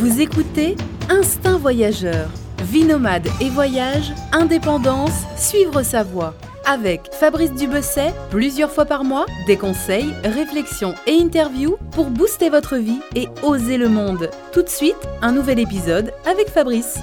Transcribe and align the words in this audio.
Vous 0.00 0.22
écoutez 0.22 0.76
Instinct 1.10 1.58
Voyageur. 1.58 2.30
Vie 2.62 2.84
nomade 2.84 3.28
et 3.42 3.50
voyage, 3.50 4.12
indépendance, 4.32 5.26
suivre 5.36 5.82
sa 5.82 6.02
voie. 6.02 6.34
Avec 6.64 7.12
Fabrice 7.12 7.52
Dubesset, 7.52 8.14
plusieurs 8.30 8.70
fois 8.70 8.86
par 8.86 9.04
mois, 9.04 9.26
des 9.46 9.58
conseils, 9.58 10.14
réflexions 10.24 10.94
et 11.06 11.20
interviews 11.20 11.76
pour 11.92 12.06
booster 12.06 12.48
votre 12.48 12.78
vie 12.78 13.00
et 13.14 13.28
oser 13.42 13.76
le 13.76 13.90
monde. 13.90 14.30
Tout 14.54 14.62
de 14.62 14.70
suite, 14.70 14.96
un 15.20 15.32
nouvel 15.32 15.58
épisode 15.58 16.14
avec 16.24 16.48
Fabrice. 16.48 16.98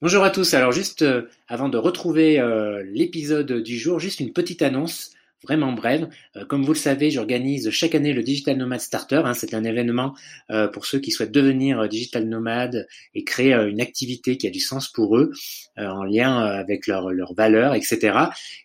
Bonjour 0.00 0.24
à 0.24 0.30
tous, 0.30 0.54
alors 0.54 0.72
juste 0.72 1.02
euh, 1.02 1.28
avant 1.46 1.68
de 1.68 1.76
retrouver 1.76 2.40
euh, 2.40 2.82
l'épisode 2.86 3.52
du 3.52 3.78
jour, 3.78 4.00
juste 4.00 4.20
une 4.20 4.32
petite 4.32 4.62
annonce 4.62 5.13
vraiment 5.44 5.72
brève. 5.72 6.08
Euh, 6.36 6.44
comme 6.44 6.64
vous 6.64 6.72
le 6.72 6.78
savez, 6.78 7.10
j'organise 7.10 7.70
chaque 7.70 7.94
année 7.94 8.12
le 8.12 8.22
Digital 8.22 8.56
Nomad 8.56 8.80
Starter. 8.80 9.22
Hein. 9.24 9.34
c'est 9.34 9.54
un 9.54 9.64
événement 9.64 10.14
euh, 10.50 10.68
pour 10.68 10.86
ceux 10.86 10.98
qui 10.98 11.10
souhaitent 11.10 11.32
devenir 11.32 11.80
euh, 11.80 11.88
digital 11.88 12.28
nomade 12.28 12.86
et 13.14 13.24
créer 13.24 13.52
une 13.54 13.80
activité 13.80 14.36
qui 14.36 14.46
a 14.46 14.50
du 14.50 14.60
sens 14.60 14.90
pour 14.90 15.16
eux, 15.16 15.32
en 15.76 16.04
lien 16.04 16.38
avec 16.38 16.86
leurs 16.86 17.10
leur 17.10 17.34
valeurs, 17.34 17.74
etc. 17.74 18.18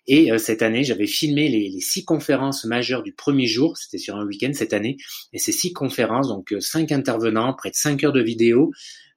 Et 0.08 0.32
cette 0.38 0.62
année, 0.62 0.84
j'avais 0.84 1.08
filmé 1.08 1.50
les, 1.50 1.70
les, 1.70 1.80
six 1.80 2.06
conférences 2.06 2.66
majeures 2.66 3.04
du 3.04 3.14
premier 3.14 3.46
jour. 3.46 3.78
C'était 3.78 3.98
sur 3.98 4.16
un 4.16 4.26
week-end 4.26 4.52
cette 4.54 4.74
année. 4.74 4.98
Et 5.34 5.38
ces 5.38 5.52
six 5.52 5.74
conférences, 5.74 6.28
donc 6.28 6.54
cinq 6.60 6.92
intervenants, 6.92 7.54
près 7.54 7.70
de 7.70 7.76
cinq 7.76 8.04
heures 8.04 8.14
de 8.14 8.22
vidéo. 8.22 8.72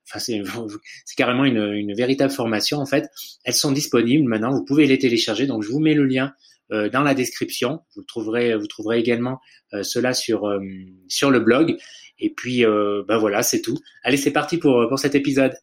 Enfin, 0.08 0.18
c'est, 1.04 1.16
carrément 1.16 1.44
une, 1.44 1.72
une 1.72 1.94
véritable 1.94 2.32
formation 2.32 2.78
en 2.78 2.86
fait. 2.86 3.08
Elles 3.44 3.54
sont 3.54 3.72
disponibles 3.72 4.28
maintenant. 4.28 4.52
Vous 4.52 4.64
pouvez 4.64 4.86
les 4.86 4.98
télécharger. 4.98 5.46
Donc, 5.46 5.62
je 5.62 5.70
vous 5.70 5.80
mets 5.80 5.94
le 5.94 6.04
lien 6.04 6.26
euh, 6.26 6.51
dans 6.72 7.02
la 7.02 7.14
description. 7.14 7.80
Vous 7.96 8.02
trouverez, 8.02 8.56
vous 8.56 8.66
trouverez 8.66 8.98
également 8.98 9.40
euh, 9.74 9.82
cela 9.82 10.14
sur 10.14 10.46
euh, 10.46 10.60
sur 11.08 11.30
le 11.30 11.40
blog. 11.40 11.76
Et 12.18 12.30
puis, 12.30 12.64
ben 12.64 13.18
voilà, 13.18 13.42
c'est 13.42 13.62
tout. 13.62 13.76
Allez, 14.04 14.16
c'est 14.16 14.30
parti 14.30 14.56
pour 14.58 14.86
pour 14.88 14.98
cet 14.98 15.16
épisode. 15.16 15.54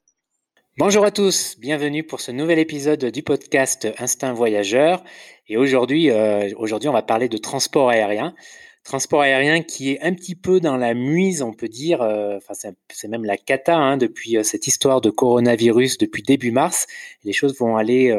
Bonjour 0.77 1.05
à 1.05 1.11
tous, 1.11 1.55
bienvenue 1.57 2.03
pour 2.03 2.19
ce 2.19 2.31
nouvel 2.31 2.59
épisode 2.59 3.05
du 3.05 3.23
podcast 3.23 3.87
Instinct 3.97 4.33
Voyageur. 4.33 5.02
Et 5.47 5.55
aujourd'hui, 5.55 6.09
aujourd'hui, 6.57 6.89
on 6.89 6.93
va 6.93 7.02
parler 7.02 7.30
de 7.30 7.37
transport 7.37 7.89
aérien 7.89 8.35
transport 8.83 9.21
aérien 9.21 9.61
qui 9.61 9.91
est 9.91 10.02
un 10.02 10.13
petit 10.13 10.35
peu 10.35 10.59
dans 10.59 10.75
la 10.75 10.93
muise, 10.95 11.41
on 11.43 11.53
peut 11.53 11.67
dire. 11.67 12.02
Enfin, 12.02 12.53
c'est 12.89 13.07
même 13.07 13.23
la 13.23 13.37
cata 13.37 13.77
hein, 13.77 13.97
depuis 13.97 14.37
cette 14.43 14.67
histoire 14.67 14.99
de 14.99 15.09
coronavirus 15.09 15.97
depuis 15.97 16.23
début 16.23 16.52
mars. 16.52 16.87
Les 17.23 17.33
choses 17.33 17.57
vont 17.57 17.77
aller 17.77 18.17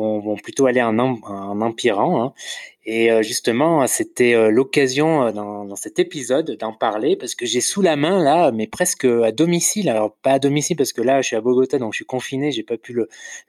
vont, 0.00 0.36
plutôt 0.36 0.66
aller 0.66 0.82
en, 0.82 0.98
en 0.98 1.60
empirant. 1.60 2.22
Hein. 2.22 2.32
Et 2.86 3.12
euh, 3.12 3.22
justement, 3.22 3.86
c'était 3.86 4.34
euh, 4.34 4.50
l'occasion 4.50 5.26
euh, 5.26 5.32
dans, 5.32 5.76
cet 5.76 5.98
épisode 5.98 6.56
d'en 6.58 6.72
parler 6.72 7.14
parce 7.14 7.34
que 7.34 7.44
j'ai 7.44 7.60
sous 7.60 7.82
la 7.82 7.94
main 7.94 8.22
là, 8.22 8.52
mais 8.52 8.66
presque 8.66 9.04
à 9.04 9.32
domicile. 9.32 9.88
Alors 9.88 10.16
pas 10.22 10.32
à 10.32 10.38
domicile 10.38 10.76
parce 10.76 10.92
que 10.92 11.02
là, 11.02 11.20
je 11.20 11.28
suis 11.28 11.36
à 11.36 11.40
Bogota, 11.40 11.78
donc 11.78 11.92
je 11.92 11.98
suis 11.98 12.04
confiné, 12.04 12.52
j'ai 12.52 12.62
pas 12.62 12.78
pu 12.78 12.98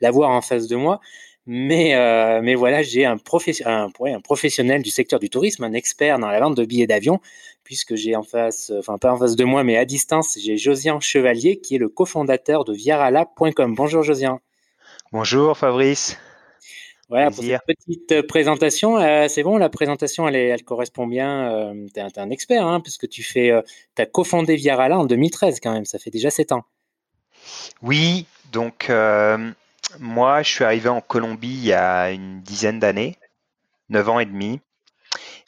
l'avoir 0.01 0.31
en 0.31 0.41
face 0.41 0.67
de 0.67 0.75
moi. 0.75 0.99
Mais, 1.47 1.95
mais 2.43 2.53
voilà, 2.53 2.83
j'ai 2.83 3.03
un, 3.05 3.17
un, 3.65 3.89
un, 4.05 4.21
professionnel 4.21 4.83
du 4.83 4.91
secteur 4.91 5.19
du 5.19 5.31
tourisme, 5.31 5.63
un 5.63 5.73
expert 5.73 6.19
dans 6.19 6.29
la 6.29 6.39
vente 6.39 6.55
de 6.55 6.63
billets 6.63 6.85
d'avion, 6.85 7.19
puisque 7.63 7.95
j'ai 7.95 8.15
en 8.15 8.21
face, 8.21 8.71
enfin 8.77 8.99
pas 8.99 9.11
en 9.11 9.17
face 9.17 9.35
de 9.35 9.43
moi, 9.43 9.63
mais 9.63 9.75
à 9.75 9.85
distance, 9.85 10.37
j'ai 10.39 10.55
Josian 10.57 10.99
Chevalier, 10.99 11.59
qui 11.59 11.75
est 11.75 11.79
le 11.79 11.89
cofondateur 11.89 12.63
de 12.63 12.73
Viarala.com. 12.73 13.73
Bonjour 13.73 14.03
Josian. 14.03 14.39
Bonjour 15.11 15.57
Fabrice. 15.57 16.15
Voilà, 17.11 17.29
pour 17.29 17.43
cette 17.43 17.65
petite 17.67 18.11
euh, 18.13 18.23
présentation, 18.25 18.97
euh, 18.97 19.27
c'est 19.27 19.43
bon, 19.43 19.57
la 19.57 19.67
présentation, 19.67 20.29
elle, 20.29 20.37
elle 20.37 20.63
correspond 20.63 21.07
bien. 21.07 21.51
Euh, 21.51 21.85
tu 21.93 21.99
es, 21.99 22.19
un 22.19 22.29
expert, 22.29 22.65
hein, 22.65 22.79
puisque 22.79 23.09
tu 23.09 23.21
fais, 23.21 23.51
as 23.51 24.05
cofondé 24.05 24.55
Viarala 24.55 24.97
en 24.97 25.03
2013 25.03 25.59
quand 25.59 25.73
même, 25.73 25.83
ça 25.83 25.99
fait 25.99 26.09
déjà 26.09 26.29
7 26.29 26.53
ans. 26.53 26.63
Oui, 27.81 28.27
donc 28.53 28.89
moi, 29.99 30.41
je 30.41 30.49
suis 30.49 30.63
arrivé 30.63 30.87
en 30.87 31.01
Colombie 31.01 31.49
il 31.49 31.65
y 31.65 31.73
a 31.73 32.11
une 32.11 32.41
dizaine 32.43 32.79
d'années, 32.79 33.17
9 33.89 34.07
ans 34.07 34.19
et 34.21 34.25
demi, 34.25 34.61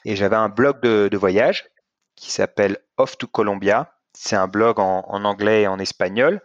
et 0.03 0.17
j'avais 0.17 0.35
un 0.35 0.49
blog 0.49 0.81
de, 0.81 1.17
voyage 1.17 1.69
qui 2.17 2.29
s'appelle 2.29 2.77
Off 2.97 3.17
to 3.17 3.25
Colombia. 3.25 3.93
C'est 4.11 4.35
un 4.35 4.49
blog 4.49 4.81
en, 4.81 5.23
anglais 5.23 5.61
et 5.61 5.67
en 5.67 5.79
espagnol. 5.79 6.41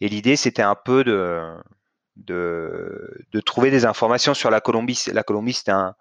Et 0.00 0.08
l'idée, 0.08 0.36
c'était 0.36 0.62
un 0.62 0.74
peu 0.74 1.04
de, 1.04 1.54
de, 2.16 3.26
de, 3.32 3.40
trouver 3.40 3.70
des 3.70 3.84
informations 3.84 4.34
sur 4.34 4.50
la 4.50 4.60
Colombie. 4.60 5.02
La 5.12 5.22
Colombie, 5.22 5.54
c'était 5.54 5.72
un, 5.72 5.94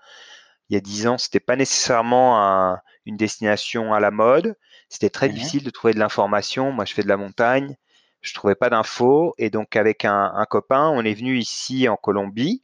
il 0.69 0.75
y 0.75 0.77
a 0.77 0.81
dix 0.81 1.07
ans, 1.07 1.17
c'était 1.17 1.39
pas 1.39 1.55
nécessairement 1.55 2.41
un, 2.41 2.79
une 3.05 3.17
destination 3.17 3.93
à 3.93 3.99
la 3.99 4.11
mode. 4.11 4.55
C'était 4.89 5.09
très 5.09 5.27
mhm. 5.27 5.33
difficile 5.35 5.63
de 5.63 5.69
trouver 5.69 5.93
de 5.93 5.99
l'information. 5.99 6.71
Moi, 6.71 6.85
je 6.85 6.93
fais 6.93 7.03
de 7.03 7.07
la 7.07 7.17
montagne, 7.17 7.75
je 8.21 8.33
trouvais 8.33 8.55
pas 8.55 8.69
d'infos, 8.69 9.33
et 9.37 9.49
donc 9.49 9.75
avec 9.75 10.05
un, 10.05 10.31
un, 10.35 10.45
copain, 10.45 10.89
on 10.89 11.03
est 11.03 11.13
venu 11.13 11.37
ici 11.37 11.87
en 11.89 11.97
Colombie 11.97 12.63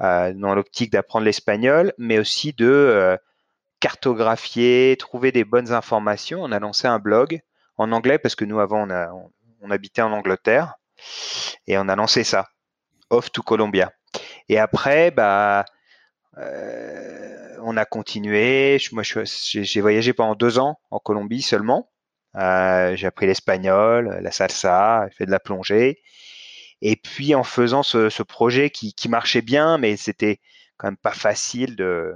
euh, 0.00 0.32
dans 0.32 0.54
l'optique 0.54 0.92
d'apprendre 0.92 1.24
l'espagnol, 1.24 1.92
mais 1.98 2.18
aussi 2.18 2.52
de 2.52 2.66
euh, 2.66 3.16
cartographier, 3.80 4.96
trouver 4.98 5.32
des 5.32 5.44
bonnes 5.44 5.72
informations. 5.72 6.42
On 6.42 6.52
a 6.52 6.58
lancé 6.58 6.86
un 6.86 6.98
blog 6.98 7.40
en 7.76 7.92
anglais 7.92 8.18
parce 8.18 8.34
que 8.34 8.44
nous 8.44 8.60
avant 8.60 8.86
on, 8.86 8.90
a, 8.90 9.10
on 9.60 9.70
habitait 9.70 10.02
en 10.02 10.12
Angleterre 10.12 10.74
et 11.66 11.78
on 11.78 11.88
a 11.88 11.96
lancé 11.96 12.24
ça 12.24 12.48
off 13.10 13.30
to 13.30 13.42
Columbia. 13.42 13.92
Et 14.48 14.58
après, 14.58 15.10
bah, 15.10 15.64
euh, 16.38 17.56
on 17.62 17.76
a 17.76 17.84
continué. 17.84 18.78
Moi, 18.92 19.02
j'ai 19.04 19.80
voyagé 19.80 20.12
pendant 20.12 20.34
deux 20.34 20.58
ans 20.58 20.78
en 20.90 20.98
Colombie 20.98 21.42
seulement. 21.42 21.90
Euh, 22.36 22.94
j'ai 22.96 23.06
appris 23.06 23.26
l'espagnol, 23.26 24.18
la 24.22 24.30
salsa, 24.30 25.08
fait 25.16 25.26
de 25.26 25.30
la 25.30 25.40
plongée. 25.40 26.00
Et 26.80 26.96
puis 26.96 27.34
en 27.34 27.42
faisant 27.42 27.82
ce, 27.82 28.22
projet 28.22 28.70
qui, 28.70 29.08
marchait 29.08 29.42
bien, 29.42 29.78
mais 29.78 29.96
c'était 29.96 30.40
quand 30.76 30.86
même 30.88 30.96
pas 30.96 31.12
facile 31.12 31.74
de, 31.74 32.14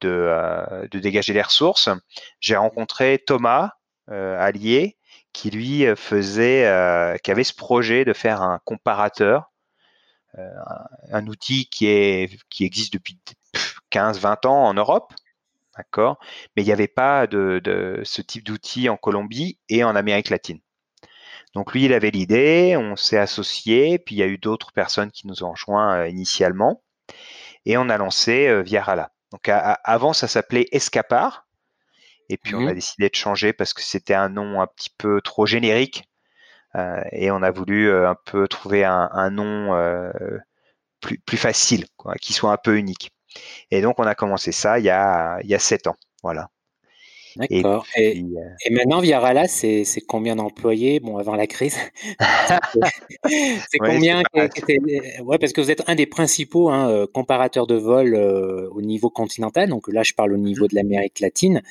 de, 0.00 0.08
euh, 0.10 0.86
dégager 0.92 1.32
les 1.32 1.42
ressources, 1.42 1.88
j'ai 2.38 2.54
rencontré 2.54 3.22
Thomas 3.26 3.72
Allier, 4.06 4.96
qui 5.32 5.50
lui 5.50 5.86
faisait, 5.96 7.18
qui 7.22 7.30
avait 7.30 7.44
ce 7.44 7.54
projet 7.54 8.04
de 8.04 8.12
faire 8.12 8.42
un 8.42 8.60
comparateur 8.64 9.49
un 10.36 11.26
outil 11.26 11.66
qui, 11.66 11.86
est, 11.86 12.38
qui 12.48 12.64
existe 12.64 12.92
depuis 12.92 13.18
15-20 13.90 14.46
ans 14.46 14.64
en 14.64 14.74
Europe, 14.74 15.12
d'accord? 15.76 16.18
Mais 16.56 16.62
il 16.62 16.66
n'y 16.66 16.72
avait 16.72 16.88
pas 16.88 17.26
de, 17.26 18.00
ce 18.04 18.22
type 18.22 18.44
d'outil 18.44 18.88
en 18.88 18.96
Colombie 18.96 19.58
et 19.68 19.84
en 19.84 19.96
Amérique 19.96 20.30
latine. 20.30 20.60
Donc 21.54 21.72
lui, 21.72 21.84
il 21.84 21.92
avait 21.92 22.10
l'idée, 22.10 22.76
on 22.78 22.94
s'est 22.94 23.18
associé, 23.18 23.98
puis 23.98 24.14
il 24.14 24.18
y 24.18 24.22
a 24.22 24.26
eu 24.26 24.38
d'autres 24.38 24.72
personnes 24.72 25.10
qui 25.10 25.26
nous 25.26 25.42
ont 25.42 25.50
rejoints 25.50 25.96
euh, 25.96 26.08
initialement, 26.08 26.82
et 27.66 27.76
on 27.76 27.88
a 27.88 27.98
lancé 27.98 28.46
euh, 28.46 28.62
Viarala. 28.62 29.10
Donc 29.32 29.48
avant, 29.48 30.12
ça 30.12 30.28
s'appelait 30.28 30.68
Escapar, 30.70 31.48
et 32.28 32.36
puis 32.36 32.54
on 32.54 32.66
a 32.66 32.72
mmh. 32.72 32.74
décidé 32.74 33.08
de 33.08 33.14
changer 33.14 33.52
parce 33.52 33.74
que 33.74 33.82
c'était 33.82 34.14
un 34.14 34.28
nom 34.28 34.60
un 34.60 34.66
petit 34.68 34.90
peu 34.96 35.20
trop 35.20 35.46
générique 35.46 36.04
euh, 36.04 36.09
et 37.12 37.30
on 37.30 37.42
a 37.42 37.50
voulu 37.50 37.88
euh, 37.88 38.08
un 38.08 38.16
peu 38.24 38.48
trouver 38.48 38.84
un, 38.84 39.30
nom 39.30 39.74
euh, 39.74 40.12
plus, 41.00 41.36
facile, 41.36 41.86
qui 42.20 42.32
soit 42.32 42.52
un 42.52 42.56
peu 42.56 42.76
unique. 42.76 43.10
Et 43.70 43.82
donc 43.82 43.98
on 43.98 44.04
a 44.04 44.14
commencé 44.14 44.52
ça 44.52 44.78
il 44.78 44.84
y 44.84 44.90
a, 44.90 45.40
il 45.42 45.48
y 45.48 45.54
a 45.54 45.58
sept 45.58 45.86
ans. 45.86 45.96
Voilà. 46.22 46.50
D'accord. 47.36 47.86
Et, 47.96 48.18
euh, 48.18 48.40
et, 48.64 48.70
maintenant, 48.70 49.00
Viarala, 49.00 49.46
c'est 49.46 49.84
combien 50.06 50.36
d'employés? 50.36 51.00
Bon, 51.00 51.18
avant 51.18 51.36
la 51.36 51.46
crise. 51.46 51.76
c'est 53.24 53.78
combien 53.78 54.22
ouais, 54.34 55.38
parce 55.38 55.52
que 55.52 55.60
vous 55.60 55.70
êtes 55.70 55.88
un 55.88 55.94
des 55.94 56.06
principaux 56.06 56.70
hein, 56.70 56.90
euh, 56.90 57.06
comparateurs 57.06 57.66
de 57.66 57.76
vol 57.76 58.14
euh, 58.14 58.68
au 58.72 58.82
niveau 58.82 59.10
continental. 59.10 59.68
Donc 59.68 59.88
là, 59.88 60.02
je 60.02 60.14
parle 60.14 60.32
au 60.32 60.38
niveau 60.38 60.66
de 60.66 60.74
l'Amérique 60.74 61.20
latine. 61.20 61.62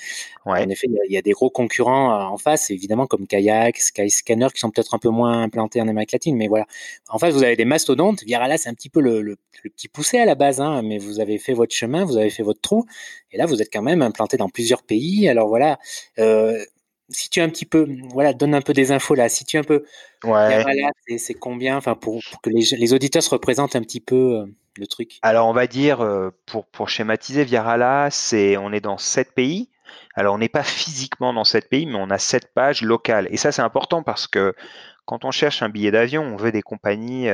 Ouais. 0.46 0.64
En 0.64 0.69
effet, 0.69 0.88
il 0.90 1.14
y, 1.14 1.18
a 1.18 1.22
des 1.22 1.31
gros 1.31 1.50
concurrents 1.50 2.31
en 2.31 2.38
face, 2.38 2.72
évidemment, 2.72 3.07
comme 3.07 3.28
Kayak, 3.28 3.78
Skyscanner, 3.78 4.48
qui 4.54 4.60
sont 4.60 4.72
peut-être 4.72 4.95
un 4.95 5.00
peu 5.00 5.10
moins 5.10 5.44
implantés 5.44 5.81
en 5.81 5.88
Amérique 5.88 6.13
latine. 6.13 6.36
Mais 6.36 6.48
voilà. 6.48 6.66
En 7.10 7.19
face, 7.19 7.33
vous 7.33 7.44
avez 7.44 7.56
des 7.56 7.66
mastodontes. 7.66 8.24
Viarala, 8.24 8.57
c'est 8.57 8.69
un 8.69 8.74
petit 8.74 8.89
peu 8.89 9.01
le, 9.01 9.22
le, 9.22 9.38
petit 9.63 9.89
poussé 9.89 10.18
à 10.18 10.25
la 10.25 10.36
base. 10.36 10.62
Hein, 10.62 10.81
mais 10.83 10.98
vous 10.98 11.19
avez 11.19 11.38
fait 11.38 11.54
votre 11.54 11.75
chemin, 11.75 12.06
vous 12.06 12.18
avez 12.18 12.30
fait 12.30 12.44
votre 12.44 12.62
trou. 12.62 12.86
Et 13.31 13.38
là, 13.38 13.45
vous 13.45 13.62
êtes 13.62 13.72
quand 13.72 13.83
même 13.83 14.01
implanté 14.01 14.38
dans 14.38 14.50
plusieurs 14.50 14.81
pays. 14.81 15.28
Alors 15.30 15.49
voilà, 15.50 15.80
euh, 16.19 16.63
si 17.10 17.30
tu 17.30 17.42
un 17.42 17.50
petit 17.50 17.66
peu, 17.66 17.88
voilà, 18.12 18.34
donne 18.34 18.56
un 18.56 18.62
peu 18.62 18.74
des 18.74 18.92
infos 18.92 19.16
là. 19.16 19.30
Si 19.30 19.46
tu 19.46 19.57
un 19.57 19.63
peu, 19.63 19.84
ouais. 20.24 20.63
c'est 21.18 21.34
combien, 21.34 21.78
enfin 21.78 21.96
pour, 21.96 22.22
que 22.44 22.50
les, 22.50 22.94
auditeurs 22.94 23.24
se 23.24 23.30
représentent 23.30 23.75
un 23.75 23.81
petit 23.81 24.00
peu 24.00 24.16
euh, 24.16 24.46
le 24.78 24.88
truc? 24.88 25.18
Alors 25.22 25.48
on 25.48 25.54
va 25.54 25.68
dire 25.68 26.01
euh, 26.01 26.30
pour 26.46 26.68
pour 26.68 26.90
schématiser, 26.90 27.44
Viarala, 27.44 28.10
c'est 28.12 28.57
on 28.57 28.72
est 28.72 28.81
dans 28.81 28.98
sept 28.98 29.34
pays. 29.34 29.69
Alors 30.16 30.36
on 30.36 30.38
n'est 30.38 30.50
pas 30.50 30.63
physiquement 30.63 31.34
dans 31.34 31.44
sept 31.44 31.69
pays, 31.69 31.86
mais 31.86 31.98
on 31.98 32.10
a 32.10 32.19
sept 32.19 32.54
pages 32.54 32.81
locales. 32.81 33.28
Et 33.31 33.38
ça 33.38 33.52
c'est 33.52 33.63
important 33.63 34.04
parce 34.04 34.28
que 34.28 34.54
quand 35.06 35.25
on 35.25 35.31
cherche 35.31 35.63
un 35.63 35.69
billet 35.69 35.92
d'avion, 35.92 36.22
on 36.22 36.36
veut 36.36 36.52
des 36.52 36.62
compagnies, 36.62 37.28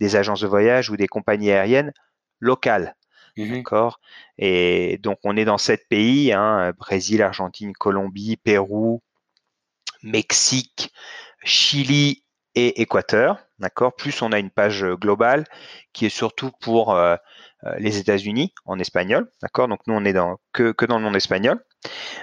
des 0.00 0.16
agences 0.16 0.40
de 0.40 0.46
voyage 0.46 0.88
ou 0.88 0.96
des 0.96 1.06
compagnies 1.06 1.50
aériennes 1.50 1.92
locales. 2.38 2.96
Mmh 3.44 3.54
D'accord. 3.56 4.00
Et 4.38 4.98
donc 5.02 5.18
on 5.24 5.36
est 5.36 5.44
dans 5.44 5.58
sept 5.58 5.88
pays 5.88 6.32
hein, 6.32 6.72
Brésil, 6.78 7.22
Argentine, 7.22 7.72
Colombie, 7.72 8.36
Pérou, 8.36 9.02
Mexique, 10.02 10.92
Chili 11.44 12.24
et 12.54 12.82
Équateur. 12.82 13.38
D'accord. 13.58 13.94
Plus 13.94 14.22
on 14.22 14.32
a 14.32 14.38
une 14.38 14.50
page 14.50 14.84
globale 14.84 15.44
qui 15.92 16.06
est 16.06 16.10
surtout 16.10 16.50
pour 16.60 16.98
les 17.76 17.98
États-Unis 17.98 18.54
en 18.64 18.78
espagnol. 18.78 19.30
D'accord. 19.42 19.68
Donc 19.68 19.80
nous 19.86 19.94
on 19.94 20.04
est 20.04 20.14
dans, 20.14 20.38
que, 20.52 20.72
que 20.72 20.86
dans 20.86 20.98
le 20.98 21.04
monde 21.04 21.16
espagnol. 21.16 21.62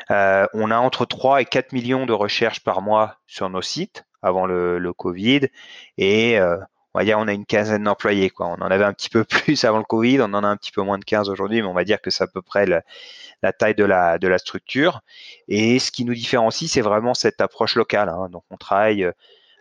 on 0.10 0.72
a 0.72 0.78
entre 0.78 1.06
3 1.06 1.42
et 1.42 1.46
4 1.46 1.74
millions 1.74 2.06
de 2.08 2.14
recherches 2.14 2.62
par 2.62 2.82
mois 2.82 3.18
sur 3.28 3.50
nos 3.50 3.62
sites 3.62 4.04
avant 4.24 4.48
le, 4.48 4.80
le 4.80 4.94
Covid 4.94 5.48
et 5.98 6.40
on 6.94 7.00
va 7.00 7.06
dire 7.06 7.20
on 7.20 7.28
a 7.28 7.34
une 7.34 7.46
quinzaine 7.46 7.84
d'employés. 7.84 8.30
Quoi. 8.30 8.48
On 8.48 8.62
en 8.62 8.72
avait 8.72 8.84
un 8.86 8.94
petit 8.94 9.10
peu 9.10 9.24
plus 9.26 9.64
avant 9.66 9.78
le 9.80 9.84
Covid, 9.84 10.22
on 10.22 10.34
en 10.34 10.44
a 10.44 10.48
un 10.48 10.58
petit 10.58 10.72
peu 10.72 10.82
moins 10.82 10.98
de 10.98 11.06
15 11.06 11.30
aujourd'hui, 11.30 11.62
mais 11.62 11.68
on 11.68 11.74
va 11.74 11.84
dire 11.84 12.02
que 12.02 12.10
c'est 12.10 12.24
à 12.24 12.28
peu 12.28 12.42
près 12.42 12.66
la 12.66 13.54
taille 13.54 13.76
de 13.76 13.86
la, 13.86 14.18
de 14.18 14.28
la 14.28 14.38
structure. 14.38 15.02
Et 15.48 15.80
ce 15.80 15.92
qui 15.92 16.06
nous 16.06 16.14
différencie, 16.14 16.72
c'est 16.72 16.82
vraiment 16.82 17.14
cette 17.14 17.42
approche 17.42 17.76
locale. 17.76 18.10
Hein. 18.10 18.30
Donc 18.30 18.44
on 18.50 18.58
travaille 18.58 19.04
euh, 19.04 19.12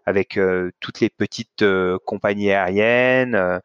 avec 0.07 0.39
euh, 0.39 0.73
toutes 0.81 1.01
les 1.01 1.11
petites 1.11 1.63
euh, 1.63 1.99
compagnies 2.07 2.53
aériennes 2.53 3.61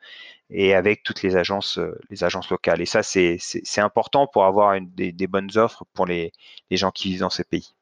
et 0.49 0.75
avec 0.75 1.03
toutes 1.03 1.23
les 1.23 1.37
agences, 1.37 1.79
les 2.09 2.23
agences 2.23 2.49
locales. 2.49 2.81
Et 2.81 2.85
ça, 2.85 3.03
c'est 3.03 3.39
important 3.77 4.27
pour 4.27 4.45
avoir 4.45 4.77
des, 4.81 5.27
bonnes 5.27 5.57
offres 5.57 5.85
pour 5.93 6.05
les, 6.05 6.33
les 6.69 6.77
gens 6.77 6.91
qui 6.91 7.09
vivent 7.09 7.21
dans 7.21 7.29
ces 7.29 7.45
pays. 7.45 7.73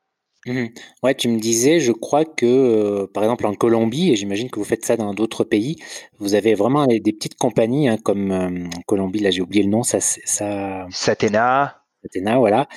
Mmh 0.47 0.67
ouais, 1.03 1.15
tu 1.15 1.27
me 1.27 1.37
disais, 1.37 1.81
je 1.81 1.91
crois 1.91 2.23
que, 2.23 2.45
euh, 2.45 3.07
par 3.13 3.23
exemple 3.23 3.45
en 3.45 3.53
Colombie, 3.55 4.11
et 4.11 4.15
j'imagine 4.15 4.49
que 4.49 4.57
vous 4.57 4.63
faites 4.65 4.85
ça 4.85 4.95
dans 4.95 5.13
d'autres 5.13 5.43
pays, 5.43 5.75
vous 6.17 6.33
avez 6.33 6.53
vraiment 6.55 6.87
des 6.87 7.01
petites 7.11 7.35
compagnies, 7.35 7.89
hein, 7.89 7.97
comme, 7.97 8.31
euh, 8.31 8.67
en 8.77 8.81
Colombie, 8.87 9.19
là 9.19 9.31
j'ai 9.31 9.41
oublié 9.41 9.63
le 9.63 9.69
nom, 9.69 9.83
ça 9.83 9.99
ça 9.99 10.87
Satena. 10.91 11.81
Satena, 12.03 12.37
voilà. 12.37 12.67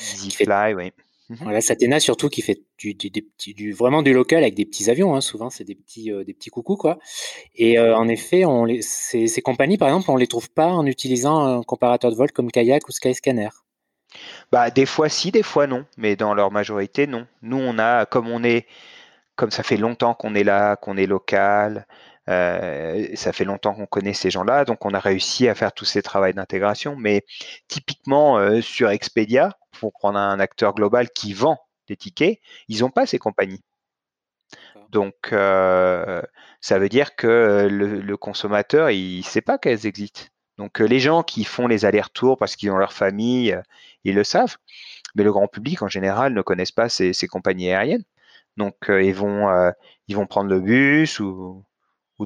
Oui. 0.41 0.49
Mmh 1.31 1.37
voilà, 1.45 1.61
Satena 1.61 2.01
surtout 2.01 2.29
qui 2.29 2.43
fait 2.43 2.63
du 2.79 2.95
du 2.95 3.11
des 3.11 3.23
petits 3.23 3.55
du 3.55 3.73
vraiment 3.73 4.03
du 4.03 4.13
local 4.13 4.43
avec 4.43 4.55
des 4.55 4.67
petits 4.67 4.91
avions, 4.91 5.15
hein, 5.15 5.21
souvent 5.23 5.51
c'est 5.51 5.65
des 5.65 5.75
petits, 5.77 6.13
euh, 6.13 6.25
des 6.25 6.35
petits 6.35 6.51
coucous 6.51 6.77
quoi 6.77 6.99
et 7.57 7.79
en 7.81 8.09
effet, 8.09 8.45
on 8.47 8.65
les 8.67 8.83
ces 8.83 9.29
ces 9.29 9.43
compagnies, 9.43 9.79
par 9.79 9.89
exemple, 9.89 10.11
on 10.11 10.17
les 10.17 10.27
trouve 10.29 10.51
pas 10.51 10.73
en 10.73 10.87
utilisant 10.87 11.41
un 11.45 11.63
comparateur 11.65 12.11
de 12.13 12.17
vol 12.17 12.33
comme 12.33 12.51
Kayak 12.53 12.89
ou 12.89 12.93
Skyscanner? 12.93 13.51
Bah, 14.53 14.71
des 14.71 14.87
fois 14.87 15.09
si, 15.09 15.31
des 15.33 15.43
fois 15.43 15.67
non, 15.67 15.87
mais 15.97 16.15
dans 16.17 16.35
leur 16.35 16.51
majorité, 16.53 17.07
non. 17.07 17.27
Nous, 17.43 17.57
on 17.59 17.79
a, 17.79 18.07
comme 18.07 18.29
on 18.29 18.45
est, 18.45 18.67
comme 19.37 19.51
ça 19.51 19.63
fait 19.63 19.77
longtemps 19.79 20.15
qu'on 20.15 20.35
est 20.35 20.45
là, 20.45 20.77
qu'on 20.77 20.97
est 20.99 21.07
local, 21.07 21.87
euh, 22.29 23.09
ça 23.17 23.33
fait 23.33 23.45
longtemps 23.45 23.75
qu'on 23.75 23.87
connaît 23.87 24.15
ces 24.15 24.31
gens-là, 24.31 24.65
donc 24.65 24.85
on 24.87 24.95
a 24.95 25.01
réussi 25.01 25.49
à 25.49 25.55
faire 25.55 25.73
tous 25.73 25.87
ces 25.87 26.03
travaux 26.03 26.33
d'intégration. 26.33 26.97
Mais 26.97 27.25
typiquement 27.69 28.39
euh, 28.39 28.61
sur 28.63 28.91
Expedia, 28.91 29.57
pour 29.81 29.93
prendre 29.95 30.19
un 30.19 30.41
acteur 30.41 30.75
global 30.75 31.11
qui 31.11 31.35
vend 31.35 31.59
des 31.89 31.97
tickets, 31.97 32.41
ils 32.69 32.81
n'ont 32.81 32.91
pas 32.91 33.07
ces 33.07 33.19
compagnies. 33.19 33.63
Donc, 34.91 35.33
euh, 35.33 36.23
ça 36.61 36.79
veut 36.79 36.89
dire 36.89 37.17
que 37.17 37.67
le, 37.71 38.01
le 38.01 38.17
consommateur, 38.17 38.91
il 38.91 39.19
ne 39.19 39.23
sait 39.25 39.41
pas 39.41 39.59
qu'elles 39.59 39.87
existent. 39.87 40.23
Donc 40.63 40.81
euh, 40.81 40.85
les 40.85 41.01
gens 41.01 41.25
qui 41.25 41.43
font 41.43 41.67
les 41.67 41.85
allers-retours 41.85 42.39
parce 42.39 42.55
qu'ils 42.55 42.71
ont 42.71 42.77
leur 42.77 42.93
famille, 42.93 43.53
euh, 43.53 43.63
ils 44.05 44.15
le 44.15 44.23
savent. 44.23 44.59
Mais 45.17 45.25
le 45.25 45.33
grand 45.33 45.49
public 45.49 45.83
en 45.83 45.89
général 45.89 46.35
ne 46.35 46.41
connaissent 46.41 46.71
pas 46.71 46.89
ces, 46.89 47.13
compagnies 47.29 47.71
aériennes. 47.71 48.05
Donc 48.57 48.89
euh, 48.89 49.03
ils 49.03 49.15
vont 49.15 49.49
ils 50.09 50.17
vont 50.17 50.27
prendre 50.27 50.51
le 50.51 50.61
bus 50.61 51.19
ou, 51.21 51.65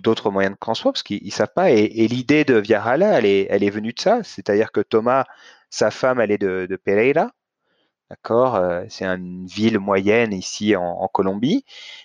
d'autres 0.03 0.31
moyens 0.31 0.55
de 0.55 0.59
transport 0.59 0.93
parce 0.93 1.03
qu'ils 1.03 1.25
ne 1.25 1.31
savent 1.31 1.55
pas. 1.55 1.71
Et, 1.71 1.89
l'idée 2.09 2.45
de 2.45 2.57
Viarala, 2.57 3.19
elle 3.19 3.25
est, 3.25 3.47
elle 3.49 3.65
est 3.65 3.71
venue 3.71 3.95
de 3.95 4.01
ça. 4.01 4.23
C'est-à-dire 4.23 4.71
que 4.71 4.81
Thomas, 4.81 5.25
sa 5.71 5.91
femme, 5.91 6.21
elle 6.21 6.31
est 6.31 6.39
de, 6.39 6.77
Pereira. 6.85 7.31
D'accord, 8.11 8.63
c'est 8.91 9.07
une 9.07 9.47
ville 9.47 9.79
moyenne 9.79 10.35
ici 10.35 10.77
en, 10.77 11.09
Colombie, 11.09 11.65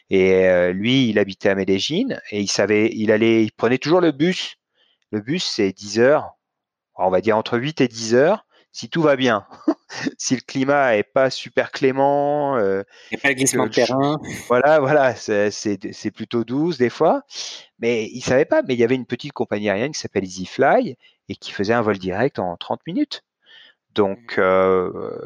et 0.09 0.71
lui, 0.73 1.09
il 1.09 1.19
habitait 1.19 1.49
à 1.49 1.55
Medellín 1.55 2.19
et 2.31 2.39
il 2.41 2.49
savait, 2.49 2.89
il 2.93 3.11
allait, 3.11 3.43
il 3.43 3.51
prenait 3.51 3.77
toujours 3.77 4.01
le 4.01 4.11
bus 4.11 4.57
le 5.11 5.21
bus, 5.21 5.43
c'est 5.43 5.71
10 5.71 5.99
heures. 5.99 6.37
on 6.95 7.09
va 7.09 7.21
dire 7.21 7.37
entre 7.37 7.57
8 7.57 7.81
et 7.81 7.87
10 7.87 8.15
heures, 8.15 8.45
si 8.71 8.89
tout 8.89 9.01
va 9.01 9.15
bien. 9.15 9.45
si 10.17 10.35
le 10.35 10.41
climat 10.41 10.95
est 10.95 11.03
pas 11.03 11.29
super 11.29 11.71
clément. 11.71 12.57
Euh, 12.57 12.83
Il 13.11 13.15
n'y 13.15 13.19
a 13.19 13.21
pas 13.21 13.29
le 13.29 13.35
glissement 13.35 13.65
de 13.65 13.71
terrain. 13.71 14.17
Voilà, 14.47 14.79
voilà, 14.79 15.15
c'est 15.15 16.11
plutôt 16.13 16.43
12 16.43 16.77
des 16.77 16.89
fois. 16.89 17.23
Mais 17.79 18.05
il 18.05 18.21
savait 18.21 18.45
pas, 18.45 18.61
mais 18.61 18.73
il 18.73 18.79
y 18.79 18.83
avait 18.83 18.95
une 18.95 19.05
petite 19.05 19.33
compagnie 19.33 19.69
aérienne 19.69 19.91
qui 19.91 19.99
s'appelle 19.99 20.23
EasyFly 20.23 20.97
et 21.29 21.35
qui 21.35 21.51
faisait 21.51 21.73
un 21.73 21.81
vol 21.81 21.97
direct 21.97 22.39
en 22.39 22.55
30 22.57 22.81
minutes. 22.87 23.23
Donc, 23.93 24.37
mmh. 24.37 24.41
euh, 24.41 25.17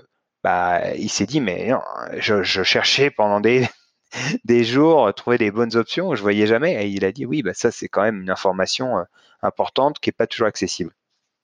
bah, 0.44 0.96
il 0.96 1.10
s'est 1.10 1.26
dit, 1.26 1.42
mais 1.42 1.72
je, 2.18 2.44
je, 2.44 2.64
cherchais 2.64 3.12
pendant 3.12 3.40
des, 3.40 3.68
des 4.46 4.64
jours, 4.64 5.14
trouver 5.14 5.38
des 5.38 5.52
bonnes 5.52 5.76
options, 5.76 6.16
je 6.16 6.22
voyais 6.22 6.48
jamais. 6.48 6.86
Et 6.86 6.88
il 6.88 7.06
a 7.06 7.12
dit, 7.12 7.26
oui, 7.26 7.44
bah, 7.44 7.54
ça, 7.54 7.72
c'est 7.72 7.88
quand 7.88 8.04
même 8.04 8.22
une 8.22 8.30
information 8.30 8.98
euh, 8.98 9.04
importante 9.42 10.00
qui 10.00 10.10
est 10.10 10.14
pas 10.14 10.28
toujours 10.28 10.48
accessible. 10.48 10.94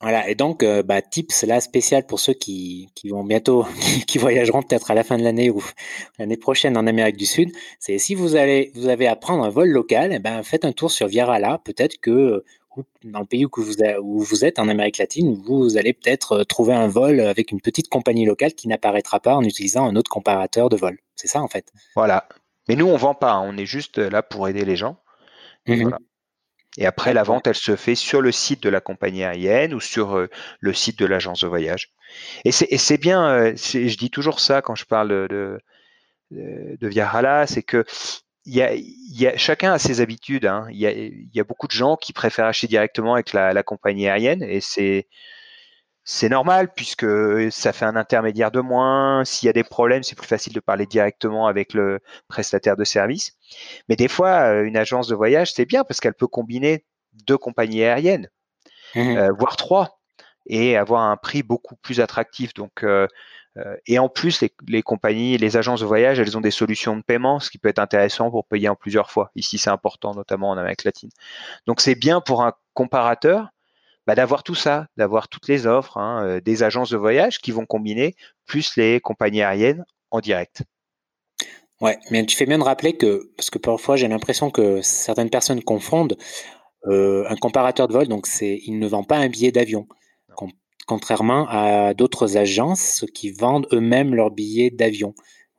Voilà, 0.02 0.28
et 0.28 0.34
donc, 0.34 0.64
euh, 0.64 0.82
bah, 0.82 1.04
tips 1.04 1.44
là 1.44 1.62
spécial 1.62 2.08
pour 2.08 2.20
ceux 2.20 2.34
qui, 2.34 2.90
qui 2.96 3.10
vont 3.10 3.24
bientôt, 3.24 3.68
qui 4.08 4.18
voyageront 4.18 4.64
peut-être 4.64 4.90
à 4.90 4.96
la 4.96 5.04
fin 5.04 5.18
de 5.18 5.24
l'année 5.24 5.52
ou 5.52 5.64
l'année 6.20 6.38
prochaine 6.38 6.76
en 6.76 6.88
Amérique 6.88 7.18
du 7.18 7.28
Sud, 7.28 7.52
c'est 7.80 8.00
si 8.00 8.16
vous 8.16 8.36
allez, 8.36 8.72
vous 8.74 8.88
avez 8.88 9.08
à 9.08 9.16
prendre 9.16 9.44
un 9.44 9.50
vol 9.50 9.70
local, 9.70 10.12
eh 10.12 10.18
ben, 10.18 10.42
faites 10.42 10.66
un 10.66 10.72
tour 10.72 10.92
sur 10.92 11.08
Viarala. 11.08 11.60
Peut-être 11.64 12.00
que 12.00 12.44
dans 13.04 13.20
le 13.20 13.26
pays 13.26 13.46
où 13.46 13.50
vous, 13.58 13.76
où 14.02 14.22
vous 14.22 14.46
êtes, 14.46 14.58
en 14.58 14.70
Amérique 14.70 14.98
latine, 14.98 15.40
vous 15.46 15.78
allez 15.78 15.94
peut-être 15.94 16.40
euh, 16.40 16.44
trouver 16.46 16.74
un 16.74 16.88
vol 16.88 17.20
avec 17.20 17.52
une 17.52 17.62
petite 17.62 17.90
compagnie 17.90 18.26
locale 18.26 18.54
qui 18.54 18.68
n'apparaîtra 18.68 19.20
pas 19.20 19.36
en 19.36 19.44
utilisant 19.44 19.86
un 19.86 19.96
autre 19.96 20.10
comparateur 20.10 20.70
de 20.70 20.78
vol. 20.78 20.98
C'est 21.16 21.28
ça 21.28 21.42
en 21.42 21.48
fait. 21.48 21.72
Voilà. 21.96 22.28
Mais 22.68 22.76
nous, 22.76 22.88
on 22.88 22.98
vend 22.98 23.14
pas. 23.14 23.34
Hein. 23.34 23.44
On 23.46 23.58
est 23.58 23.66
juste 23.66 24.00
là 24.00 24.24
pour 24.24 24.48
aider 24.48 24.66
les 24.66 24.78
gens. 24.78 24.98
Mmh 25.68 25.82
voilà. 25.82 26.00
Et 26.78 26.86
après, 26.86 27.14
la 27.14 27.24
vente, 27.24 27.48
elle 27.48 27.56
se 27.56 27.76
fait 27.76 27.96
sur 27.96 28.22
le 28.22 28.32
site 28.32 28.64
de 28.64 28.70
la 28.70 28.80
compagnie 28.80 29.24
aérienne 29.24 29.74
ou 29.74 29.80
sur 29.80 30.18
euh, 30.18 30.30
le 30.60 30.74
site 30.74 30.98
de 31.00 31.06
l'agence 31.06 31.42
de 31.42 31.48
voyage. 31.48 31.92
Et 32.46 32.52
c'est 32.52 32.98
bien, 32.98 33.26
euh, 33.26 33.54
je 33.56 33.98
dis 33.98 34.10
toujours 34.10 34.40
ça 34.40 34.62
quand 34.62 34.76
je 34.76 34.86
parle 34.86 35.10
de, 35.10 35.60
de, 36.32 36.78
de 36.80 36.88
Viahala, 36.88 37.48
c'est 37.48 37.64
que 37.64 37.86
il 38.46 38.56
y, 38.56 38.62
a, 38.62 38.74
y 38.74 39.28
a, 39.28 39.38
chacun 39.38 39.74
a 39.74 39.80
ses 39.80 40.02
habitudes. 40.02 40.46
Hein. 40.46 40.66
Il, 40.72 40.78
y 40.78 40.88
a, 40.88 40.92
y 40.92 41.40
a, 41.40 41.44
beaucoup 41.44 41.68
de 41.68 41.72
gens 41.74 41.96
qui 41.96 42.12
préfèrent 42.12 42.48
acheter 42.48 42.68
directement 42.68 43.14
avec 43.14 43.34
la, 43.34 43.54
la 43.54 43.64
compagnie 43.64 44.08
aérienne 44.08 44.42
et 44.42 44.62
c'est 44.62 45.08
c'est 46.04 46.30
normal 46.30 46.74
puisque 46.74 47.06
ça 47.52 47.74
fait 47.74 47.86
un 47.86 47.96
intermédiaire 47.96 48.52
de 48.52 48.60
moins. 48.60 49.24
S'il 49.24 49.48
y 49.48 49.50
a 49.50 49.54
des 49.54 49.64
problèmes, 49.64 50.04
c'est 50.04 50.16
plus 50.16 50.28
facile 50.28 50.54
de 50.54 50.60
parler 50.60 50.86
directement 50.86 51.48
avec 51.48 51.74
le 51.74 52.00
prestataire 52.28 52.76
de 52.76 52.84
service. 52.84 53.38
Mais 53.88 53.96
des 53.96 54.08
fois, 54.08 54.52
euh, 54.52 54.64
une 54.64 54.78
agence 54.78 55.08
de 55.08 55.16
voyage, 55.16 55.54
c'est 55.54 55.66
bien 55.66 55.84
parce 55.84 56.00
qu'elle 56.00 56.16
peut 56.16 56.28
combiner 56.28 56.86
deux 57.28 57.38
compagnies 57.38 57.84
aériennes, 57.84 58.30
mmh 58.96 59.00
euh, 59.18 59.32
voire 59.38 59.58
trois, 59.58 60.00
et 60.48 60.76
avoir 60.76 61.04
un 61.04 61.18
prix 61.18 61.44
beaucoup 61.44 61.76
plus 61.76 62.00
attractif. 62.00 62.54
Donc, 62.56 62.84
euh, 62.84 63.08
et 63.86 64.00
en 64.00 64.10
plus, 64.10 64.42
les, 64.42 64.52
les, 64.68 64.82
compagnies, 64.82 65.38
les 65.38 65.58
agences 65.58 65.82
de 65.82 65.86
voyage, 65.86 66.20
elles 66.20 66.38
ont 66.38 66.42
des 66.42 66.52
solutions 66.52 66.96
de 66.96 67.04
paiement, 67.04 67.40
ce 67.40 67.52
qui 67.52 67.58
peut 67.58 67.70
être 67.70 67.80
intéressant 67.80 68.32
pour 68.32 68.48
payer 68.48 68.70
en 68.70 68.76
plusieurs 68.76 69.12
fois. 69.12 69.30
Ici, 69.36 69.58
c'est 69.58 69.70
important, 69.70 70.16
notamment 70.16 70.50
en 70.50 70.58
Amérique 70.58 70.84
latine. 70.84 71.10
Donc, 71.68 71.82
c'est 71.82 71.96
bien 71.96 72.22
pour 72.22 72.44
un 72.44 72.54
comparateur 72.74 73.50
bah, 74.08 74.16
d'avoir 74.16 74.44
tout 74.44 74.56
ça, 74.56 74.88
d'avoir 74.98 75.28
toutes 75.28 75.48
les 75.48 75.68
offres 75.68 75.98
hein, 75.98 76.26
euh, 76.26 76.42
des 76.42 76.64
agences 76.64 76.90
de 76.90 76.98
voyage 76.98 77.40
qui 77.40 77.52
vont 77.52 77.66
combiner 77.66 78.16
plus 78.46 78.76
les 78.76 79.00
compagnies 79.00 79.42
aériennes 79.42 79.86
en 80.10 80.20
direct. 80.20 80.64
Ouais, 81.82 81.98
mais 82.12 82.26
tu 82.26 82.36
fais 82.38 82.46
bien 82.46 82.60
de 82.60 82.64
rappeler 82.64 82.96
que, 82.96 83.32
parce 83.36 83.50
que 83.50 83.58
parfois 83.58 83.96
j'ai 83.96 84.08
l'impression 84.08 84.52
que 84.52 84.82
certaines 84.82 85.32
personnes 85.32 85.64
confondent 85.64 86.18
euh, 86.88 87.26
un 87.28 87.36
comparateur 87.36 87.88
de 87.88 87.94
vol, 87.94 88.08
donc 88.08 88.28
c'est, 88.28 88.60
il 88.66 88.80
ne 88.80 88.88
vend 88.88 89.04
pas 89.04 89.18
un 89.18 89.30
billet 89.30 89.52
d'avion, 89.52 89.88
contrairement 90.88 91.48
à 91.50 91.94
d'autres 91.94 92.38
agences 92.38 93.06
qui 93.14 93.32
vendent 93.32 93.68
eux-mêmes 93.72 94.14
leurs 94.14 94.32
billets 94.32 94.70
d'avion. 94.70 95.16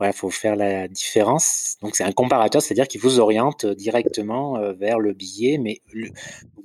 Il 0.08 0.14
faut 0.14 0.30
faire 0.30 0.56
la 0.56 0.88
différence. 0.88 1.76
Donc, 1.82 1.96
c'est 1.96 2.04
un 2.04 2.12
comparateur, 2.12 2.62
c'est-à-dire 2.62 2.88
qu'il 2.88 3.00
vous 3.00 3.20
oriente 3.20 3.66
directement 3.66 4.56
euh, 4.58 4.72
vers 4.72 4.98
le 4.98 5.12
billet, 5.12 5.58
mais 5.58 5.80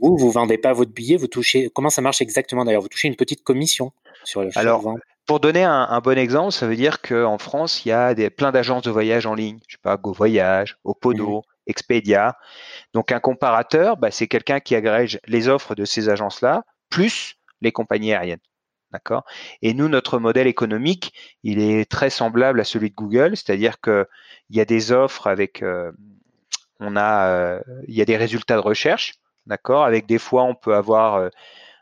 vous, 0.01 0.17
vous 0.17 0.31
vendez 0.31 0.57
pas 0.57 0.73
votre 0.73 0.91
billet, 0.91 1.17
vous 1.17 1.27
touchez. 1.27 1.69
Comment 1.73 1.89
ça 1.89 2.01
marche 2.01 2.21
exactement 2.21 2.65
d'ailleurs? 2.65 2.81
Vous 2.81 2.87
touchez 2.87 3.07
une 3.07 3.15
petite 3.15 3.43
commission 3.43 3.91
sur 4.23 4.43
le 4.43 4.49
Alors, 4.55 4.83
pour 5.25 5.39
donner 5.39 5.63
un, 5.63 5.99
bon 5.99 6.17
exemple, 6.17 6.53
ça 6.53 6.67
veut 6.67 6.75
dire 6.75 7.01
qu'en 7.01 7.37
France, 7.37 7.85
il 7.85 7.89
y 7.89 7.91
a 7.91 8.13
des, 8.13 8.29
plein 8.29 8.51
d'agences 8.51 8.83
de 8.83 8.91
voyage 8.91 9.25
en 9.25 9.35
ligne. 9.35 9.59
Je 9.67 9.75
sais 9.75 9.81
pas, 9.81 9.97
Go 9.97 10.13
Voyage, 10.13 10.77
Opodo, 10.83 11.39
mmh 11.39 11.41
Expedia. 11.69 12.37
Donc, 12.93 13.11
un 13.11 13.19
comparateur, 13.19 13.97
bah, 13.97 14.09
c'est 14.09 14.27
quelqu'un 14.27 14.61
qui 14.61 14.73
agrège 14.73 15.19
les 15.27 15.49
offres 15.49 15.75
de 15.75 15.83
ces 15.83 16.07
agences-là, 16.07 16.63
plus 16.89 17.35
les 17.59 17.73
compagnies 17.73 18.13
aériennes. 18.13 18.39
Et 19.61 19.73
nous, 19.73 19.89
notre 19.89 20.19
modèle 20.19 20.47
économique, 20.47 21.13
il 21.43 21.59
est 21.59 21.89
très 21.89 22.09
semblable 22.09 22.59
à 22.59 22.63
celui 22.63 22.89
de 22.89 22.95
Google, 22.95 23.35
c'est-à-dire 23.35 23.79
qu'il 23.81 24.05
y 24.49 24.59
a 24.59 24.65
des 24.65 24.91
offres 24.91 25.27
avec, 25.27 25.61
euh, 25.63 25.91
on 26.79 26.95
a, 26.95 27.27
euh, 27.29 27.59
il 27.87 27.95
y 27.95 28.01
a 28.01 28.05
des 28.05 28.17
résultats 28.17 28.55
de 28.55 28.61
recherche, 28.61 29.15
d'accord 29.45 29.83
Avec 29.83 30.05
des 30.05 30.19
fois, 30.19 30.43
on 30.43 30.55
peut 30.55 30.75
avoir 30.75 31.15
euh, 31.15 31.29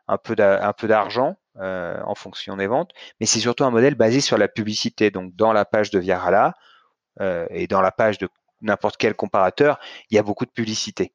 un 0.07 0.17
peu 0.17 0.35
d'argent 0.35 1.37
en 1.57 2.15
fonction 2.15 2.57
des 2.57 2.67
ventes, 2.67 2.91
mais 3.19 3.25
c'est 3.25 3.39
surtout 3.39 3.63
un 3.63 3.71
modèle 3.71 3.95
basé 3.95 4.19
sur 4.19 4.37
la 4.37 4.49
publicité. 4.49 5.09
Donc, 5.09 5.33
dans 5.35 5.53
la 5.53 5.63
page 5.63 5.89
de 5.89 5.99
Viarala 5.99 6.53
et 7.49 7.65
dans 7.67 7.79
la 7.81 7.91
page 7.91 8.17
de 8.17 8.27
n'importe 8.61 8.97
quel 8.97 9.13
comparateur, 9.15 9.79
il 10.09 10.15
y 10.15 10.19
a 10.19 10.23
beaucoup 10.23 10.45
de 10.45 10.51
publicité. 10.51 11.13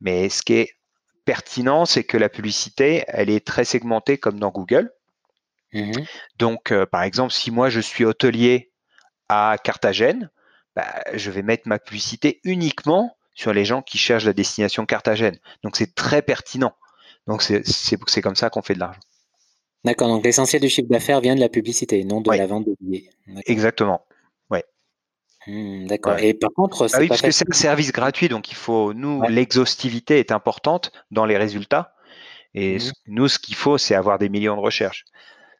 Mais 0.00 0.28
ce 0.28 0.42
qui 0.42 0.54
est 0.54 0.76
pertinent, 1.24 1.84
c'est 1.84 2.04
que 2.04 2.16
la 2.16 2.28
publicité, 2.28 3.04
elle 3.08 3.30
est 3.30 3.46
très 3.46 3.64
segmentée 3.64 4.18
comme 4.18 4.38
dans 4.38 4.50
Google. 4.50 4.92
Mmh 5.72 5.92
Donc, 6.38 6.70
euh, 6.70 6.86
par 6.86 7.02
exemple, 7.02 7.32
si 7.32 7.50
moi 7.50 7.70
je 7.70 7.80
suis 7.80 8.04
hôtelier 8.04 8.70
à 9.28 9.56
Carthagène, 9.62 10.30
bah, 10.76 11.02
je 11.14 11.30
vais 11.30 11.42
mettre 11.42 11.66
ma 11.66 11.78
publicité 11.78 12.40
uniquement 12.44 13.16
sur 13.34 13.52
les 13.52 13.64
gens 13.64 13.82
qui 13.82 13.98
cherchent 13.98 14.26
la 14.26 14.32
destination 14.32 14.84
Carthagène. 14.84 15.38
Donc, 15.62 15.76
c'est 15.76 15.94
très 15.94 16.22
pertinent. 16.22 16.74
Donc, 17.26 17.42
c'est 17.42 18.20
comme 18.20 18.36
ça 18.36 18.50
qu'on 18.50 18.62
fait 18.62 18.74
de 18.74 18.80
l'argent. 18.80 19.00
D'accord, 19.84 20.08
donc 20.08 20.24
l'essentiel 20.24 20.62
du 20.62 20.68
chiffre 20.68 20.88
d'affaires 20.88 21.20
vient 21.20 21.34
de 21.34 21.40
la 21.40 21.48
publicité, 21.48 22.04
non 22.04 22.20
de 22.20 22.30
la 22.30 22.46
vente 22.46 22.66
de 22.66 22.76
billets. 22.80 23.10
Exactement. 23.46 24.06
Ouais. 24.48 24.64
Mmh, 25.48 25.86
d'accord. 25.86 26.18
Et 26.18 26.34
par 26.34 26.50
contre, 26.54 26.88
ah 26.92 26.98
oui, 27.00 27.08
parce 27.08 27.20
que 27.20 27.32
c'est 27.32 27.50
un 27.50 27.54
service 27.54 27.90
gratuit, 27.90 28.28
donc 28.28 28.52
il 28.52 28.54
faut 28.54 28.94
nous 28.94 29.22
l'exhaustivité 29.22 30.20
est 30.20 30.30
importante 30.30 30.92
dans 31.10 31.26
les 31.26 31.36
résultats. 31.36 31.94
Et 32.54 32.76
mmh 32.76 32.92
nous, 33.08 33.28
ce 33.28 33.38
qu'il 33.40 33.56
faut, 33.56 33.76
c'est 33.76 33.96
avoir 33.96 34.18
des 34.18 34.28
millions 34.28 34.54
de 34.54 34.60
recherches 34.60 35.04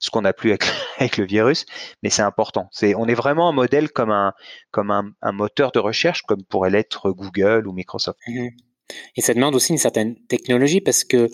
ce 0.02 0.10
qu'on 0.10 0.20
n'a 0.22 0.34
plus 0.34 0.52
avec, 0.98 1.16
le 1.16 1.24
virus, 1.24 1.64
mais 2.02 2.10
c'est 2.10 2.22
important. 2.22 2.68
C'est, 2.72 2.94
on 2.94 3.06
est 3.06 3.14
vraiment 3.14 3.48
un 3.48 3.52
modèle 3.52 3.90
comme 3.90 4.10
un, 4.10 4.34
comme 4.70 4.90
un, 4.90 5.32
moteur 5.32 5.72
de 5.72 5.78
recherche, 5.78 6.22
comme 6.22 6.44
pourrait 6.44 6.70
l'être 6.70 7.10
Google 7.10 7.66
ou 7.66 7.72
Microsoft. 7.72 8.18
Mmh 8.26 8.48
Et 9.16 9.22
ça 9.22 9.32
demande 9.32 9.54
aussi 9.54 9.72
une 9.72 9.78
certaine 9.78 10.16
technologie 10.26 10.80
parce 10.80 11.04
que 11.04 11.30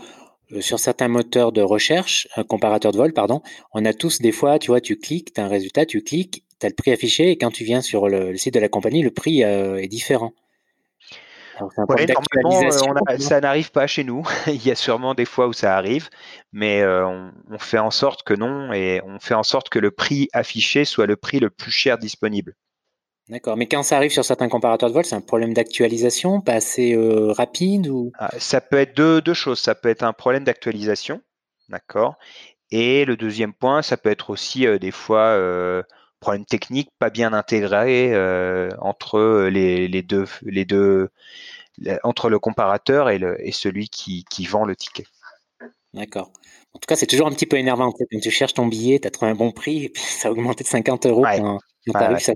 euh, 0.53 0.61
sur 0.61 0.79
certains 0.79 1.09
moteurs 1.09 1.51
de 1.51 1.63
recherche, 1.63 2.29
un 2.37 2.45
comparateur 2.45 2.93
de 2.93 2.99
vol, 2.99 3.13
pardon, 3.13 3.43
on 3.73 3.85
a 3.85 3.95
tous 3.95 4.21
des 4.21 4.33
fois, 4.33 4.59
tu 4.59 4.69
vois, 4.69 4.81
tu 4.81 4.97
cliques, 4.97 5.33
tu 5.33 5.41
as 5.41 5.45
un 5.45 5.49
résultat, 5.49 5.87
tu 5.87 6.03
cliques, 6.03 6.45
tu 6.61 6.67
as 6.67 6.69
le 6.69 6.75
prix 6.75 6.93
affiché, 6.93 7.31
et 7.31 7.39
quand 7.39 7.51
tu 7.51 7.65
viens 7.65 7.81
sur 7.81 8.09
le, 8.09 8.37
site 8.37 8.55
de 8.55 8.61
la 8.61 8.69
compagnie, 8.69 9.03
le 9.03 9.11
prix 9.11 9.45
euh, 9.45 9.77
est 9.83 9.89
différent. 9.89 10.33
Ouais, 11.61 12.07
normalement, 12.07 12.69
euh, 13.11 13.19
ça 13.19 13.41
n'arrive 13.41 13.71
pas 13.71 13.87
chez 13.87 14.05
nous. 14.05 14.25
Il 14.47 14.65
y 14.65 14.71
a 14.71 14.75
sûrement 14.75 15.15
des 15.15 15.25
fois 15.25 15.49
où 15.49 15.53
ça 15.53 15.77
arrive, 15.77 16.09
mais 16.53 16.83
euh, 16.83 17.07
on, 17.07 17.59
fait 17.59 17.79
en 17.79 17.91
sorte 17.91 18.23
que 18.23 18.35
non, 18.35 18.73
et 18.73 19.00
on 19.05 19.19
fait 19.19 19.35
en 19.35 19.43
sorte 19.43 19.69
que 19.69 19.79
le 19.79 19.91
prix 19.91 20.29
affiché 20.33 20.85
soit 20.85 21.07
le 21.07 21.17
prix 21.17 21.41
le 21.41 21.50
plus 21.50 21.71
cher 21.71 21.99
disponible. 21.99 22.55
D'accord, 23.29 23.57
mais 23.57 23.67
quand 23.67 23.83
ça 23.83 23.97
arrive 23.97 24.11
sur 24.11 24.25
certains 24.25 24.49
comparateurs 24.49 24.88
de 24.88 24.95
vol, 24.95 25.05
c'est 25.05 25.17
un 25.17 25.21
problème 25.21 25.53
d'actualisation, 25.53 26.41
pas 26.41 26.55
assez 26.55 26.95
euh, 26.95 27.33
rapide 27.33 27.88
ou? 27.88 28.11
Ah, 28.19 28.31
Ça 28.38 28.61
peut 28.61 28.79
être 28.79 28.97
deux, 28.97 29.21
deux, 29.21 29.35
choses. 29.35 29.59
Ça 29.59 29.75
peut 29.75 29.91
être 29.91 30.03
un 30.03 30.15
problème 30.15 30.45
d'actualisation, 30.45 31.21
d'accord. 31.69 32.17
Et 32.71 33.05
le 33.05 33.17
deuxième 33.17 33.53
point, 33.53 33.83
ça 33.83 33.97
peut 33.97 34.11
être 34.11 34.31
aussi 34.31 34.67
des 34.79 34.91
fois 34.91 35.38
problème 36.19 36.45
technique 36.45 36.91
pas 36.99 37.11
bien 37.11 37.33
intégré 37.33 38.13
euh, 38.13 38.71
entre 38.81 39.49
les, 39.51 39.89
les, 39.89 40.03
deux, 40.03 40.27
les 40.43 40.65
deux, 40.65 41.09
entre 42.03 42.29
le 42.29 42.39
comparateur 42.39 43.11
et, 43.11 43.19
le, 43.19 43.37
et 43.47 43.53
celui 43.53 43.89
qui, 43.89 44.25
qui 44.31 44.47
vend 44.47 44.65
le 44.65 44.77
ticket. 44.77 45.05
D'accord. 45.95 46.33
En 46.75 46.79
tout 46.79 46.87
cas, 46.87 46.97
c'est 46.97 47.07
toujours 47.07 47.27
un 47.27 47.33
petit 47.33 47.47
peu 47.47 47.57
énervant. 47.57 47.91
Quand 47.93 48.21
tu 48.21 48.31
cherches 48.31 48.55
ton 48.55 48.67
billet, 48.67 48.99
tu 49.01 49.09
as 49.09 49.11
trouvé 49.11 49.31
un 49.31 49.35
bon 49.35 49.53
prix 49.53 49.85
et 49.85 49.89
puis 49.89 50.03
ça 50.03 50.29
a 50.29 50.31
augmenté 50.31 50.65
de 50.65 50.69
50 50.69 51.07
euros 51.07 51.25
quand, 51.25 51.59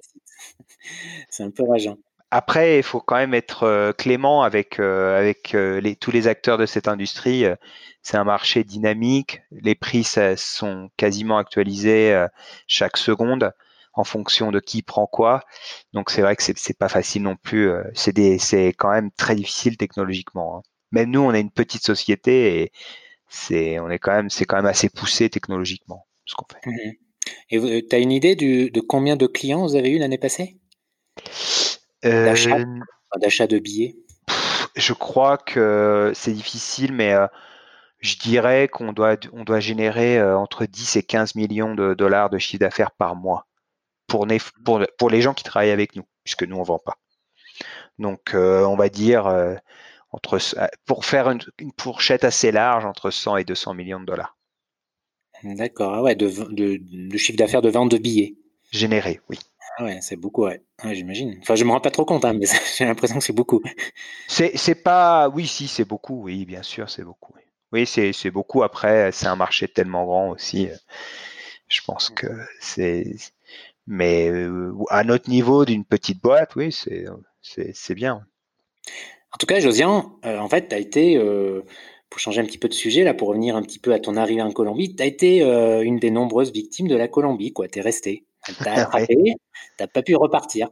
C'est 1.29 1.43
un 1.43 1.51
peu 1.51 1.65
rageant. 1.69 1.97
Après, 2.31 2.79
il 2.79 2.83
faut 2.83 3.01
quand 3.01 3.17
même 3.17 3.35
être 3.35 3.65
euh, 3.65 3.93
clément 3.93 4.43
avec, 4.43 4.81
euh, 4.81 5.19
avec 5.19 5.53
les, 5.53 5.97
tous 5.97 6.11
les 6.11 6.29
acteurs 6.29 6.57
de 6.57 6.65
cette 6.65 6.89
industrie. 6.89 7.45
C'est 8.01 8.17
un 8.17 8.25
marché 8.25 8.65
dynamique. 8.65 9.43
Les 9.51 9.75
prix 9.75 10.05
sont 10.37 10.91
quasiment 10.97 11.37
actualisés 11.37 12.27
chaque 12.67 12.97
seconde 12.97 13.53
en 13.95 14.05
fonction 14.05 14.51
de 14.51 14.61
qui 14.61 14.83
prend 14.83 15.07
quoi. 15.07 15.43
Donc 15.93 16.11
c'est 16.11 16.23
vrai 16.23 16.37
que 16.37 16.43
c'est 16.43 16.79
pas 16.79 16.89
facile 16.89 17.23
non 17.23 17.37
plus. 17.37 17.71
Euh, 17.71 17.83
c'est 17.95 18.69
quand 18.69 18.91
même 18.91 19.11
très 19.13 19.35
difficile 19.35 19.77
technologiquement. 19.77 20.59
Hein. 20.59 20.63
Même 20.93 21.11
nous, 21.11 21.21
on 21.21 21.33
est 21.33 21.41
une 21.41 21.51
petite 21.51 21.85
société 21.85 22.63
et 22.63 22.73
c'est 23.29 23.79
on 23.79 23.91
est 23.91 23.99
quand 23.99 24.13
même 24.13 24.31
c'est 24.31 24.45
quand 24.45 24.57
même 24.57 24.67
assez 24.67 24.89
poussé 24.89 25.31
technologiquement 25.31 26.07
ce 26.25 26.35
qu'on 26.35 26.47
fait. 26.53 26.71
Mmh 26.71 26.93
et 27.51 27.87
tu 27.89 27.95
as 27.95 28.01
une 28.01 28.11
idée 28.11 28.35
de 28.35 28.81
combien 28.81 29.15
de 29.15 29.29
clients 29.29 29.63
vous 29.63 29.77
avez 29.77 29.91
eu 29.91 29.99
l'année 29.99 30.19
passée? 30.19 30.57
Euh, 32.05 32.25
D'achat 32.25 33.47
de 33.47 33.59
billets? 33.61 33.95
Je 34.75 34.93
crois 34.93 35.39
que 35.39 36.11
c'est 36.17 36.33
difficile, 36.33 36.93
mais 36.93 37.13
euh, 37.13 37.29
je 38.01 38.17
dirais 38.17 38.67
qu'on 38.67 38.93
doit, 38.93 39.17
on 39.33 39.45
doit 39.45 39.61
générer 39.61 40.21
entre 40.21 40.67
10 40.67 40.97
et 40.97 41.05
15 41.05 41.37
millions 41.37 41.77
de 41.77 41.95
dollars 41.95 42.29
de 42.29 42.39
chiffre 42.39 42.61
d'affaires 42.61 42.91
par 42.91 43.15
mois 43.15 43.47
pour, 44.65 44.81
pour, 44.99 45.11
les 45.11 45.23
gens 45.23 45.35
qui 45.35 45.45
travaillent 45.45 45.71
avec 45.71 45.97
nous, 45.97 46.05
puisque 46.25 46.43
nous, 46.45 46.57
on 46.57 46.61
ne 46.61 46.67
vend 46.67 46.79
pas. 46.79 46.99
Donc, 47.99 48.35
euh, 48.35 48.65
on 48.65 48.77
va 48.77 48.89
dire, 48.89 49.27
euh, 49.27 49.55
entre, 50.11 50.39
euh, 50.59 50.67
pour 50.85 51.05
faire 51.05 51.31
une, 51.31 51.41
fourchette 51.81 52.25
assez 52.25 52.53
large, 52.53 52.85
entre 52.85 53.11
100 53.11 53.39
et 53.39 53.45
200 53.45 53.75
millions 53.75 54.01
de 54.01 54.07
dollars. 54.07 54.37
D'accord, 55.43 55.95
ah 55.95 56.03
ouais, 56.03 56.15
de, 56.15 56.29
de, 56.29 57.17
chiffre 57.17 57.39
d'affaires 57.39 57.63
de 57.63 57.71
vente 57.71 57.91
de 57.91 57.99
billets. 57.99 58.37
Généré, 58.71 59.21
oui. 59.29 59.39
Ah 59.79 59.85
ouais, 59.85 59.99
c'est 60.03 60.17
beaucoup, 60.17 60.45
ouais. 60.45 60.63
j'imagine. 60.85 61.39
Enfin, 61.41 61.55
je 61.55 61.65
me 61.65 61.71
rends 61.71 61.81
pas 61.81 61.91
trop 61.91 62.05
compte, 62.05 62.25
hein, 62.25 62.35
mais 62.35 62.47
j'ai 62.77 62.85
l'impression 62.85 63.19
que 63.19 63.25
c'est 63.25 63.33
beaucoup. 63.33 63.61
C'est 64.29 64.83
pas, 64.83 65.29
oui, 65.31 65.47
si, 65.47 65.67
c'est 65.67 65.85
beaucoup, 65.85 66.23
oui, 66.23 66.45
bien 66.45 66.63
sûr, 66.63 66.91
c'est 66.91 67.03
beaucoup. 67.03 67.33
Oui, 67.73 67.87
c'est 67.87 68.31
beaucoup. 68.31 68.63
Après, 68.63 69.11
c'est 69.13 69.27
un 69.27 69.37
marché 69.37 69.67
tellement 69.67 70.05
grand 70.05 70.29
aussi. 70.29 70.69
Je 71.69 71.81
pense 71.87 72.11
que 72.11 72.27
c'est 72.61 73.17
mais 73.87 74.31
euh, 74.31 74.73
à 74.91 75.05
notre 75.05 75.29
niveau 75.29 75.65
d'une 75.65 75.85
petite 75.85 76.23
boîte, 76.23 76.55
oui, 76.57 76.73
c'est 76.73 77.95
bien. 77.95 78.27
En 79.33 79.39
tout 79.39 79.47
cas, 79.47 79.61
Josian, 79.61 80.19
euh, 80.25 80.39
en 80.39 80.49
fait, 80.49 80.69
tu 80.69 80.75
as 80.75 80.79
été, 80.79 81.17
euh, 81.17 81.63
pour 82.11 82.21
changer 82.21 82.41
un 82.41 82.45
petit 82.45 82.59
peu 82.59 82.69
de 82.69 82.75
sujet, 82.75 83.03
là, 83.03 83.15
pour 83.15 83.29
revenir 83.29 83.57
un 83.57 83.63
petit 83.63 83.79
peu 83.79 83.93
à 83.93 83.99
ton 83.99 84.17
arrivée 84.17 84.43
en 84.43 84.53
Colombie, 84.53 84.95
tu 84.95 85.03
as 85.03 85.07
été 85.07 85.41
une 85.83 85.99
des 85.99 86.11
nombreuses 86.11 86.53
victimes 86.53 86.89
de 86.89 86.97
la 86.97 87.09
Colombie, 87.09 87.53
quoi. 87.53 87.69
Tu 87.69 87.79
es 87.79 87.83
resté. 87.83 88.27
Tu 88.47 88.55
n'as 88.63 89.87
pas 89.87 90.03
pu 90.03 90.15
repartir. 90.17 90.69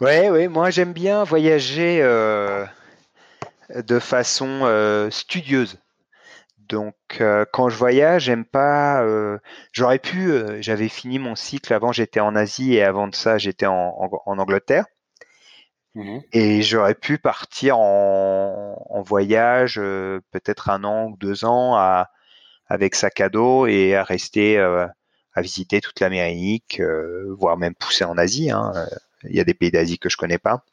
Oui, 0.00 0.28
oui, 0.30 0.48
moi 0.48 0.70
j'aime 0.70 0.92
bien 0.92 1.24
voyager 1.24 2.00
de 2.00 3.98
façon 3.98 5.08
studieuse. 5.10 5.78
Donc, 6.70 6.94
euh, 7.20 7.44
quand 7.52 7.68
je 7.68 7.76
voyage, 7.76 8.24
j'aime 8.24 8.44
pas. 8.44 9.02
Euh, 9.02 9.38
j'aurais 9.72 9.98
pu. 9.98 10.30
Euh, 10.30 10.62
j'avais 10.62 10.88
fini 10.88 11.18
mon 11.18 11.34
cycle 11.34 11.74
avant. 11.74 11.90
J'étais 11.90 12.20
en 12.20 12.36
Asie 12.36 12.74
et 12.74 12.82
avant 12.82 13.08
de 13.08 13.14
ça, 13.14 13.38
j'étais 13.38 13.66
en, 13.66 14.10
Angleterre. 14.26 14.86
Mmh 15.96 16.20
et 16.32 16.62
j'aurais 16.62 16.94
pu 16.94 17.18
partir 17.18 17.80
en, 17.80 19.02
voyage, 19.04 19.74
peut-être 20.30 20.70
un 20.70 20.84
an 20.84 21.06
ou 21.06 21.16
deux 21.16 21.44
ans, 21.44 21.74
avec 22.68 22.94
sac 22.94 23.20
à 23.20 23.28
dos 23.28 23.66
et 23.66 23.96
à 23.96 24.04
rester 24.04 24.56
à 24.58 25.42
visiter 25.42 25.80
toute 25.80 25.98
l'Amérique, 25.98 26.80
voire 27.36 27.56
même 27.56 27.74
pousser 27.74 28.04
en 28.04 28.16
Asie. 28.18 28.52
Hein, 28.52 28.72
il 29.24 29.34
y 29.34 29.40
a 29.40 29.44
des 29.44 29.54
pays 29.54 29.72
d'Asie 29.72 29.98
que 29.98 30.08
je 30.08 30.16
connais 30.16 30.38
pas, 30.38 30.64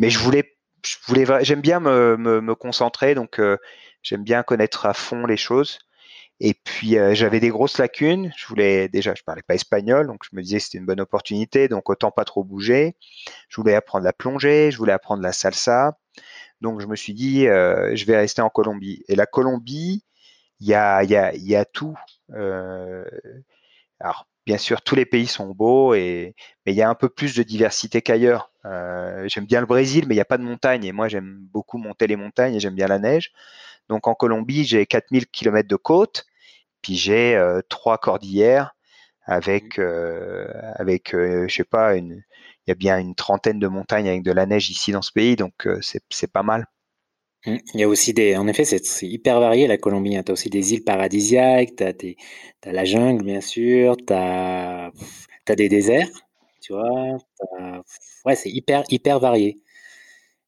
mais 0.00 0.10
je 0.10 0.18
voulais, 0.18 0.57
je 0.84 0.96
voulais, 1.06 1.24
j'aime 1.44 1.60
bien 1.60 1.80
me, 1.80 2.16
me, 2.16 2.54
concentrer, 2.54 3.14
donc 3.14 3.40
J'aime 4.02 4.24
bien 4.24 4.42
connaître 4.42 4.86
à 4.86 4.94
fond 4.94 5.26
les 5.26 5.36
choses. 5.36 5.78
Et 6.40 6.54
puis 6.54 6.98
euh, 6.98 7.14
j'avais 7.14 7.40
des 7.40 7.48
grosses 7.48 7.78
lacunes. 7.78 8.32
Je 8.36 8.46
voulais 8.46 8.88
déjà, 8.88 9.14
je 9.14 9.22
parlais 9.24 9.42
pas 9.42 9.54
espagnol, 9.54 10.06
donc 10.06 10.22
je 10.30 10.36
me 10.36 10.42
disais 10.42 10.60
c'était 10.60 10.78
une 10.78 10.86
bonne 10.86 11.00
opportunité, 11.00 11.68
donc 11.68 11.90
autant 11.90 12.10
pas 12.12 12.24
trop 12.24 12.44
bouger. 12.44 12.96
Je 13.48 13.56
voulais 13.56 13.74
apprendre 13.74 14.04
la 14.04 14.12
plongée, 14.12 14.70
je 14.70 14.78
voulais 14.78 14.92
apprendre 14.92 15.22
la 15.22 15.32
salsa. 15.32 15.98
Donc 16.60 16.80
je 16.80 16.86
me 16.86 16.96
suis 16.96 17.14
dit, 17.14 17.48
euh, 17.48 17.94
je 17.96 18.04
vais 18.06 18.16
rester 18.16 18.42
en 18.42 18.50
Colombie. 18.50 19.04
Et 19.08 19.16
la 19.16 19.26
Colombie, 19.26 20.04
il 20.60 20.68
y 20.68 20.74
a, 20.74 21.02
y, 21.04 21.16
a, 21.16 21.34
y 21.34 21.56
a 21.56 21.64
tout. 21.64 21.98
Euh, 22.32 23.04
alors 24.00 24.28
bien 24.48 24.56
sûr, 24.56 24.80
tous 24.80 24.94
les 24.94 25.04
pays 25.04 25.26
sont 25.26 25.50
beaux, 25.50 25.92
et, 25.92 26.34
mais 26.64 26.72
il 26.72 26.76
y 26.76 26.80
a 26.80 26.88
un 26.88 26.94
peu 26.94 27.10
plus 27.10 27.36
de 27.36 27.42
diversité 27.42 28.00
qu'ailleurs. 28.00 28.50
j'aime 29.26 29.44
bien 29.46 29.60
le 29.60 29.66
Brésil, 29.66 30.06
mais 30.08 30.14
il 30.14 30.18
n'y 30.18 30.22
a 30.22 30.24
pas 30.24 30.38
de 30.38 30.42
montagne. 30.42 30.84
Et 30.84 30.92
moi, 30.92 31.08
j'aime 31.08 31.38
beaucoup 31.52 31.76
monter 31.76 32.06
les 32.06 32.16
montagnes 32.16 32.54
et 32.54 32.60
j'aime 32.60 32.74
bien 32.74 32.86
la 32.88 32.98
neige. 32.98 33.30
Donc 33.88 34.06
en 34.06 34.14
Colombie, 34.14 34.64
j'ai 34.64 34.86
4000 34.86 35.26
km 35.26 35.68
de 35.68 35.76
côte, 35.76 36.24
puis 36.82 36.96
j'ai 36.96 37.36
euh, 37.36 37.60
trois 37.68 37.98
cordillères 37.98 38.74
avec, 39.26 39.78
mmh. 39.78 39.82
euh, 39.82 40.46
avec 40.76 41.14
euh, 41.14 41.46
je 41.48 41.54
sais 41.56 41.64
pas, 41.64 41.96
il 41.96 42.24
y 42.66 42.70
a 42.70 42.74
bien 42.74 42.98
une 42.98 43.14
trentaine 43.14 43.58
de 43.58 43.68
montagnes 43.68 44.08
avec 44.08 44.22
de 44.22 44.32
la 44.32 44.46
neige 44.46 44.70
ici 44.70 44.92
dans 44.92 45.02
ce 45.02 45.12
pays, 45.12 45.36
donc 45.36 45.68
c'est 45.82 46.32
pas 46.32 46.42
mal. 46.42 46.66
Mmh. 47.46 47.56
Il 47.74 47.80
y 47.80 47.82
a 47.84 47.88
aussi 47.88 48.12
des, 48.12 48.36
en 48.36 48.48
effet, 48.48 48.64
c'est 48.64 49.06
hyper 49.06 49.40
varié 49.40 49.66
la 49.66 49.78
Colombie. 49.78 50.16
Hein. 50.16 50.22
Tu 50.24 50.32
as 50.32 50.34
aussi 50.34 50.50
des 50.50 50.74
îles 50.74 50.84
paradisiaques, 50.84 51.76
tu 51.76 51.84
as, 51.84 52.72
la 52.72 52.84
jungle, 52.84 53.24
bien 53.24 53.40
sûr, 53.40 53.96
tu 53.96 54.12
as, 54.12 54.90
des 55.56 55.68
déserts, 55.68 56.08
tu 56.60 56.72
vois. 56.72 57.16
Ouais, 58.24 58.34
c'est 58.34 58.50
hyper, 58.50 58.84
hyper 58.90 59.18
varié 59.20 59.60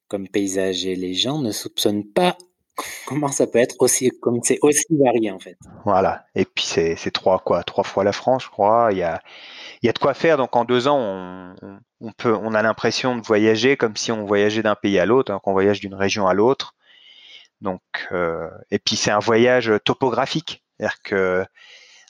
comme 0.09 0.29
paysage. 0.29 0.85
Et 0.85 0.97
les 0.97 1.15
gens 1.15 1.39
ne 1.39 1.53
soupçonnent 1.53 2.05
pas 2.05 2.37
comment 3.07 3.29
ça 3.29 3.47
peut 3.47 3.59
être 3.59 3.77
aussi, 3.79 4.11
comme 4.21 4.41
c'est 4.43 4.59
aussi 4.63 4.85
varié 4.91 5.31
en 5.31 5.39
fait. 5.39 5.57
Voilà. 5.85 6.27
Et 6.35 6.45
puis 6.45 6.65
c'est 6.65 7.11
trois 7.13 7.43
trois 7.67 7.85
fois 7.85 8.05
la 8.05 8.13
France, 8.13 8.45
je 8.45 8.51
crois. 8.51 8.89
Il 8.93 8.99
y 8.99 9.03
a, 9.03 9.23
y 9.83 9.89
a 9.89 9.93
de 9.93 9.99
quoi 9.99 10.15
faire. 10.15 10.37
Donc 10.37 10.55
en 10.57 10.65
deux 10.65 10.89
ans, 10.89 10.99
on, 10.99 11.79
on 12.01 12.13
peut, 12.13 12.35
on 12.35 12.53
a 12.55 12.63
l'impression 12.63 13.17
de 13.17 13.23
voyager 13.23 13.77
comme 13.77 13.97
si 13.97 14.13
on 14.13 14.27
voyageait 14.27 14.63
d'un 14.63 14.75
pays 14.75 14.99
à 14.99 15.07
l'autre, 15.07 15.33
hein, 15.33 15.41
qu'on 15.43 15.53
voyage 15.53 15.81
d'une 15.81 15.95
région 15.95 16.27
à 16.27 16.35
l'autre. 16.35 16.75
Donc, 17.61 17.83
euh, 18.13 18.49
et 18.71 18.79
puis 18.79 18.97
c'est 18.97 19.11
un 19.11 19.19
voyage 19.19 19.73
topographique, 19.85 20.65
c'est-à-dire 20.79 21.03
que 21.03 21.45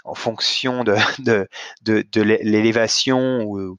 en 0.04 0.14
fonction 0.14 0.85
de, 0.85 0.95
de, 1.23 1.49
de, 1.83 2.04
de 2.11 2.23
l'élévation 2.23 3.76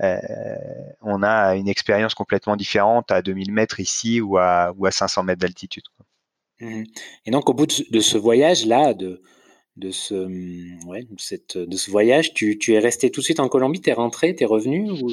euh, 0.00 0.56
on 1.02 1.22
a 1.22 1.56
une 1.56 1.68
expérience 1.68 2.14
complètement 2.14 2.56
différente 2.56 3.10
à 3.10 3.20
2000 3.20 3.52
mètres 3.52 3.80
ici 3.80 4.20
ou 4.20 4.38
à, 4.38 4.72
ou 4.76 4.86
à 4.86 4.90
500 4.90 5.24
mètres 5.24 5.40
d'altitude. 5.40 5.84
Mmh 6.60 6.84
et 7.24 7.30
donc 7.30 7.48
au 7.48 7.54
bout 7.54 7.66
de 7.66 8.00
ce 8.00 8.18
voyage-là, 8.18 8.92
de, 8.94 9.22
de 9.78 9.90
ce, 9.90 10.14
ouais, 10.86 11.06
cette, 11.18 11.56
de 11.56 11.76
ce 11.76 11.90
voyage. 11.90 12.34
Tu, 12.34 12.58
tu, 12.58 12.74
es 12.74 12.78
resté 12.78 13.10
tout 13.10 13.20
de 13.20 13.24
suite 13.24 13.40
en 13.40 13.48
Colombie, 13.48 13.80
tu 13.80 13.90
es 13.90 13.92
rentré, 13.92 14.34
tu 14.34 14.42
es 14.42 14.46
revenu 14.46 14.90
ou 14.90 15.10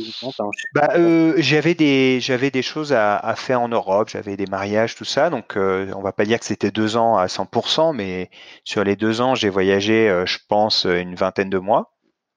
bah, 0.73 0.89
euh, 0.95 1.33
J'avais 1.37 1.75
des, 1.75 2.19
j'avais 2.19 2.51
des 2.51 2.63
choses 2.63 2.91
à, 2.91 3.17
à, 3.17 3.35
faire 3.35 3.61
en 3.61 3.69
Europe, 3.69 4.09
j'avais 4.09 4.35
des 4.35 4.47
mariages, 4.47 4.95
tout 4.95 5.05
ça. 5.05 5.29
Donc 5.29 5.55
euh, 5.55 5.91
on 5.95 6.01
va 6.01 6.11
pas 6.11 6.25
dire 6.25 6.39
que 6.39 6.45
c'était 6.45 6.71
deux 6.71 6.97
ans 6.97 7.17
à 7.17 7.27
100%, 7.27 7.95
mais 7.95 8.29
sur 8.63 8.83
les 8.83 8.95
deux 8.95 9.21
ans, 9.21 9.35
j'ai 9.35 9.49
voyagé, 9.49 10.09
euh, 10.09 10.25
je 10.25 10.39
pense, 10.49 10.85
une 10.85 11.15
vingtaine 11.15 11.49
de 11.49 11.59
mois 11.59 11.93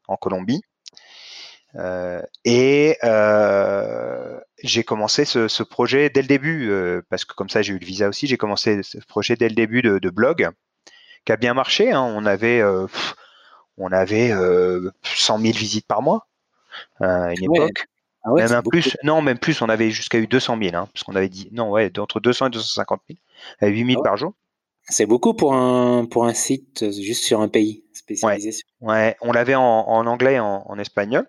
en 0.06 0.16
Colombie. 0.16 0.60
Euh, 1.76 2.22
et 2.44 2.96
j'ai 4.62 4.84
commencé 4.84 5.24
ce, 5.24 5.48
ce, 5.48 5.62
projet 5.62 6.10
dès 6.10 6.22
le 6.22 6.28
début, 6.28 6.70
parce 7.08 7.24
que 7.24 7.34
comme 7.34 7.48
ça 7.48 7.62
j'ai 7.62 7.72
eu 7.72 7.78
le 7.78 7.86
visa 7.86 8.08
aussi, 8.08 8.26
j'ai 8.26 8.36
commencé 8.36 8.82
ce 8.82 8.98
projet 9.06 9.36
dès 9.36 9.48
le 9.48 9.54
début 9.54 9.82
de, 9.82 9.98
de 9.98 10.10
blog 10.10 10.50
qui 11.28 11.32
a 11.32 11.36
bien 11.36 11.52
marché. 11.52 11.92
Hein. 11.92 12.00
On 12.16 12.24
avait, 12.24 12.60
euh, 12.62 12.86
on 13.76 13.92
avait 13.92 14.30
100 14.30 14.34
euh, 14.38 14.90
000 15.02 15.38
visites 15.40 15.86
par 15.86 16.00
mois 16.00 16.26
à 17.00 17.34
une 17.34 17.54
époque. 17.54 17.86
Ah 18.24 18.30
même 18.32 18.62
plus, 18.62 18.96
non, 19.04 19.20
même 19.20 19.38
plus, 19.38 19.60
on 19.60 19.68
avait 19.68 19.90
jusqu'à 19.90 20.18
eu 20.18 20.26
200 20.26 20.58
000, 20.60 20.74
hein, 20.74 20.88
parce 20.92 21.04
qu'on 21.04 21.14
avait 21.14 21.28
dit, 21.28 21.48
non, 21.52 21.70
ouais, 21.70 21.92
entre 21.98 22.18
200 22.20 22.46
et 22.46 22.50
250 22.50 23.00
000, 23.08 23.18
à 23.60 23.66
8 23.66 23.92
000 23.92 24.02
par 24.02 24.16
jour. 24.16 24.32
C'est 24.84 25.06
beaucoup 25.06 25.34
pour 25.34 25.54
un, 25.54 26.06
pour 26.06 26.24
un 26.24 26.34
site 26.34 26.90
juste 26.90 27.24
sur 27.24 27.40
un 27.42 27.48
pays 27.48 27.84
spécialisé. 27.92 28.62
Ouais, 28.80 29.14
on 29.20 29.32
l'avait 29.32 29.54
en, 29.54 30.06
anglais 30.06 30.34
et 30.34 30.40
en, 30.40 30.78
espagnol. 30.78 31.26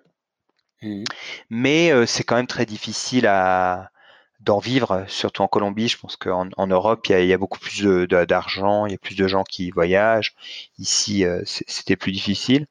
Mmh. 0.81 1.03
Mais 1.49 1.91
euh, 1.91 2.05
c'est 2.05 2.23
quand 2.23 2.37
même 2.37 2.47
très 2.47 2.65
difficile 2.65 3.27
à, 3.27 3.91
d'en 4.39 4.59
vivre, 4.59 5.05
surtout 5.07 5.41
en 5.41 5.47
Colombie. 5.47 5.87
Je 5.87 5.97
pense 5.97 6.15
qu'en 6.15 6.49
en 6.57 6.67
Europe, 6.67 7.05
il 7.09 7.25
y, 7.25 7.33
a, 7.33 7.37
beaucoup 7.37 7.59
plus 7.59 7.83
d'argent, 8.07 8.85
il 8.85 8.91
y 8.93 8.95
a 8.95 8.97
plus 8.97 9.15
de 9.15 9.27
gens 9.27 9.43
qui 9.43 9.71
voyagent. 9.71 10.33
Ici, 10.77 11.25
euh, 11.25 11.41
c'était 11.45 11.95
plus 11.95 12.11
difficile. 12.11 12.67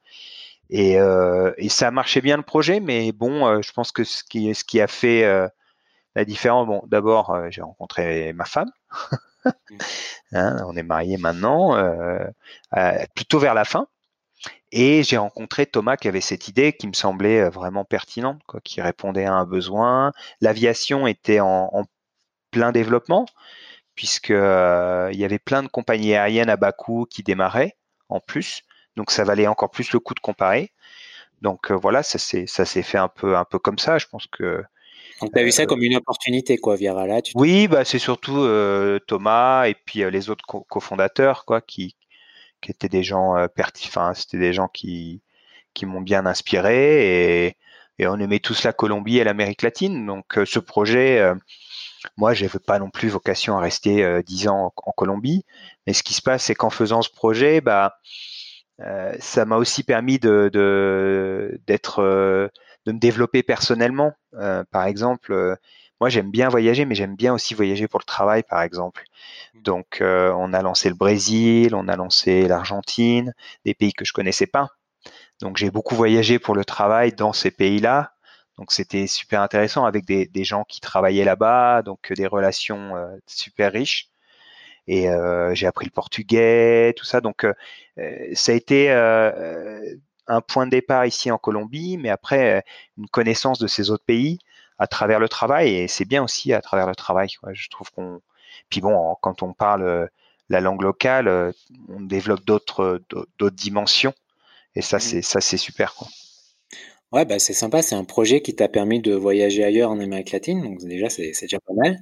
Et, 0.70 0.98
euh, 0.98 1.52
et, 1.58 1.68
ça 1.68 1.90
marchait 1.90 2.20
bien 2.20 2.36
le 2.36 2.42
projet, 2.42 2.80
mais 2.80 3.12
bon, 3.12 3.46
euh, 3.46 3.62
je 3.62 3.72
pense 3.72 3.92
que 3.92 4.04
ce 4.04 4.22
qui, 4.24 4.54
ce 4.54 4.64
qui 4.64 4.80
a 4.80 4.86
fait 4.86 5.22
la 6.14 6.24
différence, 6.24 6.66
bon, 6.66 6.82
d'abord, 6.86 7.36
j'ai 7.50 7.62
rencontré 7.62 8.32
ma 8.32 8.44
femme. 8.44 8.70
hein, 10.32 10.56
on 10.66 10.76
est 10.76 10.82
mariés 10.82 11.18
maintenant, 11.18 11.76
plutôt 13.14 13.38
vers 13.38 13.54
la 13.54 13.64
fin. 13.64 13.86
Et 14.70 15.02
j'ai 15.02 15.16
rencontré 15.16 15.66
Thomas 15.66 15.96
qui 15.96 16.08
avait 16.08 16.20
cette 16.20 16.48
idée 16.48 16.72
qui 16.74 16.86
me 16.86 16.92
semblait 16.92 17.40
euh, 17.40 17.50
vraiment 17.50 17.84
pertinente, 17.84 18.40
quoi, 18.46 18.60
qui 18.60 18.80
répondait 18.80 19.24
à 19.24 19.32
un 19.32 19.46
besoin. 19.46 20.12
L'aviation 20.40 21.06
était 21.06 21.40
en, 21.40 21.70
en, 21.72 21.84
plein 22.50 22.72
développement, 22.72 23.26
puisque 23.94 24.30
euh, 24.30 25.10
y 25.12 25.24
avait 25.24 25.38
plein 25.38 25.62
de 25.62 25.68
compagnies 25.68 26.14
aériennes 26.14 26.48
à 26.48 26.56
bas 26.56 26.72
coût 26.72 27.06
qui 27.10 27.22
démarraient 27.22 27.76
en 28.08 28.20
plus. 28.20 28.62
Donc 28.96 29.10
ça 29.10 29.24
valait 29.24 29.46
encore 29.46 29.70
plus 29.70 29.92
le 29.92 30.00
coup 30.00 30.14
de 30.14 30.20
comparer. 30.20 30.72
Donc 31.42 31.70
euh, 31.70 31.74
voilà, 31.74 32.02
ça 32.02 32.18
s'est 32.18 32.82
fait 32.82 32.98
un 32.98 33.08
peu 33.08 33.36
un 33.36 33.44
peu 33.44 33.58
comme 33.58 33.78
ça. 33.78 33.98
Je 33.98 34.06
pense 34.06 34.26
que 34.26 34.62
donc, 35.20 35.32
tu 35.32 35.38
as 35.40 35.44
vu 35.44 35.50
ça 35.50 35.66
comme 35.66 35.82
une 35.82 35.96
opportunité, 35.96 36.58
quoi, 36.58 36.76
Virala 36.76 37.22
tu 37.22 37.32
Oui, 37.34 37.66
bah, 37.68 37.84
c'est 37.84 37.98
surtout 37.98 38.46
Thomas 39.06 39.66
et 39.66 39.74
puis 39.74 40.08
les 40.10 40.30
autres 40.30 40.44
cofondateurs, 40.46 41.44
quoi, 41.44 41.60
qui, 41.60 41.96
qui 42.60 42.70
étaient 42.70 42.88
des 42.88 43.02
gens 43.02 43.36
euh, 43.36 43.48
pertinents, 43.48 44.14
c'était 44.14 44.38
des 44.38 44.52
gens 44.52 44.68
qui, 44.68 45.22
qui 45.74 45.86
m'ont 45.86 46.00
bien 46.00 46.26
inspiré 46.26 47.46
et, 47.46 47.56
et, 47.98 48.06
on 48.06 48.18
aimait 48.18 48.40
tous 48.40 48.64
la 48.64 48.72
Colombie 48.72 49.18
et 49.18 49.24
l'Amérique 49.24 49.62
latine. 49.62 50.06
Donc 50.06 50.38
euh, 50.38 50.44
ce 50.44 50.58
projet, 50.58 51.18
euh, 51.20 51.34
moi, 52.16 52.34
je 52.34 52.44
n'avais 52.44 52.58
pas 52.58 52.78
non 52.78 52.90
plus 52.90 53.08
vocation 53.08 53.58
à 53.58 53.60
rester 53.60 54.22
dix 54.22 54.48
ans 54.48 54.72
en, 54.76 54.92
Colombie. 54.92 55.44
Mais 55.86 55.92
ce 55.92 56.02
qui 56.02 56.14
se 56.14 56.22
passe, 56.22 56.44
c'est 56.44 56.54
qu'en 56.54 56.70
faisant 56.70 57.02
ce 57.02 57.10
projet, 57.10 57.60
bah, 57.60 57.98
ça 59.18 59.44
m'a 59.44 59.56
aussi 59.56 59.82
permis 59.82 60.20
de 60.20 60.48
d'être 61.66 62.02
de, 62.02 62.92
me 62.92 62.98
développer 63.00 63.42
personnellement. 63.42 64.12
par 64.70 64.84
exemple, 64.84 65.58
moi, 66.00 66.08
j'aime 66.08 66.30
bien 66.30 66.48
voyager, 66.48 66.84
mais 66.84 66.94
j'aime 66.94 67.16
bien 67.16 67.34
aussi 67.34 67.54
voyager 67.54 67.88
pour 67.88 68.00
le 68.00 68.04
travail, 68.04 68.42
par 68.42 68.62
exemple. 68.62 69.04
Mmh. 69.54 69.62
Donc, 69.62 70.00
euh, 70.00 70.32
on 70.36 70.52
a 70.52 70.62
lancé 70.62 70.88
le 70.88 70.94
Brésil, 70.94 71.74
on 71.74 71.88
a 71.88 71.96
lancé 71.96 72.46
l'Argentine, 72.48 73.34
des 73.64 73.74
pays 73.74 73.92
que 73.92 74.04
je 74.04 74.12
connaissais 74.12 74.46
pas. 74.46 74.68
Donc, 75.40 75.56
j'ai 75.56 75.70
beaucoup 75.70 75.94
voyagé 75.96 76.38
pour 76.38 76.54
le 76.54 76.64
travail 76.64 77.12
dans 77.12 77.32
ces 77.32 77.50
pays-là. 77.50 78.12
Donc, 78.58 78.72
c'était 78.72 79.06
super 79.06 79.42
intéressant 79.42 79.84
avec 79.84 80.04
des, 80.04 80.26
des 80.26 80.44
gens 80.44 80.64
qui 80.64 80.80
travaillaient 80.80 81.24
là-bas, 81.24 81.82
donc 81.82 82.12
des 82.12 82.26
relations 82.26 82.96
euh, 82.96 83.16
super 83.26 83.72
riches. 83.72 84.10
Et 84.88 85.10
euh, 85.10 85.54
j'ai 85.54 85.66
appris 85.66 85.86
le 85.86 85.90
portugais, 85.92 86.94
tout 86.96 87.04
ça. 87.04 87.20
Donc, 87.20 87.46
ça 88.34 88.52
a 88.52 88.54
été 88.54 88.90
un 88.90 90.40
point 90.40 90.66
de 90.66 90.70
départ 90.70 91.04
ici 91.06 91.30
en 91.30 91.38
Colombie, 91.38 91.98
mais 91.98 92.08
après 92.10 92.64
une 92.96 93.08
connaissance 93.08 93.58
de 93.58 93.66
ces 93.66 93.90
autres 93.90 94.04
pays 94.06 94.38
à 94.78 94.86
travers 94.86 95.20
le 95.20 95.28
travail 95.28 95.74
et 95.74 95.88
c'est 95.88 96.04
bien 96.04 96.22
aussi 96.22 96.52
à 96.52 96.60
travers 96.60 96.86
le 96.86 96.94
travail. 96.94 97.28
Je 97.52 97.68
trouve 97.68 97.90
qu'on 97.92 98.20
puis 98.70 98.80
bon 98.80 99.16
quand 99.20 99.42
on 99.42 99.52
parle 99.52 99.82
euh, 99.82 100.06
la 100.48 100.60
langue 100.60 100.82
locale, 100.82 101.28
euh, 101.28 101.52
on 101.88 102.00
développe 102.00 102.44
d'autres 102.44 103.02
d'autres 103.10 103.56
dimensions 103.56 104.14
et 104.74 104.82
ça 104.82 104.98
mmh. 104.98 105.00
c'est 105.00 105.22
ça 105.22 105.40
c'est 105.40 105.56
super 105.56 105.94
quoi. 105.94 106.08
Ouais, 107.10 107.24
bah 107.24 107.38
c'est 107.38 107.54
sympa, 107.54 107.80
c'est 107.80 107.94
un 107.94 108.04
projet 108.04 108.42
qui 108.42 108.54
t'a 108.54 108.68
permis 108.68 109.00
de 109.00 109.14
voyager 109.14 109.64
ailleurs 109.64 109.90
en 109.90 109.98
Amérique 109.98 110.30
latine, 110.30 110.62
donc 110.62 110.84
déjà 110.84 111.08
c'est 111.08 111.32
déjà 111.40 111.58
pas 111.58 111.72
mal. 111.74 111.98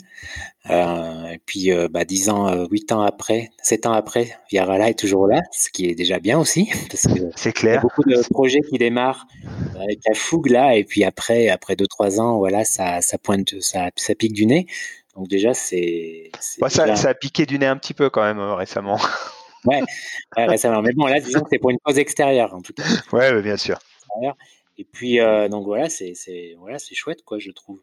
Euh, 0.69 1.29
et 1.29 1.39
puis 1.47 1.71
euh, 1.71 1.87
bah, 1.89 2.05
10 2.05 2.29
ans, 2.29 2.49
euh, 2.49 2.67
8 2.69 2.91
ans 2.91 3.03
après, 3.03 3.51
7 3.63 3.87
ans 3.87 3.93
après, 3.93 4.37
Viarala 4.51 4.91
est 4.91 4.99
toujours 4.99 5.29
là, 5.29 5.43
ce 5.53 5.71
qui 5.71 5.87
est 5.89 5.95
déjà 5.95 6.19
bien 6.19 6.41
aussi, 6.41 6.69
parce 6.91 7.07
que 7.07 7.31
c'est 7.37 7.53
clair. 7.53 7.75
Y 7.75 7.79
a 7.79 7.81
beaucoup 7.83 8.03
de 8.03 8.21
projets 8.31 8.63
qui 8.63 8.79
démarrent 8.79 9.29
avec 9.77 10.01
la 10.09 10.15
fougue 10.15 10.51
là, 10.51 10.75
et 10.75 10.83
puis 10.83 11.05
après, 11.05 11.51
après 11.51 11.77
2-3 11.77 12.19
ans, 12.21 12.39
voilà, 12.39 12.65
ça, 12.65 13.01
ça 13.01 13.17
pointe, 13.17 13.55
ça, 13.61 13.91
ça 13.95 14.17
pique 14.17 14.33
du 14.33 14.47
nez. 14.47 14.67
Donc 15.15 15.29
déjà 15.29 15.55
c'est. 15.55 16.33
Ouais, 16.61 16.69
ça, 16.69 16.97
ça, 16.97 17.11
a 17.11 17.15
piqué 17.15 17.47
du 17.47 17.61
nez 17.61 17.67
un 17.67 17.77
petit 17.77 17.95
peu 17.95 18.11
quand 18.11 18.23
même 18.23 18.41
euh, 18.41 18.57
récemment. 18.57 18.99
ouais, 19.67 19.83
ouais, 20.37 20.47
récemment. 20.47 20.83
Mais 20.83 20.93
bon, 20.95 21.07
là, 21.07 21.21
disons 21.21 21.43
que 21.43 21.49
c'est 21.53 21.61
pour 21.61 21.71
une 21.71 21.79
cause 21.79 21.97
extérieure 21.97 22.53
en 22.55 22.61
tout 22.61 22.73
cas. 22.73 22.83
Ouais, 23.13 23.41
bien 23.41 23.57
sûr. 23.57 23.79
Et 24.79 24.85
puis, 24.85 25.21
euh, 25.21 25.49
donc 25.49 25.65
voilà, 25.65 25.89
c'est 25.89 26.15
voilà, 26.59 26.79
chouette, 26.79 27.23
quoi, 27.25 27.39
je 27.39 27.51
trouve. 27.51 27.83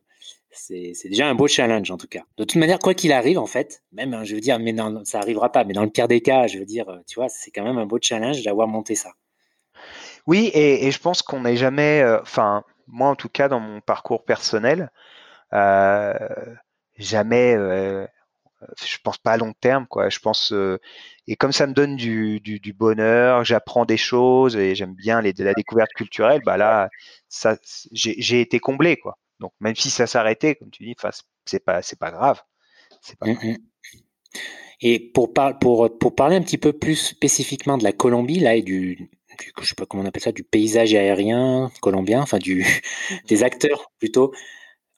C'est 0.51 0.93
déjà 1.05 1.27
un 1.27 1.33
beau 1.33 1.47
challenge, 1.47 1.89
en 1.89 1.97
tout 1.97 2.07
cas. 2.07 2.21
De 2.37 2.43
toute 2.43 2.57
manière, 2.57 2.77
quoi 2.77 2.93
qu'il 2.93 3.11
arrive, 3.11 3.39
en 3.39 3.47
fait, 3.47 3.81
même, 3.91 4.13
hein, 4.13 4.23
je 4.23 4.35
veux 4.35 4.41
dire, 4.41 4.59
mais 4.59 4.71
non, 4.71 5.03
ça 5.03 5.19
arrivera 5.19 5.51
pas, 5.51 5.63
mais 5.63 5.73
dans 5.73 5.83
le 5.83 5.89
pire 5.89 6.07
des 6.07 6.21
cas, 6.21 6.45
je 6.45 6.59
veux 6.59 6.65
dire, 6.65 6.87
euh, 6.89 6.99
tu 7.07 7.15
vois, 7.15 7.27
c'est 7.27 7.49
quand 7.49 7.63
même 7.63 7.79
un 7.79 7.87
beau 7.87 7.97
challenge 7.99 8.43
d'avoir 8.43 8.67
monté 8.67 8.93
ça. 8.93 9.13
Oui, 10.27 10.51
et, 10.53 10.89
je 10.91 10.99
pense 10.99 11.23
qu'on 11.23 11.41
n'est 11.41 11.57
jamais, 11.57 12.01
euh, 12.01 12.21
enfin, 12.21 12.63
moi 12.87 13.09
en 13.09 13.15
tout 13.15 13.29
cas, 13.29 13.49
dans 13.49 13.59
mon 13.59 13.81
parcours 13.81 14.23
personnel, 14.23 14.91
jamais, 16.97 17.55
je 18.85 18.97
pense 19.03 19.17
pas 19.17 19.33
à 19.33 19.37
long 19.37 19.53
terme, 19.53 19.87
quoi. 19.87 20.09
Je 20.09 20.19
pense, 20.19 20.53
et 21.27 21.35
comme 21.35 21.51
ça 21.51 21.67
me 21.67 21.73
donne 21.73 21.95
du, 21.95 22.39
du, 22.39 22.59
du 22.59 22.73
bonheur, 22.73 23.43
j'apprends 23.43 23.85
des 23.85 23.97
choses 23.97 24.55
et 24.55 24.75
j'aime 24.75 24.93
bien 24.93 25.21
les, 25.21 25.33
la 25.33 25.53
découverte 25.53 25.91
culturelle, 25.93 26.41
bah 26.45 26.57
là, 26.57 26.89
ça, 27.29 27.57
j'ai 27.91 28.41
été 28.41 28.59
comblé, 28.59 28.97
quoi. 28.97 29.17
Donc 29.39 29.53
même 29.59 29.75
si 29.75 29.89
ça 29.89 30.07
s'arrêtait, 30.07 30.55
comme 30.55 30.71
tu 30.71 30.83
dis, 30.83 30.95
c'est 31.45 31.63
pas, 31.63 31.81
c'est 31.81 31.99
pas 31.99 32.11
grave. 32.11 32.41
Pas 33.19 33.27
mmh, 33.27 33.31
mmh. 33.31 33.57
Et 34.81 34.99
pour, 34.99 35.33
par, 35.33 35.59
pour, 35.59 35.97
pour 35.97 36.15
parler 36.15 36.35
un 36.35 36.41
petit 36.41 36.57
peu 36.57 36.73
plus 36.73 36.95
spécifiquement 36.95 37.77
de 37.77 37.83
la 37.83 37.91
Colombie, 37.91 38.39
là, 38.39 38.55
et 38.55 38.61
du, 38.61 38.95
du, 39.39 39.51
je 39.61 39.65
sais 39.65 39.75
pas 39.75 39.85
comment 39.85 40.03
on 40.03 40.05
appelle 40.05 40.21
ça, 40.21 40.31
du 40.31 40.43
paysage 40.43 40.93
aérien 40.93 41.71
colombien, 41.81 42.21
enfin 42.21 42.37
du, 42.37 42.65
des 43.27 43.43
acteurs 43.43 43.91
plutôt 43.99 44.33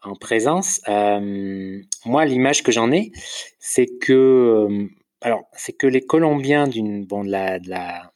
en 0.07 0.15
présence. 0.15 0.81
Euh, 0.87 1.81
moi, 2.05 2.25
l'image 2.25 2.63
que 2.63 2.71
j'en 2.71 2.91
ai, 2.91 3.11
c'est 3.59 3.87
que 3.87 4.13
euh, 4.13 4.87
alors, 5.21 5.45
c'est 5.53 5.73
que 5.73 5.87
les 5.87 6.01
Colombiens 6.01 6.67
d'une 6.67 7.05
bon, 7.05 7.23
de 7.23 7.31
la, 7.31 7.59
de 7.59 7.69
la, 7.69 8.11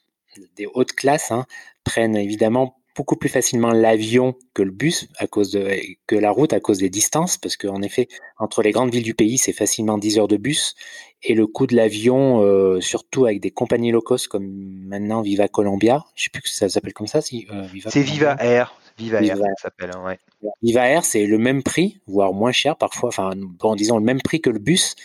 des 0.56 0.68
hautes 0.74 0.94
classes 0.94 1.32
hein, 1.32 1.46
prennent 1.84 2.16
évidemment 2.16 2.80
beaucoup 2.96 3.16
plus 3.16 3.30
facilement 3.30 3.72
l'avion 3.72 4.36
que 4.54 4.62
le 4.62 4.72
bus 4.72 5.08
à 5.18 5.26
cause 5.26 5.52
de 5.52 5.72
que 6.06 6.16
la 6.16 6.32
route 6.32 6.52
à 6.52 6.60
cause 6.60 6.80
des 6.80 6.90
distances 6.90 7.38
parce 7.38 7.56
qu'en 7.56 7.82
effet 7.82 8.10
entre 8.38 8.62
les 8.62 8.72
grandes 8.72 8.92
villes 8.92 9.04
du 9.04 9.14
pays 9.14 9.38
c'est 9.38 9.54
facilement 9.54 9.98
10 9.98 10.20
heures 10.20 10.28
de 10.28 10.36
bus 10.36 10.76
et 11.24 11.34
le 11.34 11.48
coût 11.48 11.66
de 11.66 11.78
l'avion 11.78 12.44
euh, 12.44 12.82
surtout 12.82 13.26
avec 13.26 13.40
des 13.40 13.52
compagnies 13.52 13.92
low 13.92 14.02
cost 14.02 14.28
comme 14.28 14.48
maintenant 14.86 15.22
Viva 15.22 15.48
Colombia 15.48 16.04
je 16.16 16.26
sais 16.26 16.30
plus 16.30 16.42
que 16.42 16.50
ça 16.50 16.68
s'appelle 16.68 16.94
comme 16.94 17.08
ça 17.08 17.22
si 17.22 17.48
euh, 17.54 17.68
c'est 17.88 18.02
Viva 18.02 18.36
Air 18.40 18.76
Viva, 19.00 19.22
Air 19.22 19.38
ça 19.38 19.64
s'appelle 19.64 19.92
hein, 19.96 20.04
ouais. 20.06 20.20
Viva 20.62 20.88
Air 20.88 21.06
c'est 21.06 21.26
le 21.26 21.38
même 21.38 21.64
prix 21.64 22.00
voire 22.08 22.34
moins 22.34 22.52
cher 22.52 22.76
parfois 22.76 23.10
enfin 23.10 23.32
bon 23.36 23.76
disons 23.76 23.98
le 23.98 24.04
même 24.04 24.22
prix 24.22 24.42
que 24.42 24.50
le 24.50 24.60
bus 24.60 24.96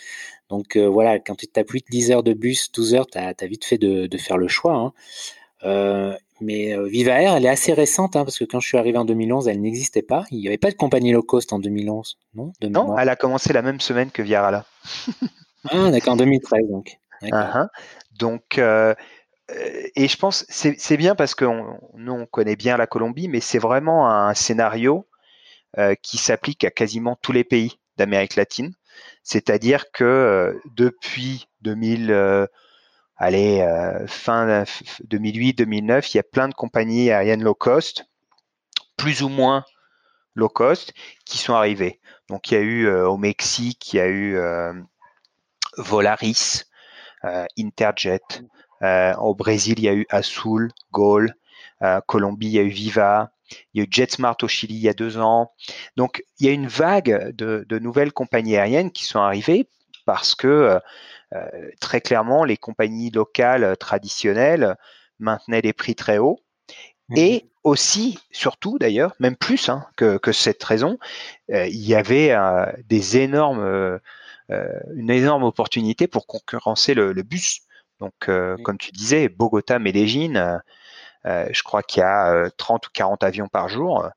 donc 0.49 0.75
euh, 0.75 0.87
voilà 0.87 1.19
quand 1.19 1.35
tu 1.35 1.47
tapes 1.47 1.71
8 1.71 1.85
10 1.89 2.11
heures 2.11 2.23
de 2.23 2.33
bus 2.33 2.71
12 2.71 2.95
heures 2.95 3.07
tu 3.07 3.17
as, 3.17 3.33
vite 3.43 3.65
fait 3.65 3.77
de, 3.77 4.07
de 4.07 4.17
faire 4.17 4.37
le 4.37 4.47
choix 4.47 4.75
hein. 4.75 4.93
Euh, 5.63 6.15
mais 6.41 6.73
euh, 6.73 6.85
Viva 6.85 7.21
Air, 7.21 7.35
elle 7.35 7.45
est 7.45 7.49
assez 7.49 7.73
récente, 7.73 8.15
hein, 8.15 8.23
parce 8.25 8.37
que 8.37 8.43
quand 8.43 8.59
je 8.59 8.67
suis 8.67 8.77
arrivé 8.77 8.97
en 8.97 9.05
2011, 9.05 9.47
elle 9.47 9.61
n'existait 9.61 10.01
pas. 10.01 10.25
Il 10.31 10.39
n'y 10.39 10.47
avait 10.47 10.57
pas 10.57 10.69
de 10.69 10.75
compagnie 10.75 11.11
low 11.11 11.23
cost 11.23 11.53
en 11.53 11.59
2011, 11.59 12.17
non 12.35 12.51
Non, 12.61 12.97
elle 12.97 13.09
a 13.09 13.15
commencé 13.15 13.53
la 13.53 13.61
même 13.61 13.79
semaine 13.79 14.11
que 14.11 14.21
Viarala. 14.21 14.65
ah, 15.69 15.89
d'accord, 15.91 16.13
en 16.13 16.17
2013, 16.17 16.69
donc. 16.69 16.97
Uh-huh. 17.23 17.67
Donc, 18.19 18.57
euh, 18.57 18.93
et 19.49 20.07
je 20.07 20.17
pense, 20.17 20.45
c'est 20.49 20.97
bien 20.97 21.15
parce 21.15 21.35
que 21.35 21.45
nous, 21.45 22.11
on 22.11 22.25
connaît 22.25 22.55
bien 22.55 22.77
la 22.77 22.87
Colombie, 22.87 23.27
mais 23.27 23.41
c'est 23.41 23.59
vraiment 23.59 24.09
un 24.09 24.33
scénario 24.33 25.07
qui 26.01 26.17
s'applique 26.17 26.63
à 26.63 26.71
quasiment 26.71 27.17
tous 27.21 27.31
les 27.31 27.43
pays 27.43 27.79
d'Amérique 27.97 28.35
latine. 28.35 28.73
C'est-à-dire 29.23 29.91
que 29.91 30.59
depuis 30.75 31.47
2000 31.61 32.47
allez, 33.17 33.61
euh, 33.61 34.05
fin 34.07 34.63
2008-2009, 35.09 36.11
il 36.13 36.17
y 36.17 36.19
a 36.19 36.23
plein 36.23 36.47
de 36.47 36.53
compagnies 36.53 37.11
aériennes 37.11 37.43
low 37.43 37.55
cost, 37.55 38.05
plus 38.97 39.21
ou 39.21 39.29
moins 39.29 39.63
low 40.35 40.49
cost, 40.49 40.93
qui 41.25 41.37
sont 41.37 41.53
arrivées. 41.53 41.99
Donc 42.29 42.51
il 42.51 42.55
y 42.55 42.57
a 42.57 42.61
eu 42.61 42.87
euh, 42.87 43.07
au 43.07 43.17
Mexique, 43.17 43.93
il 43.93 43.97
y 43.97 43.99
a 43.99 44.07
eu 44.07 44.37
euh, 44.37 44.73
Volaris, 45.77 46.65
Interjet. 47.57 48.21
Au 48.81 49.35
Brésil, 49.35 49.75
il 49.77 49.83
y 49.83 49.89
a 49.89 49.93
eu 49.93 50.05
Azul, 50.09 50.71
Gol. 50.91 51.33
Colombie, 52.07 52.47
il 52.47 52.53
y 52.53 52.59
a 52.59 52.63
eu 52.63 52.69
Viva. 52.69 53.31
Il 53.73 53.79
y 53.79 53.81
a 53.81 53.83
eu 53.85 53.87
JetSmart 53.89 54.37
au 54.41 54.47
Chili 54.47 54.75
il 54.75 54.81
y 54.81 54.89
a 54.89 54.93
deux 54.93 55.17
ans. 55.17 55.51
Donc, 55.97 56.23
il 56.39 56.47
y 56.47 56.49
a 56.49 56.53
une 56.53 56.67
vague 56.67 57.31
de, 57.35 57.65
de 57.67 57.79
nouvelles 57.79 58.11
compagnies 58.11 58.57
aériennes 58.57 58.91
qui 58.91 59.05
sont 59.05 59.19
arrivées 59.19 59.67
parce 60.05 60.35
que 60.35 60.79
euh, 61.33 61.69
très 61.79 62.01
clairement, 62.01 62.43
les 62.43 62.57
compagnies 62.57 63.11
locales 63.11 63.63
euh, 63.63 63.75
traditionnelles 63.75 64.75
maintenaient 65.19 65.61
les 65.61 65.73
prix 65.73 65.95
très 65.95 66.17
hauts. 66.17 66.39
Mmh. 67.09 67.17
Et 67.17 67.49
aussi, 67.63 68.19
surtout 68.31 68.77
d'ailleurs, 68.77 69.15
même 69.19 69.35
plus 69.35 69.69
hein, 69.69 69.85
que, 69.95 70.19
cette 70.31 70.63
raison, 70.63 70.97
euh, 71.51 71.67
il 71.67 71.85
y 71.85 71.95
avait 71.95 72.35
des 72.87 73.17
énormes, 73.17 73.99
une 74.49 75.09
énorme 75.09 75.43
opportunité 75.43 76.07
pour 76.07 76.27
concurrencer 76.27 76.93
le, 76.93 77.13
bus. 77.23 77.61
Donc, 77.99 78.27
mmh. 78.27 78.61
comme 78.63 78.77
tu 78.77 78.91
disais, 78.91 79.29
Bogota, 79.29 79.79
Medellín, 79.79 80.61
je 81.25 81.63
crois 81.63 81.83
qu'il 81.83 82.01
y 82.01 82.03
a 82.03 82.49
30 82.57 82.87
ou 82.87 82.89
40 82.93 83.23
avions 83.23 83.47
par 83.47 83.69
jour, 83.69 84.09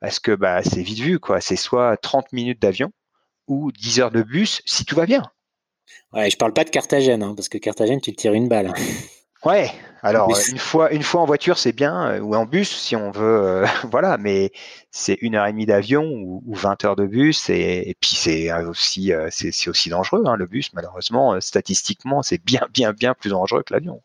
parce 0.00 0.20
que 0.20 0.32
bah, 0.32 0.62
c'est 0.62 0.82
vite 0.82 1.00
vu, 1.00 1.18
quoi. 1.18 1.40
C'est 1.40 1.56
soit 1.56 1.96
30 1.96 2.32
minutes 2.32 2.60
d'avion 2.60 2.92
ou 3.46 3.72
10 3.72 4.00
heures 4.00 4.10
de 4.10 4.22
bus 4.22 4.62
si 4.66 4.84
tout 4.84 4.96
va 4.96 5.06
bien. 5.06 5.22
Ouais, 6.12 6.30
je 6.30 6.36
parle 6.36 6.52
pas 6.52 6.64
de 6.64 6.70
Carthagène, 6.70 7.22
hein, 7.22 7.34
parce 7.34 7.48
que 7.48 7.58
Carthagène, 7.58 8.00
tu 8.00 8.12
te 8.12 8.20
tires 8.20 8.32
une 8.34 8.48
balle. 8.48 8.72
Ouais, 9.46 9.70
alors 10.02 10.28
une 10.50 10.58
fois, 10.58 10.92
une 10.92 11.04
fois 11.04 11.20
en 11.20 11.24
voiture, 11.24 11.56
c'est 11.56 11.72
bien, 11.72 12.10
euh, 12.10 12.18
ou 12.18 12.34
en 12.34 12.46
bus 12.46 12.68
si 12.68 12.96
on 12.96 13.12
veut, 13.12 13.22
euh, 13.22 13.64
voilà, 13.90 14.18
mais 14.18 14.50
c'est 14.90 15.16
une 15.20 15.36
heure 15.36 15.46
et 15.46 15.52
demie 15.52 15.66
d'avion 15.66 16.02
ou, 16.04 16.42
20 16.48 16.84
heures 16.84 16.96
de 16.96 17.06
bus, 17.06 17.48
et, 17.48 17.94
puis 18.00 18.16
c'est 18.16 18.52
aussi, 18.52 19.12
euh, 19.12 19.28
c'est 19.30 19.68
aussi 19.68 19.88
dangereux, 19.88 20.24
hein, 20.26 20.34
le 20.34 20.46
bus, 20.46 20.72
malheureusement, 20.74 21.40
statistiquement, 21.40 22.24
c'est 22.24 22.42
bien, 22.42 22.66
bien, 22.74 22.92
bien 22.92 23.14
plus 23.14 23.30
dangereux 23.30 23.62
que 23.62 23.72
l'avion. 23.72 24.02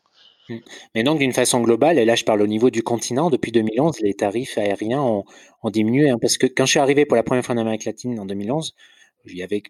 Mmh. 0.48 0.58
Mais 0.94 1.02
donc, 1.02 1.18
d'une 1.18 1.32
façon 1.32 1.60
globale, 1.60 1.98
et 1.98 2.04
là 2.04 2.14
je 2.14 2.24
parle 2.24 2.42
au 2.42 2.46
niveau 2.46 2.70
du 2.70 2.84
continent, 2.84 3.28
depuis 3.28 3.50
2011, 3.50 3.98
les 4.00 4.14
tarifs 4.14 4.56
aériens 4.58 5.02
ont, 5.02 5.24
diminué. 5.70 6.10
Hein, 6.10 6.18
parce 6.20 6.38
que 6.38 6.46
quand 6.46 6.66
je 6.66 6.70
suis 6.70 6.80
arrivé 6.80 7.04
pour 7.04 7.16
la 7.16 7.24
première 7.24 7.44
fois 7.44 7.56
en 7.56 7.58
Amérique 7.58 7.84
latine 7.84 8.18
en 8.20 8.26
2011, 8.26 8.74
il 9.26 9.36
y 9.36 9.42
avait 9.42 9.62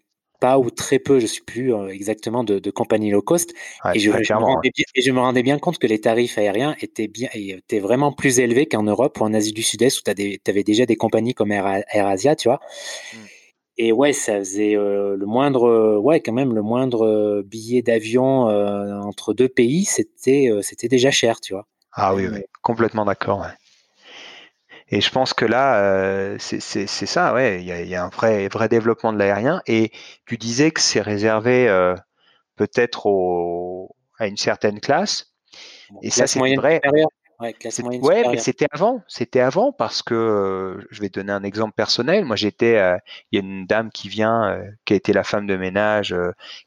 pas 0.43 0.59
ou 0.59 0.69
très 0.69 0.99
peu, 0.99 1.21
je 1.21 1.25
suis 1.25 1.41
plus 1.41 1.73
euh, 1.73 1.87
exactement 1.87 2.43
de, 2.43 2.59
de 2.59 2.69
compagnie 2.69 3.11
low 3.11 3.21
cost. 3.21 3.53
et, 3.93 3.99
je, 3.99 4.09
me 4.11 5.19
rendais 5.19 5.41
bien, 5.41 5.57
compte 5.57 5.77
que 5.77 5.87
les 5.87 6.01
tarifs 6.01 6.37
aériens 6.37 6.75
étaient 6.81 7.07
bien, 7.07 7.29
étaient 7.33 7.79
vraiment 7.79 8.11
plus 8.11 8.39
élevés 8.39 8.65
qu'en 8.65 8.83
Europe 8.83 9.21
ou 9.21 9.23
en 9.23 9.33
Asie 9.33 9.53
du 9.53 9.63
Sud-Est 9.63 9.97
où 9.99 10.01
tu 10.03 10.11
avais 10.51 10.63
déjà 10.63 10.85
des 10.85 10.97
compagnies 10.97 11.33
comme 11.33 11.53
Air, 11.53 11.65
Asia, 11.93 12.35
tu 12.35 12.49
vois. 12.49 12.59
Mm. 13.13 13.17
Et 13.77 13.91
ouais, 13.93 14.11
ça 14.11 14.37
faisait 14.39 14.75
euh, 14.75 15.15
le 15.15 15.25
moindre, 15.25 15.97
ouais, 15.99 16.19
quand 16.19 16.33
même, 16.33 16.53
le 16.53 16.61
moindre 16.61 17.07
euh, 17.07 17.41
billet 17.45 17.81
d'avion 17.81 18.47
entre 19.01 19.33
deux 19.33 19.47
pays, 19.47 19.85
c'était, 19.85 20.49
c'était 20.61 20.89
déjà 20.89 21.09
cher, 21.09 21.39
tu 21.39 21.53
vois. 21.53 21.67
Ah 21.93 22.13
oui, 22.13 22.27
oui, 22.27 22.41
complètement 22.61 23.05
d'accord. 23.05 23.45
Et 24.93 25.01
je 25.01 25.09
pense 25.09 25.33
que 25.33 25.45
là, 25.45 25.79
euh, 25.79 26.35
c'est 26.37 26.85
ça, 26.87 27.33
ouais, 27.33 27.63
il 27.63 27.65
y 27.65 27.95
a, 27.95 28.03
un 28.03 28.09
vrai, 28.09 28.47
vrai 28.47 28.69
développement 28.69 29.11
de 29.11 29.17
l'aérien. 29.17 29.59
Et 29.65 29.91
tu 30.27 30.37
disais 30.37 30.69
que 30.69 30.79
c'est 30.79 31.01
réservé 31.01 31.67
euh, 31.67 31.95
peut-être 32.57 33.07
à 34.19 34.27
une 34.27 34.37
certaine 34.37 34.79
classe. 34.79 35.33
Et 36.03 36.11
ça, 36.11 36.27
c'est 36.27 36.39
vrai. 36.55 36.79
Ouais, 38.01 38.23
mais 38.29 38.37
c'était 38.37 38.67
avant. 38.71 39.03
C'était 39.07 39.39
avant 39.39 39.71
parce 39.71 40.01
que 40.01 40.13
euh, 40.13 40.87
je 40.91 41.01
vais 41.01 41.09
donner 41.09 41.31
un 41.31 41.43
exemple 41.43 41.73
personnel. 41.75 42.25
Moi, 42.25 42.35
j'étais, 42.35 42.77
euh, 42.77 42.97
il 43.31 43.39
y 43.39 43.41
a 43.41 43.45
une 43.45 43.65
dame 43.65 43.91
qui 43.91 44.09
vient, 44.09 44.49
euh, 44.49 44.63
qui 44.85 44.93
a 44.93 44.95
été 44.95 45.13
la 45.13 45.23
femme 45.23 45.47
de 45.47 45.55
ménage, 45.55 46.15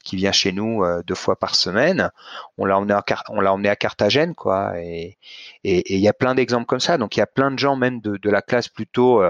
qui 0.03 0.15
vient 0.15 0.31
chez 0.31 0.51
nous 0.51 0.83
deux 1.05 1.15
fois 1.15 1.37
par 1.37 1.55
semaine. 1.55 2.11
On 2.57 2.65
l'a 2.65 2.77
emmené 2.77 2.93
à, 2.93 3.03
on 3.29 3.41
l'a 3.41 3.53
emmené 3.53 3.69
à 3.69 3.75
Carthagène, 3.75 4.35
quoi. 4.35 4.73
Et 4.79 5.17
il 5.63 5.99
y 5.99 6.07
a 6.07 6.13
plein 6.13 6.35
d'exemples 6.35 6.65
comme 6.65 6.79
ça. 6.79 6.97
Donc 6.97 7.15
il 7.17 7.19
y 7.19 7.23
a 7.23 7.27
plein 7.27 7.51
de 7.51 7.59
gens 7.59 7.75
même 7.75 8.01
de, 8.01 8.17
de 8.17 8.29
la 8.29 8.41
classe 8.41 8.67
plutôt 8.67 9.23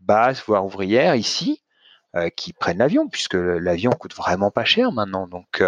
basse, 0.00 0.42
voire 0.46 0.64
ouvrière 0.64 1.14
ici, 1.14 1.62
qui 2.36 2.52
prennent 2.52 2.78
l'avion 2.78 3.08
puisque 3.08 3.34
l'avion 3.34 3.90
coûte 3.90 4.14
vraiment 4.14 4.50
pas 4.50 4.64
cher 4.64 4.92
maintenant. 4.92 5.26
Donc 5.26 5.62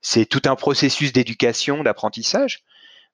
c'est 0.00 0.26
tout 0.26 0.42
un 0.46 0.56
processus 0.56 1.12
d'éducation, 1.12 1.82
d'apprentissage. 1.82 2.64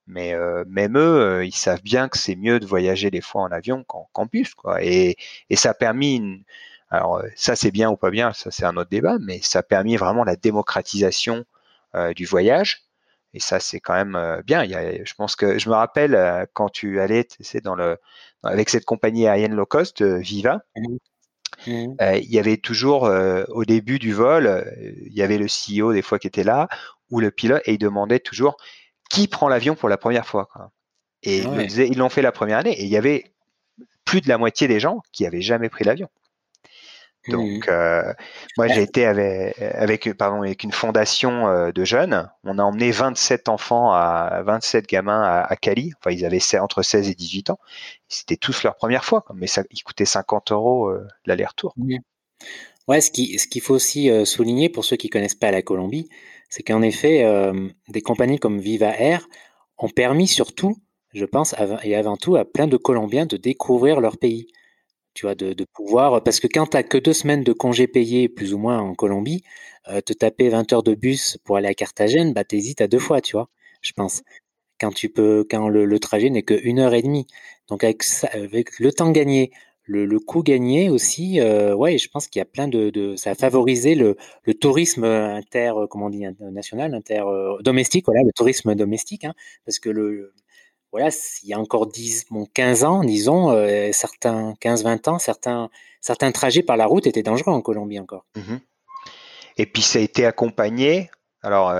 Mais 0.06 0.34
euh, 0.34 0.64
même 0.68 0.98
eux, 0.98 1.20
euh, 1.20 1.44
ils 1.44 1.54
savent 1.54 1.82
bien 1.82 2.08
que 2.08 2.18
c'est 2.18 2.36
mieux 2.36 2.60
de 2.60 2.66
voyager 2.66 3.10
des 3.10 3.22
fois 3.22 3.42
en 3.42 3.52
avion 3.52 3.84
qu'en 3.84 4.26
bus, 4.26 4.54
quoi. 4.54 4.82
Et, 4.82 5.16
et, 5.48 5.56
ça 5.56 5.70
a 5.70 5.74
permis, 5.74 6.16
une, 6.16 6.42
alors 6.90 7.18
euh, 7.18 7.28
ça 7.36 7.56
c'est 7.56 7.70
bien 7.70 7.90
ou 7.90 7.96
pas 7.96 8.10
bien, 8.10 8.32
ça 8.34 8.50
c'est 8.50 8.64
un 8.64 8.76
autre 8.76 8.90
débat, 8.90 9.16
mais 9.20 9.40
ça 9.42 9.60
a 9.60 9.62
permis 9.62 9.96
vraiment 9.96 10.24
la 10.24 10.36
démocratisation 10.36 11.44
du 12.16 12.26
voyage. 12.26 12.82
Et 13.34 13.40
ça 13.40 13.60
c'est 13.60 13.78
quand 13.78 13.94
même 13.94 14.42
bien. 14.44 14.64
Il 14.64 14.70
y 14.70 14.74
a, 14.74 15.04
je 15.04 15.14
pense 15.14 15.36
que 15.36 15.58
je 15.60 15.68
me 15.68 15.74
rappelle 15.74 16.48
quand 16.52 16.68
tu 16.68 17.00
allais, 17.00 17.24
tu 17.24 17.60
dans 17.60 17.76
le, 17.76 17.98
avec 18.42 18.68
cette 18.68 18.84
compagnie 18.84 19.28
aérienne 19.28 19.54
low 19.54 19.64
cost, 19.64 20.02
Viva. 20.02 20.60
Mmh. 20.76 20.96
Mmh. 21.68 21.94
il 22.16 22.32
y 22.32 22.40
avait 22.40 22.56
toujours 22.56 23.04
au 23.48 23.64
début 23.64 24.00
du 24.00 24.12
vol, 24.12 24.64
il 25.06 25.12
y 25.12 25.22
avait 25.22 25.38
le 25.38 25.46
CEO 25.46 25.92
des 25.92 26.02
fois 26.02 26.18
qui 26.18 26.26
était 26.26 26.42
là 26.42 26.68
ou 27.10 27.20
le 27.20 27.30
pilote 27.30 27.62
et 27.66 27.74
il 27.74 27.78
demandait 27.78 28.18
toujours 28.18 28.56
qui 29.10 29.28
prend 29.28 29.48
l'avion 29.48 29.74
pour 29.74 29.88
la 29.88 29.96
première 29.96 30.26
fois. 30.26 30.48
Et 31.22 31.42
ah 31.46 31.62
ils 31.62 31.98
l'ont 31.98 32.08
fait 32.08 32.22
la 32.22 32.32
première 32.32 32.58
année 32.58 32.72
et 32.72 32.84
il 32.84 32.90
y 32.90 32.96
avait 32.96 33.32
plus 34.04 34.20
de 34.20 34.28
la 34.28 34.38
moitié 34.38 34.68
des 34.68 34.80
gens 34.80 35.00
qui 35.12 35.26
avaient 35.26 35.40
jamais 35.40 35.68
pris 35.68 35.84
l'avion. 35.84 36.08
Donc, 37.28 37.68
euh, 37.68 38.12
moi, 38.58 38.68
j'ai 38.68 38.82
été 38.82 39.06
avec, 39.06 39.58
avec, 39.58 40.12
pardon, 40.14 40.42
avec 40.42 40.62
une 40.62 40.72
fondation 40.72 41.48
euh, 41.48 41.72
de 41.72 41.84
jeunes. 41.84 42.30
On 42.44 42.58
a 42.58 42.62
emmené 42.62 42.90
27 42.90 43.48
enfants, 43.48 43.92
à 43.92 44.42
27 44.44 44.86
gamins 44.86 45.22
à, 45.22 45.56
Cali. 45.56 45.92
Enfin, 45.98 46.14
ils 46.14 46.26
avaient 46.26 46.40
entre 46.58 46.82
16 46.82 47.08
et 47.08 47.14
18 47.14 47.50
ans. 47.50 47.58
C'était 48.08 48.36
tous 48.36 48.62
leur 48.62 48.76
première 48.76 49.04
fois, 49.04 49.24
mais 49.34 49.46
ça, 49.46 49.62
ils 49.70 49.82
coûtaient 49.82 50.04
50 50.04 50.52
euros 50.52 50.88
euh, 50.88 51.06
l'aller-retour. 51.24 51.74
Ouais, 52.88 53.00
ce 53.00 53.10
qu'il 53.10 53.40
ce 53.40 53.46
qu'il 53.46 53.62
faut 53.62 53.74
aussi 53.74 54.10
souligner 54.26 54.68
pour 54.68 54.84
ceux 54.84 54.96
qui 54.96 55.08
connaissent 55.08 55.34
pas 55.34 55.50
la 55.50 55.62
Colombie, 55.62 56.10
c'est 56.48 56.62
qu'en 56.62 56.82
effet, 56.82 57.24
des 57.88 58.00
compagnies 58.00 58.38
comme 58.38 58.60
Viva 58.60 58.96
Air 58.98 59.26
ont 59.78 59.88
permis 59.88 60.28
surtout, 60.28 60.76
je 61.12 61.24
pense, 61.24 61.54
et 61.82 61.94
avant 61.96 62.16
tout, 62.16 62.36
à 62.36 62.44
plein 62.44 62.66
de 62.66 62.76
Colombiens 62.76 63.26
de 63.26 63.36
découvrir 63.36 64.00
leur 64.00 64.18
pays. 64.18 64.46
Tu 65.14 65.26
vois, 65.26 65.34
de, 65.34 65.64
pouvoir, 65.74 66.22
parce 66.24 66.40
que 66.40 66.48
quand 66.48 66.66
tu 66.66 66.76
n'as 66.76 66.82
que 66.82 66.98
deux 66.98 67.12
semaines 67.12 67.44
de 67.44 67.52
congés 67.52 67.86
payés, 67.86 68.28
plus 68.28 68.52
ou 68.52 68.58
moins 68.58 68.80
en 68.80 68.94
Colombie, 68.94 69.42
te 70.04 70.12
taper 70.12 70.48
20 70.48 70.72
heures 70.72 70.82
de 70.82 70.94
bus 70.94 71.38
pour 71.44 71.56
aller 71.56 71.68
à 71.68 71.74
Carthagène, 71.74 72.32
bah, 72.32 72.42
hésites 72.50 72.80
à 72.80 72.88
deux 72.88 72.98
fois, 72.98 73.20
tu 73.20 73.32
vois, 73.36 73.48
je 73.80 73.92
pense. 73.92 74.22
Quand 74.80 74.90
tu 74.92 75.08
peux, 75.08 75.46
quand 75.48 75.68
le, 75.68 75.98
trajet 76.00 76.30
n'est 76.30 76.42
que 76.42 76.54
une 76.54 76.80
heure 76.80 76.94
et 76.94 77.02
demie. 77.02 77.26
Donc 77.68 77.84
avec 77.84 78.78
le 78.78 78.92
temps 78.92 79.10
gagné, 79.10 79.52
le, 79.84 80.06
le 80.06 80.18
coût 80.18 80.42
gagné 80.42 80.88
aussi, 80.88 81.40
euh, 81.40 81.74
ouais, 81.74 81.98
je 81.98 82.08
pense 82.08 82.26
qu'il 82.26 82.40
y 82.40 82.42
a 82.42 82.46
plein 82.46 82.68
de, 82.68 82.90
de, 82.90 83.16
ça 83.16 83.30
a 83.30 83.34
favorisé 83.34 83.94
le, 83.94 84.16
le 84.44 84.54
tourisme 84.54 85.04
inter, 85.04 85.72
comment 85.90 86.06
on 86.06 86.10
dit, 86.10 86.24
national, 86.40 86.94
inter 86.94 87.22
domestique, 87.60 88.06
voilà, 88.06 88.22
le 88.22 88.32
tourisme 88.32 88.74
domestique, 88.74 89.24
hein, 89.24 89.34
parce 89.66 89.78
que 89.78 89.90
le, 89.90 90.32
voilà, 90.90 91.10
il 91.42 91.48
y 91.48 91.52
a 91.52 91.58
encore 91.58 91.86
10, 91.86 92.26
bon, 92.30 92.46
15 92.54 92.84
ans, 92.84 93.04
disons, 93.04 93.50
certains 93.92 94.54
15-20 94.60 95.10
ans, 95.10 95.18
certains, 95.18 95.68
certains 96.00 96.32
trajets 96.32 96.62
par 96.62 96.76
la 96.76 96.86
route 96.86 97.06
étaient 97.06 97.22
dangereux 97.22 97.52
en 97.52 97.60
Colombie 97.60 97.98
encore. 97.98 98.24
Mhm. 98.36 98.60
Et 99.56 99.66
puis 99.66 99.82
ça 99.82 99.98
a 99.98 100.02
été 100.02 100.24
accompagné, 100.24 101.10
alors 101.42 101.72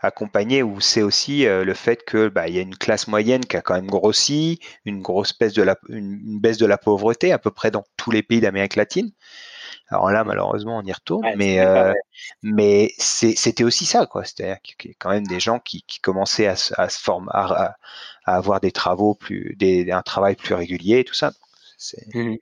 accompagné 0.00 0.62
où 0.62 0.80
c'est 0.80 1.02
aussi 1.02 1.44
le 1.44 1.74
fait 1.74 2.04
que 2.04 2.28
bah, 2.28 2.48
il 2.48 2.54
y 2.54 2.58
a 2.58 2.62
une 2.62 2.76
classe 2.76 3.08
moyenne 3.08 3.44
qui 3.44 3.56
a 3.56 3.62
quand 3.62 3.74
même 3.74 3.88
grossi, 3.88 4.60
une 4.84 5.02
grosse 5.02 5.36
baisse 5.36 5.54
de 5.54 5.62
la, 5.62 5.76
une 5.88 6.38
baisse 6.38 6.58
de 6.58 6.66
la 6.66 6.78
pauvreté 6.78 7.32
à 7.32 7.38
peu 7.38 7.50
près 7.50 7.70
dans 7.70 7.84
tous 7.96 8.10
les 8.10 8.22
pays 8.22 8.40
d'Amérique 8.40 8.76
latine. 8.76 9.10
Alors 9.90 10.10
là, 10.10 10.22
malheureusement, 10.22 10.78
on 10.78 10.82
y 10.82 10.92
retourne, 10.92 11.26
mais 11.36 11.60
euh, 11.60 11.94
mais 12.42 12.92
c'était 12.98 13.64
aussi 13.64 13.86
ça, 13.86 14.04
quoi. 14.06 14.24
C'est-à-dire 14.24 14.60
qu'il 14.60 14.90
y 14.90 14.94
a 14.94 14.96
quand 14.98 15.10
même 15.10 15.26
des 15.26 15.40
gens 15.40 15.60
qui, 15.60 15.82
commençaient 16.02 16.46
à, 16.46 16.56
se 16.56 17.00
former, 17.00 17.30
à, 17.32 17.76
avoir 18.24 18.60
des 18.60 18.70
travaux 18.70 19.14
plus, 19.14 19.56
des, 19.58 19.90
un 19.90 20.02
travail 20.02 20.36
plus 20.36 20.54
régulier, 20.54 21.04
tout 21.04 21.14
ça. 21.14 21.32
Mmh 22.12 22.36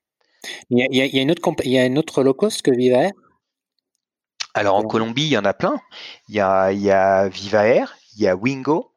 il, 0.71 0.79
y 0.79 1.01
a, 1.01 1.23
une 1.23 1.31
autre 1.31 1.43
il 1.65 1.73
y 1.73 1.79
a 1.79 1.87
une 1.87 1.99
autre 1.99 2.23
low 2.23 2.35
cost 2.35 2.63
que 2.63 2.71
Viva 2.71 3.11
Alors 4.57 4.77
en 4.77 4.85
Colombie, 4.85 5.25
il 5.25 5.33
y 5.33 5.37
en 5.37 5.45
a 5.45 5.53
plein. 5.53 5.79
Il 6.31 6.35
y 6.35 6.41
a, 6.41 6.73
il 6.73 6.81
y 6.81 6.91
a 6.91 7.29
Viva 7.29 7.67
Air, 7.67 7.95
il 8.15 8.23
y 8.23 8.27
a 8.27 8.35
Wingo, 8.35 8.91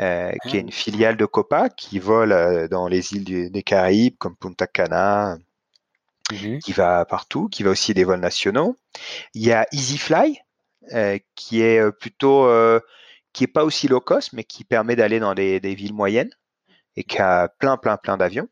euh, 0.00 0.32
qui 0.48 0.56
est 0.56 0.60
ah. 0.60 0.62
une 0.62 0.72
filiale 0.72 1.16
de 1.16 1.26
Copa 1.26 1.68
qui 1.68 2.00
vole 2.00 2.32
euh, 2.32 2.66
dans 2.66 2.88
les 2.88 3.12
îles 3.12 3.52
des 3.52 3.62
Caraïbes 3.62 4.16
comme 4.18 4.36
Punta 4.36 4.66
Cana, 4.66 5.38
Mmh 6.32 6.58
qui 6.60 6.72
va 6.72 7.04
partout, 7.04 7.48
qui 7.48 7.62
va 7.62 7.70
aussi 7.70 7.92
des 7.92 8.02
vols 8.02 8.18
nationaux. 8.18 8.76
Il 9.34 9.44
y 9.44 9.52
a 9.52 9.66
EasyFly, 9.72 10.40
euh, 10.94 11.18
qui 11.36 11.60
est 11.60 11.92
plutôt, 11.92 12.46
euh, 12.46 12.80
qui 13.34 13.44
est 13.44 13.48
pas 13.48 13.62
aussi 13.62 13.88
low 13.88 14.00
cost, 14.00 14.32
mais 14.32 14.42
qui 14.42 14.64
permet 14.64 14.96
d'aller 14.96 15.20
dans 15.20 15.34
des, 15.34 15.60
villes 15.60 15.92
moyennes 15.92 16.34
et 16.96 17.04
qui 17.04 17.18
a 17.18 17.48
plein, 17.58 17.76
plein, 17.76 17.98
plein 17.98 18.16
d'avions. 18.16 18.48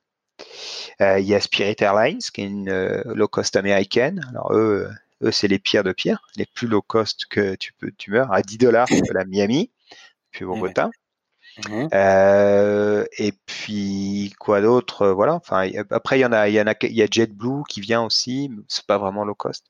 il 1.01 1.25
y 1.25 1.35
a 1.35 1.41
Spirit 1.41 1.77
Airlines, 1.81 2.21
qui 2.33 2.43
est 2.43 2.47
une 2.47 3.03
low 3.07 3.27
cost 3.27 3.57
américaine. 3.57 4.21
Alors 4.29 4.53
eux, 4.53 4.89
eux 5.23 5.31
c'est 5.31 5.49
les 5.49 5.59
pires 5.59 5.85
de 5.85 5.93
pires, 5.93 6.23
les 6.37 6.47
plus 6.47 6.67
low 6.67 6.83
cost 6.83 7.27
que 7.27 7.55
tu 7.55 7.73
peux, 7.73 7.91
tu 7.97 8.11
meurs 8.11 8.33
à 8.33 8.43
10 8.43 8.59
dollars 8.59 8.89
la 9.13 9.25
Miami, 9.25 9.71
puis 10.31 10.45
Bogota. 10.45 10.91
Mmh. 11.69 11.89
Euh, 11.93 13.05
et 13.19 13.33
puis 13.45 14.33
quoi 14.39 14.63
d'autre 14.63 15.03
euh, 15.03 15.13
Voilà. 15.13 15.35
Enfin, 15.35 15.69
après 15.91 16.19
il 16.19 16.23
y 16.23 16.25
en 16.25 16.33
a, 16.33 16.49
il 16.49 16.55
y 16.55 16.61
en 16.61 16.67
a, 16.67 16.75
il 16.83 16.95
y 16.95 17.03
a 17.03 17.07
JetBlue 17.11 17.63
qui 17.69 17.81
vient 17.81 18.03
aussi. 18.03 18.51
C'est 18.69 18.87
pas 18.87 18.99
vraiment 18.99 19.25
low 19.25 19.35
cost. 19.35 19.67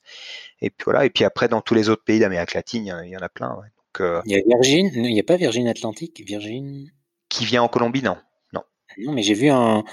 Et 0.61 0.71
puis 0.71 0.85
voilà. 0.85 1.05
Et 1.05 1.11
puis 1.11 1.25
après 1.25 1.49
dans 1.49 1.61
tous 1.61 1.75
les 1.75 1.89
autres 1.89 2.05
pays 2.05 2.21
d'Amérique 2.21 2.55
latine, 2.55 2.87
il 2.87 3.11
y, 3.11 3.17
en 3.17 3.21
a 3.21 3.29
plein. 3.29 3.49
Donc, 3.49 4.01
euh, 4.01 4.23
il 4.27 4.33
y 4.33 4.37
a 4.37 4.43
Virgin. 4.47 4.91
Il 4.95 5.13
n'y 5.13 5.21
a 5.21 5.25
pas 5.25 5.37
Virgin 5.37 5.67
Atlantique. 5.67 6.23
Virgin. 6.25 6.89
Qui 7.29 7.45
vient 7.45 7.63
en 7.63 7.69
Colombie 7.69 8.03
Non. 8.03 8.17
Non. 8.53 8.63
Non, 8.99 9.13
mais 9.13 9.23
j'ai 9.23 9.35
vu 9.35 9.49
un. 9.49 9.85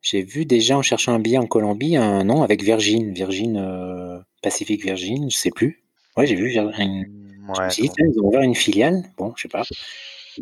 J'ai 0.00 0.22
vu 0.22 0.44
déjà 0.44 0.76
en 0.76 0.82
cherchant 0.82 1.12
un 1.12 1.20
billet 1.20 1.38
en 1.38 1.46
Colombie 1.46 1.96
un 1.96 2.24
nom 2.24 2.42
avec 2.42 2.62
Virgin, 2.62 3.12
Virgin 3.12 4.24
Pacific 4.42 4.82
Virgin, 4.82 5.30
je 5.30 5.36
sais 5.36 5.50
plus. 5.50 5.82
Ouais, 6.16 6.26
j'ai 6.26 6.34
vu 6.34 6.48
Virgin. 6.48 7.06
Ouais, 7.48 7.68
ils 7.76 8.20
ont 8.20 8.26
ouvert 8.26 8.42
une 8.42 8.54
filiale. 8.54 9.02
Bon, 9.16 9.32
je 9.36 9.42
sais 9.42 9.48
pas. 9.48 9.62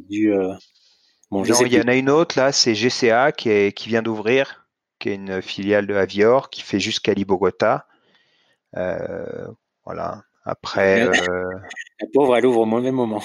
Du, 0.09 0.33
non, 1.31 1.45
il 1.45 1.73
y 1.73 1.81
en 1.81 1.89
a 1.89 1.95
une 1.95 2.11
autre 2.11 2.37
là, 2.39 2.51
c'est 2.51 2.75
GCA 2.75 3.31
qui, 3.31 3.73
qui 3.73 3.89
vient 3.89 4.03
d'ouvrir, 4.03 4.67
qui 4.99 5.11
est 5.11 5.15
une 5.15 5.41
filiale 5.41 5.87
de 5.87 5.95
Avior 5.95 6.51
qui 6.51 6.63
fait 6.63 6.81
jusqu'à 6.81 7.15
Bogota. 7.15 7.87
Euh, 8.77 9.47
voilà. 9.85 10.25
Après, 10.45 11.07
euh... 11.07 11.13
la 12.01 12.07
pauvre, 12.13 12.37
elle 12.37 12.47
ouvre 12.47 12.61
au 12.61 12.67
mauvais 12.67 12.91
moment. 12.91 13.23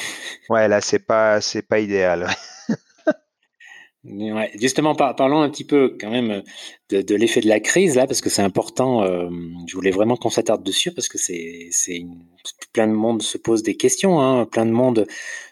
Ouais, 0.49 0.67
là, 0.67 0.81
c'est 0.81 0.99
pas, 0.99 1.41
c'est 1.41 1.63
pas 1.63 1.79
idéal 1.79 2.27
justement, 4.59 4.95
parlons 4.95 5.41
un 5.41 5.49
petit 5.49 5.63
peu 5.63 5.97
quand 5.99 6.09
même 6.09 6.43
de, 6.89 7.15
l'effet 7.15 7.41
de 7.41 7.47
la 7.47 7.59
crise 7.59 7.95
là, 7.95 8.07
parce 8.07 8.21
que 8.21 8.29
c'est 8.29 8.41
important. 8.41 9.03
Euh, 9.03 9.29
je 9.67 9.75
voulais 9.75 9.91
vraiment 9.91 10.15
qu'on 10.15 10.29
s'attarde 10.29 10.63
dessus 10.63 10.91
parce 10.91 11.07
que 11.07 11.17
c'est, 11.17 11.69
plein 12.73 12.87
de 12.87 12.93
monde 12.93 13.21
se 13.21 13.37
pose 13.37 13.63
des 13.63 13.75
questions, 13.75 14.19
hein, 14.21 14.45
plein 14.45 14.65
de 14.65 14.71
monde. 14.71 15.07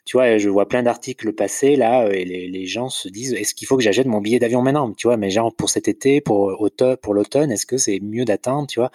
Tu 0.05 0.17
vois, 0.17 0.37
je 0.37 0.49
vois 0.49 0.67
plein 0.67 0.83
d'articles 0.83 1.33
passer 1.33 1.75
là 1.75 2.09
et 2.11 2.25
les, 2.25 2.65
gens 2.65 2.89
se 2.89 3.09
disent 3.09 3.33
est-ce 3.33 3.53
qu'il 3.55 3.67
faut 3.67 3.77
que 3.77 3.83
j'achète 3.83 4.07
mon 4.07 4.21
billet 4.21 4.39
d'avion 4.39 4.61
maintenant 4.61 4.91
Tu 4.93 5.07
vois, 5.07 5.17
mais 5.17 5.29
genre 5.29 5.53
pour 5.55 5.69
cet 5.69 5.87
été, 5.87 6.21
pour 6.21 6.57
pour 7.01 7.13
l'automne, 7.13 7.51
est-ce 7.51 7.65
que 7.65 7.77
c'est 7.77 7.99
mieux 8.01 8.25
d'attendre 8.25 8.67
Tu 8.67 8.79
vois, 8.79 8.91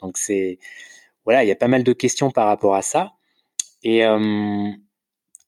donc 0.00 0.18
c'est 0.18 0.58
voilà, 1.24 1.44
il 1.44 1.48
y 1.48 1.52
a 1.52 1.56
pas 1.56 1.68
mal 1.68 1.84
de 1.84 1.92
questions 1.92 2.30
par 2.30 2.46
rapport 2.46 2.74
à 2.74 2.82
ça. 2.82 3.12
Et 3.82 4.04
euh, 4.04 4.70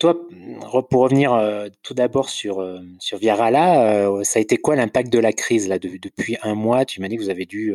toi, 0.03 0.17
pour 0.91 1.03
revenir 1.03 1.33
euh, 1.33 1.69
tout 1.85 1.95
d'abord 1.95 2.29
sur, 2.29 2.61
euh, 2.61 2.81
sur 2.99 3.19
Viarala, 3.19 3.85
euh, 3.85 4.25
ça 4.25 4.41
a 4.41 4.43
été 4.43 4.57
quoi 4.57 4.75
l'impact 4.75 5.13
de 5.13 5.21
la 5.21 5.33
crise 5.33 5.69
là, 5.69 5.79
depuis 5.79 6.37
un 6.43 6.57
mois? 6.57 6.85
Tu 6.85 7.01
m'as 7.01 7.07
dit 7.07 7.17
que 7.17 7.23
vous 7.23 7.31
avez 7.31 7.47
dû 7.47 7.73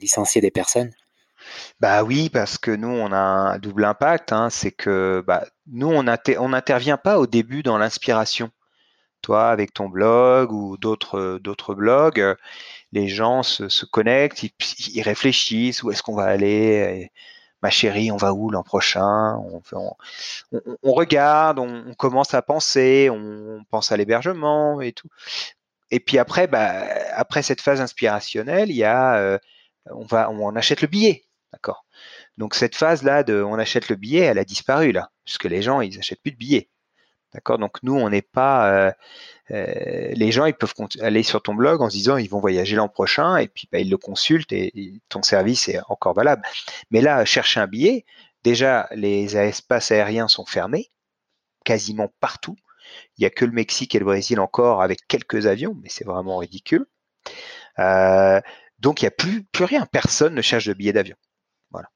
licencier 0.00 0.40
des 0.40 0.50
personnes. 0.50 0.92
Bah 1.78 2.04
oui, 2.04 2.30
parce 2.30 2.56
que 2.56 2.70
nous, 2.70 2.88
on 2.88 3.12
a 3.12 3.18
un 3.18 3.58
double 3.58 3.84
impact. 3.84 4.32
Hein, 4.32 4.48
c'est 4.48 4.70
que 4.70 5.22
bah, 5.26 5.44
nous, 5.66 5.88
on 5.88 6.48
n'intervient 6.48 6.96
pas 6.96 7.18
au 7.18 7.26
début 7.26 7.62
dans 7.62 7.76
l'inspiration. 7.76 8.50
Toi, 9.20 9.50
avec 9.50 9.74
ton 9.74 9.90
blog 9.90 10.52
ou 10.52 10.78
d'autres 10.78 11.74
blogs, 11.74 12.34
les 12.92 13.08
gens 13.08 13.42
se, 13.42 13.84
connectent, 13.84 14.42
ils, 14.42 15.02
réfléchissent 15.02 15.82
où 15.82 15.90
est-ce 15.90 16.02
qu'on 16.02 16.14
va 16.14 16.24
aller 16.24 17.10
ma 17.62 17.70
chérie, 17.70 18.10
on 18.10 18.16
va 18.16 18.32
où 18.32 18.50
l'an 18.50 18.62
prochain? 18.62 19.36
On, 19.72 20.92
regarde, 20.92 21.58
on, 21.58 21.94
commence 21.94 22.34
à 22.34 22.42
penser, 22.42 23.08
on, 23.10 23.64
pense 23.70 23.92
à 23.92 23.96
l'hébergement 23.96 24.80
et 24.80 24.92
tout. 24.92 25.08
Et 25.90 26.00
puis 26.00 26.18
après, 26.18 26.46
bah, 26.46 26.84
après 27.14 27.42
cette 27.42 27.60
phase 27.60 27.80
inspirationnelle, 27.80 28.70
il 28.70 28.76
y 28.76 28.84
a, 28.84 29.16
euh, 29.16 29.38
on 29.90 30.04
va, 30.04 30.30
on 30.30 30.54
achète 30.56 30.82
le 30.82 30.88
billet, 30.88 31.24
d'accord? 31.52 31.84
Donc 32.36 32.54
cette 32.54 32.76
phase 32.76 33.02
là 33.02 33.22
de, 33.24 33.42
on 33.42 33.58
achète 33.58 33.88
le 33.88 33.96
billet, 33.96 34.20
elle 34.20 34.38
a 34.38 34.44
disparu 34.44 34.92
là, 34.92 35.10
puisque 35.24 35.44
les 35.44 35.62
gens 35.62 35.80
ils 35.80 35.98
achètent 35.98 36.22
plus 36.22 36.32
de 36.32 36.36
billets. 36.36 36.70
D'accord? 37.34 37.58
Donc 37.58 37.82
nous, 37.82 37.94
on 37.94 38.08
n'est 38.08 38.22
pas. 38.22 38.70
Euh, 38.72 38.92
euh, 39.50 40.12
les 40.12 40.32
gens, 40.32 40.46
ils 40.46 40.54
peuvent 40.54 40.74
aller 41.00 41.22
sur 41.22 41.42
ton 41.42 41.54
blog 41.54 41.82
en 41.82 41.90
se 41.90 41.96
disant 41.96 42.16
ils 42.16 42.28
vont 42.28 42.40
voyager 42.40 42.76
l'an 42.76 42.88
prochain 42.88 43.36
et 43.36 43.48
puis 43.48 43.68
bah, 43.70 43.78
ils 43.78 43.90
le 43.90 43.96
consultent 43.98 44.52
et, 44.52 45.00
ton 45.08 45.22
service 45.22 45.68
est 45.68 45.80
encore 45.88 46.14
valable. 46.14 46.42
Mais 46.90 47.00
là, 47.00 47.24
chercher 47.24 47.60
un 47.60 47.66
billet, 47.66 48.04
déjà, 48.44 48.88
les 48.92 49.36
espaces 49.36 49.90
aériens 49.90 50.28
sont 50.28 50.46
fermés 50.46 50.90
quasiment 51.64 52.10
partout. 52.20 52.56
Il 53.16 53.22
n'y 53.22 53.26
a 53.26 53.30
que 53.30 53.44
le 53.44 53.52
Mexique 53.52 53.94
et 53.94 53.98
le 53.98 54.06
Brésil 54.06 54.40
encore 54.40 54.80
avec 54.82 55.06
quelques 55.06 55.46
avions, 55.46 55.76
mais 55.82 55.90
c'est 55.90 56.04
vraiment 56.04 56.38
ridicule. 56.38 56.86
Euh, 57.78 58.40
donc 58.78 59.02
il 59.02 59.04
n'y 59.04 59.08
a 59.08 59.10
plus, 59.10 59.44
rien. 59.58 59.86
Personne 59.86 60.34
ne 60.34 60.42
cherche 60.42 60.66
de 60.66 60.72
billets 60.72 60.94
d'avion. 60.94 61.16
Voilà. 61.70 61.88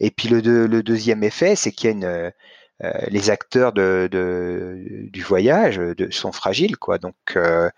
Et 0.00 0.10
puis 0.10 0.28
le, 0.28 0.42
deuxième 0.82 1.22
effet, 1.22 1.54
c'est 1.54 1.70
qu'il 1.70 1.90
y 1.90 1.92
a 1.92 1.96
une 1.96 2.32
les 2.80 3.30
acteurs 3.30 3.72
de, 3.72 4.08
du 5.10 5.22
voyage 5.22 5.76
de, 5.76 6.10
sont 6.10 6.32
fragiles, 6.32 6.76
quoi. 6.76 6.98
Donc 6.98 7.14
euh, 7.36 7.70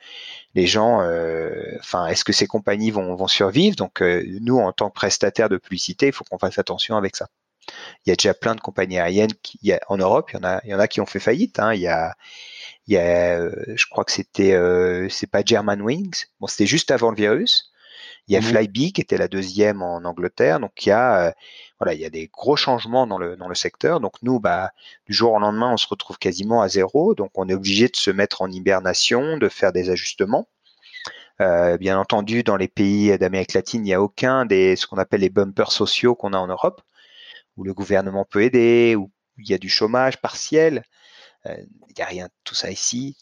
les 0.55 0.67
gens, 0.67 1.03
euh, 1.03 1.77
enfin, 1.81 2.07
est-ce 2.07 2.25
que 2.25 2.33
ces 2.33 2.47
compagnies 2.47 2.91
vont, 2.91 3.27
survivre? 3.29 3.77
Donc 3.77 4.01
nous, 4.01 4.59
en 4.59 4.73
tant 4.73 4.89
que 4.89 4.95
prestataires 4.95 5.49
de 5.49 5.59
publicité, 5.59 6.07
il 6.09 6.13
faut 6.13 6.25
qu'on 6.25 6.39
fasse 6.39 6.59
attention 6.59 6.97
avec 6.97 7.17
ça. 7.17 7.29
Il 8.05 8.11
y 8.11 8.13
a 8.13 8.17
déjà 8.17 8.33
plein 8.33 8.55
de 8.55 8.61
compagnies 8.61 8.99
aériennes 8.99 9.33
en 9.89 9.97
Europe, 9.99 10.31
il 10.33 10.37
y 10.37 10.39
en 10.39 10.45
a, 10.45 10.61
il 10.65 10.71
y 10.71 10.75
en 10.75 10.79
a 10.79 10.89
qui 10.89 11.01
ont 11.01 11.07
fait 11.07 11.21
faillite. 11.21 11.59
Hein. 11.59 11.75
Il 11.75 11.81
y 11.81 11.89
a, 11.89 12.15
il 12.87 12.95
y 12.95 12.99
a, 12.99 13.49
je 13.75 13.87
crois 13.91 14.05
que 14.05 14.13
c'était, 14.13 14.57
c'est 15.11 15.31
pas 15.31 15.43
German 15.45 15.83
Wings. 15.83 16.27
Bon, 16.41 16.47
c'était 16.47 16.67
juste 16.67 16.91
avant 16.91 17.11
le 17.11 17.17
virus. 17.17 17.71
Il 18.29 18.35
y 18.35 18.37
a 18.37 18.41
mmh 18.41 18.43
Flybe 18.43 18.93
qui 18.93 19.01
était 19.01 19.19
la 19.19 19.29
deuxième 19.29 19.83
en 19.83 20.05
Angleterre. 20.05 20.61
Donc 20.61 20.85
il 20.85 20.89
y 20.89 20.93
a 20.93 21.35
voilà, 21.79 21.95
il 21.95 22.01
y 22.01 22.05
a 22.05 22.11
des 22.11 22.29
gros 22.29 22.57
changements 22.57 23.07
dans 23.07 23.19
le, 23.19 23.37
dans 23.37 23.49
le 23.49 23.55
secteur. 23.55 24.01
Donc 24.01 24.15
nous, 24.23 24.41
bah, 24.41 24.73
du 25.07 25.13
jour 25.13 25.33
au 25.33 25.39
lendemain, 25.39 25.73
on 25.73 25.77
se 25.77 25.87
retrouve 25.87 26.19
quasiment 26.19 26.63
à 26.63 26.69
zéro. 26.69 27.15
Donc 27.15 27.31
on 27.35 27.49
est 27.49 27.55
obligé 27.55 27.89
de 27.89 27.97
se 27.97 28.11
mettre 28.11 28.43
en 28.43 28.51
hibernation, 28.51 29.37
de 29.37 29.49
faire 29.49 29.73
des 29.73 29.91
ajustements. 29.91 30.49
Euh, 31.43 31.77
bien 31.77 31.99
entendu, 31.99 32.43
dans 32.43 32.57
les 32.57 32.69
pays 32.69 33.17
d'Amérique 33.19 33.53
latine, 33.53 33.83
il 33.83 33.89
n'y 33.89 33.95
a 33.95 34.01
aucun 34.01 34.47
des 34.47 34.75
ce 34.77 34.87
qu'on 34.87 34.97
appelle 34.97 35.21
les 35.21 35.29
bumpers 35.29 35.73
sociaux 35.73 36.15
qu'on 36.15 36.33
a 36.33 36.39
en 36.39 36.47
Europe, 36.47 36.81
où 37.57 37.65
le 37.65 37.75
gouvernement 37.75 38.25
peut 38.25 38.43
aider, 38.43 38.97
où 38.97 39.11
il 39.39 39.49
y 39.51 39.55
a 39.55 39.59
du 39.59 39.69
chômage 39.69 40.19
partiel. 40.21 40.83
Il 41.89 41.95
n'y 41.97 42.03
a 42.03 42.07
rien 42.07 42.27
de 42.27 42.33
tout 42.45 42.55
ça 42.55 42.71
ici. 42.71 43.17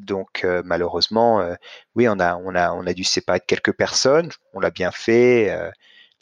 Donc 0.00 0.46
malheureusement, 0.64 1.56
oui, 1.94 2.08
on 2.08 2.18
a, 2.20 2.36
on, 2.36 2.54
a, 2.54 2.72
on 2.72 2.86
a 2.86 2.92
dû 2.92 3.04
séparer 3.04 3.40
quelques 3.40 3.72
personnes. 3.72 4.30
On 4.54 4.60
l'a 4.60 4.70
bien 4.70 4.90
fait. 4.90 5.56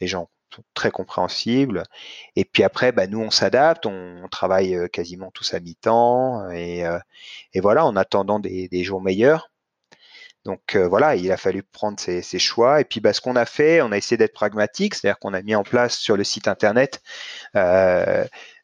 les 0.00 0.06
gens 0.06 0.28
très 0.74 0.90
compréhensible. 0.90 1.84
Et 2.36 2.44
puis 2.44 2.62
après, 2.64 2.92
bah, 2.92 3.06
nous, 3.06 3.20
on 3.20 3.30
s'adapte, 3.30 3.86
on, 3.86 4.28
travaille 4.30 4.88
quasiment 4.92 5.30
tous 5.32 5.54
à 5.54 5.60
mi-temps, 5.60 6.50
et, 6.50 6.84
et, 7.54 7.60
voilà, 7.60 7.84
en 7.84 7.96
attendant 7.96 8.38
des, 8.40 8.68
des 8.68 8.84
jours 8.84 9.00
meilleurs. 9.00 9.50
Donc 10.44 10.76
voilà, 10.76 11.16
il 11.16 11.30
a 11.32 11.36
fallu 11.36 11.62
prendre 11.62 12.00
ses, 12.00 12.22
ses 12.22 12.38
choix. 12.38 12.80
Et 12.80 12.84
puis 12.84 13.00
bah, 13.00 13.12
ce 13.12 13.20
qu'on 13.20 13.36
a 13.36 13.44
fait, 13.46 13.82
on 13.82 13.92
a 13.92 13.96
essayé 13.96 14.16
d'être 14.16 14.32
pragmatique, 14.32 14.94
c'est-à-dire 14.94 15.18
qu'on 15.18 15.34
a 15.34 15.42
mis 15.42 15.54
en 15.54 15.64
place 15.64 15.98
sur 15.98 16.16
le 16.16 16.24
site 16.24 16.48
internet 16.48 17.02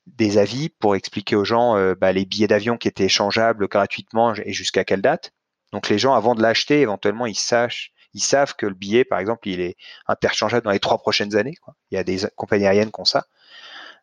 des 0.06 0.38
avis 0.38 0.68
pour 0.68 0.94
expliquer 0.96 1.36
aux 1.36 1.44
gens 1.44 1.94
bah, 1.94 2.12
les 2.12 2.24
billets 2.24 2.46
d'avion 2.46 2.76
qui 2.76 2.88
étaient 2.88 3.04
échangeables 3.04 3.68
gratuitement 3.68 4.34
et 4.34 4.52
jusqu'à 4.52 4.84
quelle 4.84 5.02
date. 5.02 5.32
Donc 5.72 5.88
les 5.88 5.98
gens, 5.98 6.14
avant 6.14 6.34
de 6.34 6.42
l'acheter, 6.42 6.80
éventuellement, 6.80 7.26
ils 7.26 7.38
sachent, 7.38 7.92
ils 8.14 8.20
savent 8.20 8.54
que 8.56 8.66
le 8.66 8.74
billet, 8.74 9.04
par 9.04 9.18
exemple, 9.18 9.48
il 9.48 9.60
est 9.60 9.76
interchangeable 10.06 10.64
dans 10.64 10.70
les 10.70 10.80
trois 10.80 10.98
prochaines 10.98 11.36
années. 11.36 11.56
Quoi. 11.56 11.74
Il 11.90 11.96
y 11.96 11.98
a 11.98 12.04
des 12.04 12.20
compagnies 12.36 12.66
aériennes 12.66 12.90
qui 12.90 13.00
ont 13.00 13.04
ça. 13.04 13.26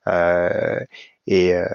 Euh, 0.07 0.79
et, 1.25 1.55
euh, 1.55 1.65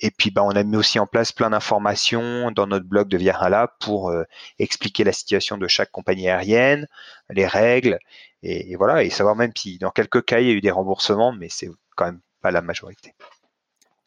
et 0.00 0.10
puis, 0.10 0.30
bah, 0.30 0.42
on 0.42 0.50
a 0.50 0.62
mis 0.64 0.76
aussi 0.76 0.98
en 0.98 1.06
place 1.06 1.32
plein 1.32 1.50
d'informations 1.50 2.50
dans 2.50 2.66
notre 2.66 2.86
blog 2.86 3.08
de 3.08 3.18
Virala 3.18 3.68
pour 3.80 4.10
euh, 4.10 4.24
expliquer 4.58 5.04
la 5.04 5.12
situation 5.12 5.58
de 5.58 5.68
chaque 5.68 5.90
compagnie 5.90 6.28
aérienne, 6.28 6.88
les 7.30 7.46
règles, 7.46 7.98
et, 8.42 8.74
voilà, 8.76 9.04
et 9.04 9.10
savoir 9.10 9.36
même 9.36 9.52
si 9.56 9.78
dans 9.78 9.90
quelques 9.90 10.24
cas 10.24 10.40
il 10.40 10.48
y 10.48 10.50
a 10.50 10.54
eu 10.54 10.60
des 10.60 10.70
remboursements, 10.70 11.32
mais 11.32 11.48
c'est 11.48 11.70
quand 11.96 12.06
même 12.06 12.20
pas 12.40 12.50
la 12.50 12.62
majorité. 12.62 13.14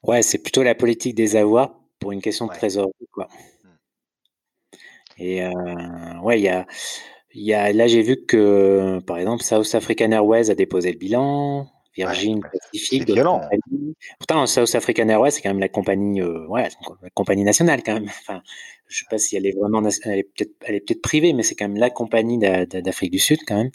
Ouais, 0.07 0.21
c'est 0.21 0.37
plutôt 0.37 0.63
la 0.63 0.75
politique 0.75 1.15
des 1.15 1.35
avoirs 1.35 1.79
pour 1.99 2.11
une 2.11 2.21
question 2.21 2.47
de 2.47 2.53
trésorerie, 2.53 2.93
quoi. 3.11 3.27
Hmm. 3.63 3.69
Et 5.17 5.43
euh, 5.43 5.51
ouais, 6.21 6.39
il 6.39 6.43
y 6.43 6.49
a, 6.49 6.65
y 7.33 7.53
a, 7.53 7.73
là 7.73 7.87
j'ai 7.87 8.01
vu 8.01 8.25
que, 8.25 8.99
par 9.07 9.17
exemple, 9.17 9.43
South 9.43 9.73
African 9.73 10.11
Airways 10.11 10.49
a 10.51 10.55
déposé 10.55 10.91
le 10.91 10.97
bilan. 10.97 11.67
Virgin, 11.97 12.41
Pacific, 12.41 13.05
violent. 13.09 13.41
Pourtant, 14.19 14.45
South 14.47 14.75
African 14.75 15.07
Airways, 15.07 15.31
c'est 15.31 15.41
quand 15.41 15.49
même 15.49 15.61
la 15.61 15.69
compagnie, 15.69 16.21
euh, 16.21 16.45
ouais, 16.47 16.67
la 17.01 17.09
compagnie 17.11 17.45
nationale 17.45 17.83
quand 17.83 17.93
même. 17.93 18.09
Enfin, 18.09 18.41
je 18.87 18.97
sais 18.97 19.05
pas 19.09 19.17
si 19.17 19.37
elle 19.37 19.45
est 19.45 19.57
vraiment, 19.57 19.81
elle 20.03 20.19
est 20.19 20.23
peut-être, 20.23 20.51
elle 20.65 20.75
est 20.75 20.81
peut-être 20.81 21.01
privée, 21.01 21.31
mais 21.31 21.43
c'est 21.43 21.55
quand 21.55 21.67
même 21.67 21.77
la 21.77 21.89
compagnie 21.89 22.37
d'Afrique 22.37 23.11
du 23.11 23.19
Sud 23.19 23.39
quand 23.47 23.55
même. 23.55 23.71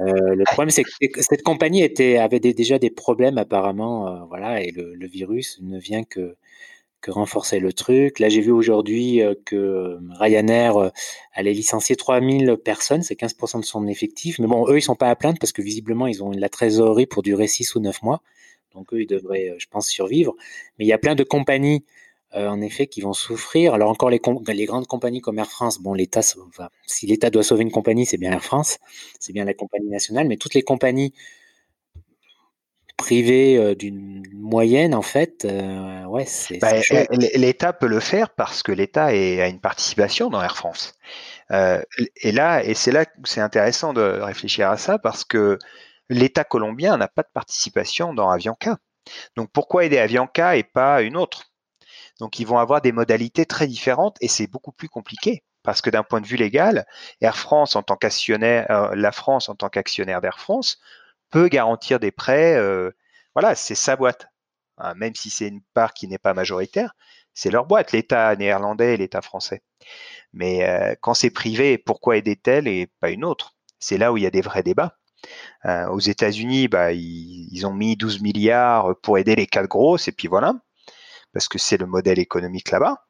Euh, 0.00 0.34
le 0.34 0.44
problème, 0.44 0.70
c'est 0.70 0.84
que 0.84 1.22
cette 1.22 1.42
compagnie 1.42 1.82
était, 1.82 2.16
avait 2.16 2.40
déjà 2.40 2.78
des 2.78 2.90
problèmes 2.90 3.38
apparemment, 3.38 4.08
euh, 4.08 4.24
voilà, 4.28 4.62
et 4.62 4.70
le, 4.70 4.94
le, 4.94 5.06
virus 5.06 5.58
ne 5.62 5.78
vient 5.78 6.02
que 6.04 6.36
que 7.02 7.10
renforcer 7.10 7.58
le 7.60 7.72
truc. 7.72 8.20
Là, 8.20 8.28
j'ai 8.28 8.40
vu 8.40 8.52
aujourd'hui 8.52 9.22
euh, 9.22 9.34
que 9.44 9.98
Ryanair 10.18 10.92
allait 11.34 11.52
licencier 11.52 11.96
3000 11.96 12.56
personnes, 12.64 13.02
c'est 13.02 13.18
15% 13.18 13.60
de 13.60 13.64
son 13.64 13.86
effectif. 13.88 14.38
Mais 14.38 14.46
bon, 14.46 14.68
eux, 14.68 14.78
ils 14.78 14.82
sont 14.82 14.94
pas 14.96 15.10
à 15.10 15.16
plaindre 15.16 15.38
parce 15.40 15.52
que 15.52 15.62
visiblement, 15.62 16.06
ils 16.06 16.22
ont 16.22 16.30
la 16.30 16.48
trésorerie 16.48 17.06
pour 17.06 17.22
durer 17.22 17.48
6 17.48 17.74
ou 17.74 17.80
9 17.80 18.02
mois. 18.02 18.22
Donc, 18.74 18.92
eux, 18.94 19.02
ils 19.02 19.06
devraient, 19.06 19.54
je 19.58 19.66
pense, 19.68 19.88
survivre. 19.88 20.34
Mais 20.78 20.84
il 20.84 20.88
y 20.88 20.92
a 20.92 20.98
plein 20.98 21.14
de 21.16 21.24
compagnies, 21.24 21.84
en 22.34 22.60
effet, 22.60 22.86
qui 22.86 23.00
vont 23.00 23.12
souffrir. 23.12 23.74
Alors, 23.74 23.90
encore 23.90 24.10
les, 24.10 24.20
les 24.48 24.64
grandes 24.64 24.86
compagnies 24.86 25.20
comme 25.20 25.38
Air 25.38 25.50
France, 25.50 25.80
bon, 25.80 25.94
l'État, 25.94 26.20
enfin, 26.48 26.68
si 26.86 27.06
l'État 27.06 27.30
doit 27.30 27.42
sauver 27.42 27.62
une 27.62 27.70
compagnie, 27.70 28.06
c'est 28.06 28.18
bien 28.18 28.32
Air 28.32 28.44
France, 28.44 28.78
c'est 29.20 29.32
bien 29.32 29.44
la 29.44 29.54
compagnie 29.54 29.90
nationale, 29.90 30.28
mais 30.28 30.36
toutes 30.36 30.54
les 30.54 30.62
compagnies 30.62 31.12
privé 33.02 33.56
euh, 33.56 33.74
d'une 33.74 34.22
moyenne, 34.32 34.94
en 34.94 35.02
fait, 35.02 35.44
euh, 35.44 36.04
ouais, 36.04 36.24
c'est. 36.24 36.58
Bah, 36.58 36.72
L'État 37.34 37.72
peut 37.72 37.88
le 37.88 38.00
faire 38.00 38.30
parce 38.30 38.62
que 38.62 38.72
l'État 38.72 39.06
a 39.06 39.48
une 39.48 39.60
participation 39.60 40.30
dans 40.30 40.42
Air 40.42 40.56
France. 40.56 40.94
Euh, 41.50 41.82
et 42.22 42.32
là, 42.32 42.64
et 42.64 42.74
c'est 42.74 42.92
là 42.92 43.04
que 43.04 43.12
c'est 43.24 43.40
intéressant 43.40 43.92
de 43.92 44.00
réfléchir 44.00 44.70
à 44.70 44.76
ça 44.76 44.98
parce 44.98 45.24
que 45.24 45.58
l'État 46.08 46.44
colombien 46.44 46.96
n'a 46.96 47.08
pas 47.08 47.22
de 47.22 47.30
participation 47.32 48.14
dans 48.14 48.30
Avianca. 48.30 48.78
Donc 49.36 49.50
pourquoi 49.52 49.84
aider 49.84 49.98
Avianca 49.98 50.56
et 50.56 50.62
pas 50.62 51.02
une 51.02 51.16
autre? 51.16 51.51
Donc 52.22 52.38
ils 52.38 52.46
vont 52.46 52.58
avoir 52.58 52.80
des 52.80 52.92
modalités 52.92 53.46
très 53.46 53.66
différentes 53.66 54.16
et 54.20 54.28
c'est 54.28 54.46
beaucoup 54.46 54.70
plus 54.70 54.88
compliqué 54.88 55.42
parce 55.64 55.80
que 55.80 55.90
d'un 55.90 56.04
point 56.04 56.20
de 56.20 56.26
vue 56.28 56.36
légal, 56.36 56.86
Air 57.20 57.36
France 57.36 57.74
en 57.74 57.82
tant 57.82 57.96
qu'actionnaire, 57.96 58.92
la 58.94 59.10
France 59.10 59.48
en 59.48 59.56
tant 59.56 59.68
qu'actionnaire 59.68 60.20
d'Air 60.20 60.38
France 60.38 60.78
peut 61.30 61.48
garantir 61.48 61.98
des 61.98 62.12
prêts. 62.12 62.54
Euh, 62.54 62.92
voilà, 63.34 63.56
c'est 63.56 63.74
sa 63.74 63.96
boîte. 63.96 64.28
Hein, 64.78 64.94
même 64.94 65.16
si 65.16 65.30
c'est 65.30 65.48
une 65.48 65.62
part 65.74 65.94
qui 65.94 66.06
n'est 66.06 66.16
pas 66.16 66.32
majoritaire, 66.32 66.94
c'est 67.34 67.50
leur 67.50 67.66
boîte, 67.66 67.90
l'État 67.90 68.36
néerlandais 68.36 68.94
et 68.94 68.96
l'État 68.98 69.20
français. 69.20 69.64
Mais 70.32 70.62
euh, 70.68 70.94
quand 71.00 71.14
c'est 71.14 71.30
privé, 71.30 71.76
pourquoi 71.76 72.16
aider 72.18 72.36
telle 72.36 72.68
et 72.68 72.88
pas 73.00 73.10
une 73.10 73.24
autre? 73.24 73.56
C'est 73.80 73.98
là 73.98 74.12
où 74.12 74.16
il 74.16 74.22
y 74.22 74.26
a 74.26 74.30
des 74.30 74.42
vrais 74.42 74.62
débats. 74.62 74.96
Euh, 75.64 75.88
aux 75.88 75.98
États-Unis, 75.98 76.68
bah, 76.68 76.92
ils, 76.92 77.66
ont 77.66 77.74
mis 77.74 77.96
12 77.96 78.22
milliards 78.22 78.94
pour 79.02 79.18
aider 79.18 79.34
les 79.34 79.48
quatre 79.48 79.68
grosses, 79.68 80.06
et 80.06 80.12
puis 80.12 80.28
voilà, 80.28 80.54
parce 81.32 81.48
que 81.48 81.58
c'est 81.58 81.76
le 81.76 81.86
modèle 81.86 82.18
économique 82.18 82.70
là-bas. 82.70 83.06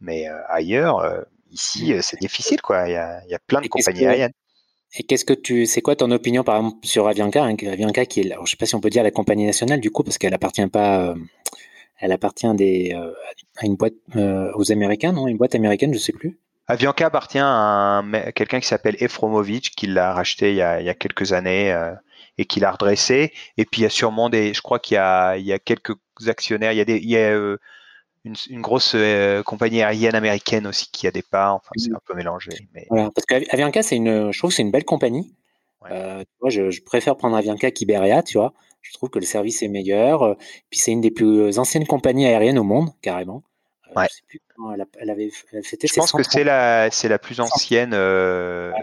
Mais 0.00 0.26
ailleurs, 0.48 1.04
ici, 1.50 1.92
mmh. 1.92 2.02
c'est 2.02 2.20
difficile, 2.20 2.62
quoi. 2.62 2.88
Il 2.88 2.92
y 2.92 2.96
a, 2.96 3.22
il 3.26 3.30
y 3.30 3.34
a 3.34 3.38
plein 3.38 3.60
de 3.60 3.68
compagnies 3.68 4.06
aériennes. 4.06 4.32
Et 4.98 5.04
qu'est-ce 5.04 5.24
que 5.24 5.32
tu, 5.32 5.66
c'est 5.66 5.82
quoi 5.82 5.94
ton 5.94 6.10
opinion 6.10 6.42
par 6.42 6.56
exemple 6.56 6.78
sur 6.84 7.06
Avianca, 7.06 7.44
hein, 7.44 7.54
Avianca 7.66 8.06
qui 8.06 8.20
est, 8.20 8.32
alors, 8.32 8.46
je 8.46 8.50
sais 8.50 8.56
pas 8.56 8.66
si 8.66 8.74
on 8.74 8.80
peut 8.80 8.90
dire 8.90 9.04
la 9.04 9.12
compagnie 9.12 9.46
nationale 9.46 9.80
du 9.80 9.90
coup 9.90 10.02
parce 10.02 10.18
qu'elle 10.18 10.34
appartient 10.34 10.66
pas, 10.66 11.00
euh, 11.00 11.14
elle 12.00 12.10
appartient 12.10 12.52
des, 12.54 12.92
euh, 12.94 13.12
à 13.58 13.66
une 13.66 13.76
boîte 13.76 13.94
euh, 14.16 14.50
aux 14.54 14.72
Américains, 14.72 15.12
non, 15.12 15.28
une 15.28 15.36
boîte 15.36 15.54
américaine, 15.54 15.94
je 15.94 15.98
sais 15.98 16.12
plus. 16.12 16.38
Avianca 16.66 17.06
appartient 17.06 17.38
à, 17.40 18.02
quelqu'un 18.34 18.60
qui 18.60 18.66
s'appelle 18.66 18.96
Efromovic 18.98 19.74
qui 19.76 19.86
l'a 19.86 20.12
racheté 20.12 20.50
il 20.50 20.56
y 20.56 20.62
a, 20.62 20.80
il 20.80 20.86
y 20.86 20.88
a 20.88 20.94
quelques 20.94 21.32
années 21.32 21.76
et 22.38 22.44
qui 22.44 22.60
l'a 22.60 22.70
redressé. 22.70 23.32
Et 23.56 23.64
puis 23.64 23.80
il 23.80 23.84
y 23.84 23.86
a 23.86 23.90
sûrement 23.90 24.28
des, 24.28 24.54
je 24.54 24.62
crois 24.62 24.78
qu'il 24.78 24.94
y 24.94 24.98
a, 24.98 25.36
il 25.36 25.44
y 25.44 25.52
a 25.52 25.58
quelques 25.58 25.94
actionnaires, 26.28 26.72
il 26.72 26.78
y 26.78 26.80
a 26.80 26.84
des, 26.84 26.98
il 26.98 27.08
y 27.08 27.16
a 27.16 27.56
une, 28.24 28.60
grosse 28.60 28.92
euh, 28.94 29.42
compagnie 29.42 29.82
aérienne 29.82 30.14
américaine 30.14 30.66
aussi 30.66 30.90
qui 30.90 31.06
a 31.06 31.10
des 31.10 31.22
parts. 31.22 31.56
Enfin, 31.56 31.70
c'est 31.76 31.90
mmh. 31.90 31.96
un 31.96 32.00
peu 32.06 32.14
mélangé. 32.14 32.50
Mais... 32.74 32.86
Voilà, 32.90 33.10
parce 33.10 33.26
qu'Avianca, 33.26 33.82
c'est 33.82 33.96
une, 33.96 34.32
je 34.32 34.38
trouve 34.38 34.50
que 34.50 34.56
c'est 34.56 34.62
une 34.62 34.70
belle 34.70 34.84
compagnie. 34.84 35.34
Euh, 35.90 36.22
moi, 36.40 36.50
je, 36.50 36.82
préfère 36.82 37.16
prendre 37.16 37.36
Avianca 37.36 37.70
qu'Iberia, 37.70 38.22
tu 38.22 38.36
vois. 38.36 38.52
Je 38.82 38.92
trouve 38.92 39.10
que 39.10 39.18
le 39.18 39.24
service 39.24 39.62
est 39.62 39.68
meilleur. 39.68 40.22
Euh, 40.22 40.34
puis 40.68 40.78
c'est 40.78 40.92
une 40.92 41.00
des 41.00 41.10
plus 41.10 41.58
anciennes 41.58 41.86
compagnies 41.86 42.26
aériennes 42.26 42.58
au 42.58 42.64
monde, 42.64 42.90
carrément. 43.00 43.42
Ouais. 43.96 44.06
Je, 44.08 44.16
sais 44.16 44.22
plus 44.28 44.40
elle, 45.00 45.10
avait 45.10 45.30
je 45.30 45.94
pense 45.94 46.12
que 46.12 46.22
c'est 46.22 46.44
la, 46.44 46.90
c'est 46.90 47.08
la 47.08 47.18
plus 47.18 47.40
ancienne 47.40 47.92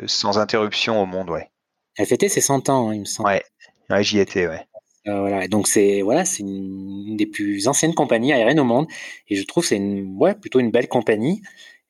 sans 0.08 0.38
interruption 0.38 1.02
au 1.02 1.06
monde, 1.06 1.30
ouais. 1.30 1.50
Elle 1.98 2.06
fêtait 2.06 2.30
ses 2.30 2.42
100 2.42 2.70
ans, 2.70 2.90
hein, 2.90 2.94
il 2.94 3.00
me 3.02 3.06
semble. 3.06 3.30
Ouais, 3.30 3.44
ouais 3.90 4.04
j'y 4.04 4.20
étais, 4.20 4.48
ouais. 4.48 4.68
Euh, 5.08 5.20
voilà. 5.20 5.48
donc 5.48 5.68
c'est 5.68 6.02
voilà, 6.02 6.26
c'est 6.26 6.44
une, 6.44 7.16
des 7.16 7.26
plus 7.26 7.68
anciennes 7.68 7.94
compagnies 7.94 8.34
aériennes 8.34 8.60
au 8.60 8.66
monde, 8.66 8.88
et 9.30 9.36
je 9.36 9.44
trouve 9.46 9.66
c'est 9.66 9.78
une, 9.78 10.18
ouais, 10.18 10.36
plutôt 10.36 10.60
une 10.60 10.72
belle 10.72 10.88
compagnie. 10.88 11.42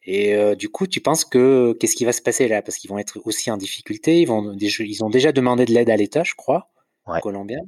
Et 0.04 0.36
euh, 0.36 0.56
du 0.56 0.70
coup, 0.70 0.88
tu 0.88 1.02
penses 1.02 1.26
que 1.26 1.74
qu'est-ce 1.80 1.96
qui 1.96 2.06
va 2.06 2.14
se 2.14 2.22
passer 2.22 2.48
là? 2.48 2.62
Parce 2.62 2.78
qu'ils 2.78 2.90
vont 2.90 2.98
être 2.98 3.20
aussi 3.26 3.52
en 3.52 3.58
difficulté. 3.58 4.22
Ils 4.22 4.26
vont, 4.26 4.56
ils 4.58 5.04
ont 5.04 5.10
déjà 5.10 5.34
demandé 5.34 5.66
de 5.66 5.74
l'aide 5.74 5.90
à 5.90 5.98
l'État, 5.98 6.24
je 6.24 6.34
crois, 6.34 6.70
ouais. 7.08 7.20
colombien. 7.20 7.60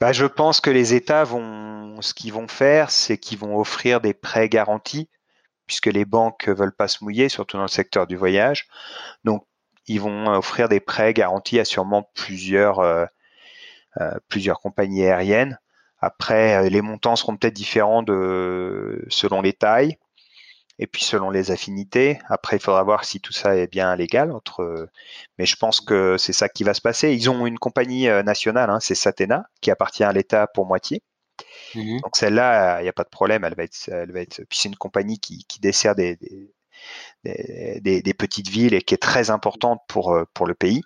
Bah, 0.00 0.12
je 0.12 0.26
pense 0.26 0.60
que 0.60 0.70
les 0.70 0.94
États 0.94 1.22
vont, 1.22 2.00
ce 2.02 2.14
qu'ils 2.14 2.32
vont 2.32 2.48
faire, 2.48 2.90
c'est 2.90 3.16
qu'ils 3.18 3.38
vont 3.38 3.58
offrir 3.58 4.00
des 4.00 4.12
prêts 4.12 4.48
garantis, 4.48 5.08
puisque 5.66 5.86
les 5.86 6.04
banques 6.04 6.48
veulent 6.48 6.74
pas 6.74 6.88
se 6.88 7.04
mouiller, 7.04 7.28
surtout 7.28 7.56
dans 7.56 7.62
le 7.62 7.68
secteur 7.68 8.08
du 8.08 8.16
voyage. 8.16 8.66
Donc, 9.24 9.46
ils 9.86 10.00
vont 10.00 10.26
offrir 10.26 10.68
des 10.68 10.80
prêts 10.80 11.14
garantis 11.14 11.60
à 11.60 11.64
sûrement 11.64 12.10
plusieurs 12.14 12.80
euh, 12.80 13.06
plusieurs 14.28 14.60
compagnies 14.60 15.04
aériennes. 15.04 15.58
Après, 15.98 16.56
euh, 16.56 16.68
les 16.68 16.82
montants 16.82 17.16
seront 17.16 17.36
peut-être 17.36 17.54
différents 17.54 18.02
de, 18.02 19.04
selon 19.08 19.40
les 19.40 19.52
tailles 19.52 19.98
et 20.78 20.86
puis 20.86 21.02
selon 21.02 21.30
les 21.30 21.50
affinités. 21.50 22.18
Après, 22.28 22.56
il 22.56 22.62
faudra 22.62 22.82
voir 22.82 23.04
si 23.04 23.20
tout 23.20 23.32
ça 23.32 23.56
est 23.56 23.66
bien 23.66 23.94
légal. 23.96 24.30
Entre, 24.30 24.88
mais 25.38 25.46
je 25.46 25.56
pense 25.56 25.80
que 25.80 26.18
c'est 26.18 26.34
ça 26.34 26.48
qui 26.48 26.64
va 26.64 26.74
se 26.74 26.82
passer. 26.82 27.14
Ils 27.14 27.30
ont 27.30 27.46
une 27.46 27.58
compagnie 27.58 28.08
euh, 28.08 28.22
nationale, 28.22 28.70
hein, 28.70 28.80
c'est 28.80 28.94
Satena, 28.94 29.46
qui 29.62 29.70
appartient 29.70 30.04
à 30.04 30.12
l'État 30.12 30.46
pour 30.46 30.66
moitié. 30.66 31.02
Mhm. 31.74 32.00
Donc 32.02 32.16
celle-là, 32.16 32.80
il 32.80 32.82
n'y 32.84 32.88
a 32.88 32.92
pas 32.92 33.04
de 33.04 33.08
problème. 33.08 33.44
Elle 33.44 33.54
va 33.54 33.64
être, 33.64 33.88
elle 33.88 34.12
va 34.12 34.20
être. 34.20 34.42
Puis 34.48 34.58
c'est 34.60 34.68
une 34.68 34.76
compagnie 34.76 35.18
qui, 35.18 35.44
qui 35.46 35.60
dessert 35.60 35.94
des 35.94 36.16
des, 37.24 37.80
des, 37.80 38.02
des, 38.02 38.14
petites 38.14 38.48
villes 38.48 38.74
et 38.74 38.82
qui 38.82 38.94
est 38.94 38.98
très 38.98 39.30
importante 39.30 39.80
pour 39.88 40.16
pour 40.34 40.46
le 40.46 40.54
pays 40.54 40.82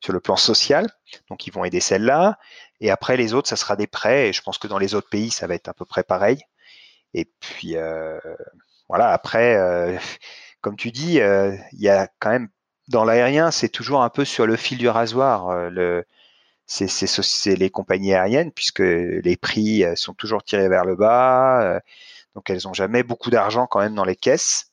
sur 0.00 0.12
le 0.12 0.20
plan 0.20 0.36
social. 0.36 0.88
Donc 1.28 1.46
ils 1.46 1.52
vont 1.52 1.64
aider 1.64 1.80
celle-là. 1.80 2.38
Et 2.80 2.90
après 2.90 3.16
les 3.16 3.34
autres, 3.34 3.48
ça 3.48 3.56
sera 3.56 3.76
des 3.76 3.86
prêts. 3.86 4.28
Et 4.28 4.32
je 4.32 4.42
pense 4.42 4.58
que 4.58 4.66
dans 4.66 4.78
les 4.78 4.94
autres 4.94 5.08
pays, 5.08 5.30
ça 5.30 5.46
va 5.46 5.54
être 5.54 5.68
à 5.68 5.74
peu 5.74 5.84
près 5.84 6.02
pareil. 6.02 6.42
Et 7.14 7.26
puis 7.40 7.76
euh, 7.76 8.18
voilà, 8.88 9.10
après, 9.10 9.56
euh, 9.56 9.96
comme 10.60 10.76
tu 10.76 10.90
dis, 10.90 11.20
euh, 11.20 11.56
il 11.72 11.80
y 11.80 11.88
a 11.88 12.08
quand 12.18 12.30
même 12.30 12.48
dans 12.88 13.04
l'aérien, 13.04 13.50
c'est 13.50 13.68
toujours 13.68 14.02
un 14.02 14.10
peu 14.10 14.24
sur 14.24 14.46
le 14.46 14.56
fil 14.56 14.78
du 14.78 14.88
rasoir. 14.88 15.70
le, 15.70 16.04
c'est 16.66 17.56
les 17.56 17.70
compagnies 17.70 18.14
aériennes 18.14 18.52
puisque 18.52 18.80
les 18.80 19.36
prix 19.36 19.84
sont 19.96 20.14
toujours 20.14 20.42
tirés 20.44 20.68
vers 20.68 20.84
le 20.84 20.96
bas. 20.96 21.80
donc 22.34 22.50
elles 22.50 22.62
n'ont 22.64 22.74
jamais 22.74 23.02
beaucoup 23.02 23.30
d'argent 23.30 23.66
quand 23.66 23.80
même 23.80 23.94
dans 23.94 24.04
les 24.04 24.16
caisses. 24.16 24.72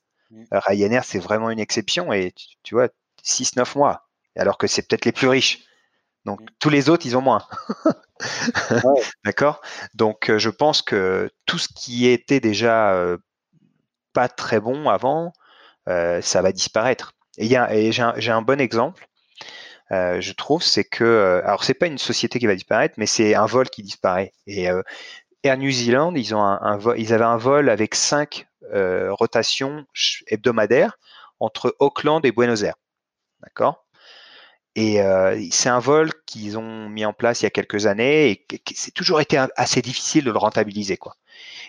Ryanair, 0.52 1.04
c'est 1.06 1.20
vraiment 1.20 1.50
une 1.52 1.60
exception. 1.60 2.12
Et 2.14 2.32
tu, 2.34 2.48
tu 2.64 2.76
vois, 2.76 2.90
6-9 3.24 3.78
mois 3.78 4.07
alors 4.38 4.58
que 4.58 4.68
c'est 4.68 4.88
peut-être 4.88 5.06
les 5.06 5.12
plus 5.12 5.28
riches. 5.28 5.64
Donc 6.26 6.42
mm. 6.42 6.46
tous 6.60 6.70
les 6.70 6.90
autres, 6.90 7.06
ils 7.06 7.18
ont 7.18 7.22
moins. 7.22 7.44
D'accord? 9.26 9.62
Donc 9.94 10.30
euh, 10.30 10.40
je 10.40 10.50
pense 10.50 10.82
que 10.82 11.30
tout 11.46 11.58
ce 11.58 11.68
qui 11.68 12.08
était 12.08 12.40
déjà 12.40 12.94
euh, 12.94 13.18
pas 14.14 14.28
très 14.28 14.60
bon 14.60 14.90
avant, 14.90 15.34
euh, 15.88 16.22
ça 16.22 16.42
va 16.42 16.52
disparaître. 16.52 17.14
Et, 17.38 17.48
j'ai 17.92 18.32
un, 18.32 18.42
bon 18.42 18.60
exemple, 18.60 19.08
je 19.92 20.32
trouve, 20.34 20.64
c'est 20.64 20.84
que, 20.84 21.40
alors 21.46 21.64
c'est 21.64 21.76
pas 21.76 21.86
une 21.86 22.00
société 22.00 22.40
qui 22.40 22.48
va 22.48 22.56
disparaître, 22.56 22.96
mais 22.98 23.06
c'est 23.06 23.36
un 23.36 23.46
vol 23.46 23.70
qui 23.70 23.84
disparaît. 23.84 24.34
Et 24.48 24.68
Air 25.44 25.58
New 25.60 25.70
Zealand, 25.70 26.16
ils, 26.16 26.34
ont 26.34 26.42
un, 26.42 26.78
vol, 26.78 27.00
ils 27.00 27.14
avaient 27.14 27.26
un 27.26 27.38
vol 27.38 27.70
avec 27.70 27.94
cinq 27.94 28.48
rotations 28.74 29.86
hebdomadaires 30.26 30.98
entre 31.40 31.76
Auckland 31.78 32.26
et 32.26 32.32
Buenos 32.32 32.64
Aires. 32.64 32.78
D'accord? 33.44 33.86
Et 34.78 35.02
euh, 35.02 35.44
c'est 35.50 35.70
un 35.70 35.80
vol 35.80 36.12
qu'ils 36.28 36.56
ont 36.56 36.88
mis 36.88 37.04
en 37.04 37.12
place 37.12 37.42
il 37.42 37.46
y 37.46 37.48
a 37.48 37.50
quelques 37.50 37.88
années 37.88 38.30
et 38.30 38.46
c'est 38.76 38.94
toujours 38.94 39.20
été 39.20 39.44
assez 39.56 39.82
difficile 39.82 40.24
de 40.24 40.32
le 40.32 40.38
rentabiliser. 40.38 40.98
Quoi. 40.98 41.16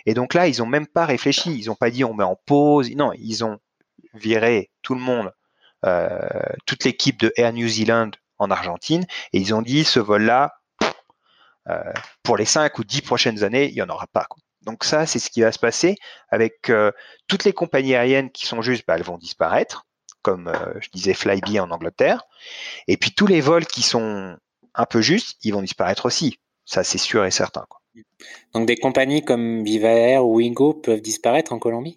Et 0.04 0.12
donc 0.12 0.34
là, 0.34 0.46
ils 0.46 0.58
n'ont 0.58 0.66
même 0.66 0.86
pas 0.86 1.06
réfléchi. 1.06 1.58
Ils 1.58 1.68
n'ont 1.68 1.74
pas 1.74 1.90
dit 1.90 2.04
on 2.04 2.12
met 2.12 2.22
en 2.22 2.36
pause. 2.36 2.94
Non, 2.94 3.12
ils 3.14 3.44
ont 3.44 3.60
viré 4.12 4.70
tout 4.82 4.94
le 4.94 5.00
monde, 5.00 5.32
euh, 5.86 6.18
toute 6.66 6.84
l'équipe 6.84 7.18
de 7.18 7.32
Air 7.36 7.54
New 7.54 7.66
Zealand 7.66 8.10
en 8.36 8.50
Argentine 8.50 9.06
et 9.32 9.38
ils 9.38 9.54
ont 9.54 9.62
dit 9.62 9.84
ce 9.84 10.00
vol-là, 10.00 10.52
euh, 11.70 11.92
pour 12.22 12.36
les 12.36 12.44
5 12.44 12.78
ou 12.78 12.84
10 12.84 13.00
prochaines 13.00 13.42
années, 13.42 13.68
il 13.70 13.74
n'y 13.74 13.82
en 13.82 13.88
aura 13.88 14.06
pas. 14.06 14.26
Donc 14.66 14.84
ça, 14.84 15.06
c'est 15.06 15.18
ce 15.18 15.30
qui 15.30 15.40
va 15.40 15.50
se 15.50 15.58
passer 15.58 15.96
avec 16.28 16.68
euh, 16.68 16.92
toutes 17.26 17.44
les 17.44 17.54
compagnies 17.54 17.94
aériennes 17.94 18.30
qui 18.30 18.44
sont 18.44 18.60
justes, 18.60 18.84
bah, 18.86 18.96
elles 18.96 19.02
vont 19.02 19.16
disparaître, 19.16 19.86
comme 20.22 20.48
euh, 20.48 20.74
je 20.80 20.88
disais 20.90 21.14
Flybe 21.14 21.60
en 21.60 21.70
Angleterre. 21.70 22.24
Et 22.86 22.96
puis 22.96 23.12
tous 23.12 23.26
les 23.26 23.40
vols 23.40 23.66
qui 23.66 23.82
sont 23.82 24.36
un 24.74 24.86
peu 24.86 25.00
justes, 25.00 25.38
ils 25.44 25.52
vont 25.52 25.62
disparaître 25.62 26.06
aussi. 26.06 26.38
Ça, 26.64 26.84
c'est 26.84 26.98
sûr 26.98 27.24
et 27.24 27.30
certain. 27.30 27.64
Quoi. 27.68 27.80
Donc 28.52 28.66
des 28.66 28.76
compagnies 28.76 29.24
comme 29.24 29.64
Viva 29.64 29.88
Air 29.88 30.26
ou 30.26 30.36
Wingo 30.36 30.74
peuvent 30.74 31.00
disparaître 31.00 31.52
en 31.52 31.58
Colombie? 31.58 31.96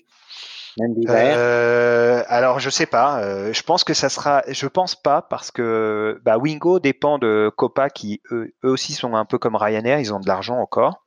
Même 0.79 0.93
Viva 0.95 1.19
Air 1.19 1.35
euh, 1.37 2.23
Alors 2.27 2.59
je 2.59 2.69
sais 2.69 2.85
pas. 2.85 3.51
je 3.51 3.61
pense 3.63 3.83
que 3.83 3.93
ça 3.93 4.09
sera. 4.09 4.43
Je 4.47 4.67
pense 4.67 4.95
pas 4.95 5.21
parce 5.21 5.51
que 5.51 6.19
bah, 6.23 6.37
Wingo 6.37 6.79
dépend 6.79 7.17
de 7.17 7.51
Copa 7.55 7.89
qui 7.89 8.21
eux, 8.31 8.53
eux, 8.63 8.69
aussi 8.69 8.93
sont 8.93 9.15
un 9.15 9.25
peu 9.25 9.37
comme 9.37 9.55
Ryanair. 9.55 9.99
Ils 9.99 10.13
ont 10.13 10.19
de 10.19 10.27
l'argent 10.27 10.57
encore. 10.57 11.05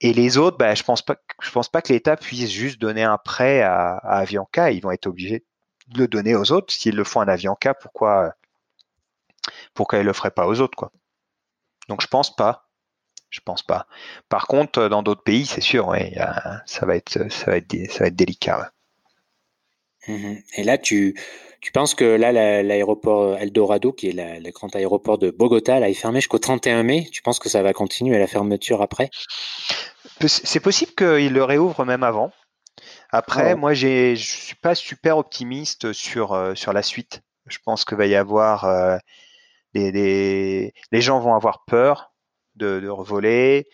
Et 0.00 0.12
les 0.12 0.38
autres, 0.38 0.58
bah, 0.58 0.74
je 0.74 0.84
pense 0.84 1.02
pas, 1.02 1.16
je 1.42 1.50
pense 1.50 1.68
pas 1.68 1.82
que 1.82 1.92
l'État 1.92 2.16
puisse 2.16 2.50
juste 2.50 2.80
donner 2.80 3.02
un 3.02 3.18
prêt 3.18 3.62
à, 3.62 3.96
à, 3.96 4.18
Avianca. 4.18 4.70
Ils 4.70 4.80
vont 4.80 4.92
être 4.92 5.06
obligés 5.06 5.44
le 5.96 6.06
donner 6.08 6.34
aux 6.34 6.52
autres. 6.52 6.72
S'ils 6.72 6.96
le 6.96 7.04
font 7.04 7.20
à 7.20 7.30
Avianca, 7.30 7.74
pourquoi, 7.74 8.34
pourquoi 9.74 9.98
ils 9.98 10.06
le 10.06 10.12
feraient 10.12 10.30
pas 10.30 10.46
aux 10.46 10.60
autres, 10.60 10.76
quoi. 10.76 10.92
Donc 11.88 12.02
je 12.02 12.06
pense 12.06 12.34
pas. 12.34 12.68
Je 13.30 13.40
pense 13.40 13.62
pas. 13.62 13.86
Par 14.30 14.46
contre, 14.46 14.88
dans 14.88 15.02
d'autres 15.02 15.22
pays, 15.22 15.44
c'est 15.44 15.60
sûr, 15.60 15.88
ouais, 15.88 16.14
ça 16.64 16.86
va 16.86 16.96
être, 16.96 17.30
ça 17.30 17.50
va 17.50 17.58
être, 17.58 17.74
ça 17.90 18.00
va 18.00 18.06
être 18.06 18.16
délicat. 18.16 18.72
Mmh 20.06 20.36
Et 20.56 20.64
là, 20.64 20.78
tu, 20.78 21.14
tu 21.60 21.72
penses 21.72 21.94
que 21.94 22.04
là, 22.04 22.32
l'aéroport 22.62 23.36
Eldorado, 23.36 23.92
qui 23.92 24.08
est 24.08 24.12
le 24.12 24.50
grand 24.50 24.74
aéroport 24.74 25.18
de 25.18 25.30
Bogota, 25.30 25.80
là, 25.80 25.90
est 25.90 25.94
fermé 25.94 26.20
jusqu'au 26.20 26.38
31 26.38 26.82
mai? 26.82 27.08
Tu 27.12 27.20
penses 27.20 27.38
que 27.38 27.48
ça 27.48 27.62
va 27.62 27.72
continuer 27.72 28.16
à 28.16 28.18
la 28.18 28.26
fermeture 28.26 28.80
après? 28.80 29.10
C'est 30.26 30.60
possible 30.60 30.92
qu'il 30.92 31.32
le 31.32 31.44
réouvre 31.44 31.84
même 31.84 32.02
avant. 32.02 32.32
Après, 33.10 33.54
moi, 33.54 33.74
je 33.74 34.14
suis 34.14 34.56
pas 34.56 34.74
super 34.74 35.18
optimiste 35.18 35.92
sur, 35.92 36.32
euh, 36.32 36.54
sur 36.54 36.72
la 36.72 36.82
suite. 36.82 37.22
Je 37.46 37.58
pense 37.64 37.84
qu'il 37.84 37.96
va 37.96 38.06
y 38.06 38.14
avoir 38.14 38.64
euh, 38.64 38.98
les, 39.74 40.72
les, 40.92 41.00
gens 41.00 41.18
vont 41.18 41.34
avoir 41.34 41.64
peur 41.64 42.12
de, 42.56 42.80
de 42.80 42.88
revoler. 42.88 43.68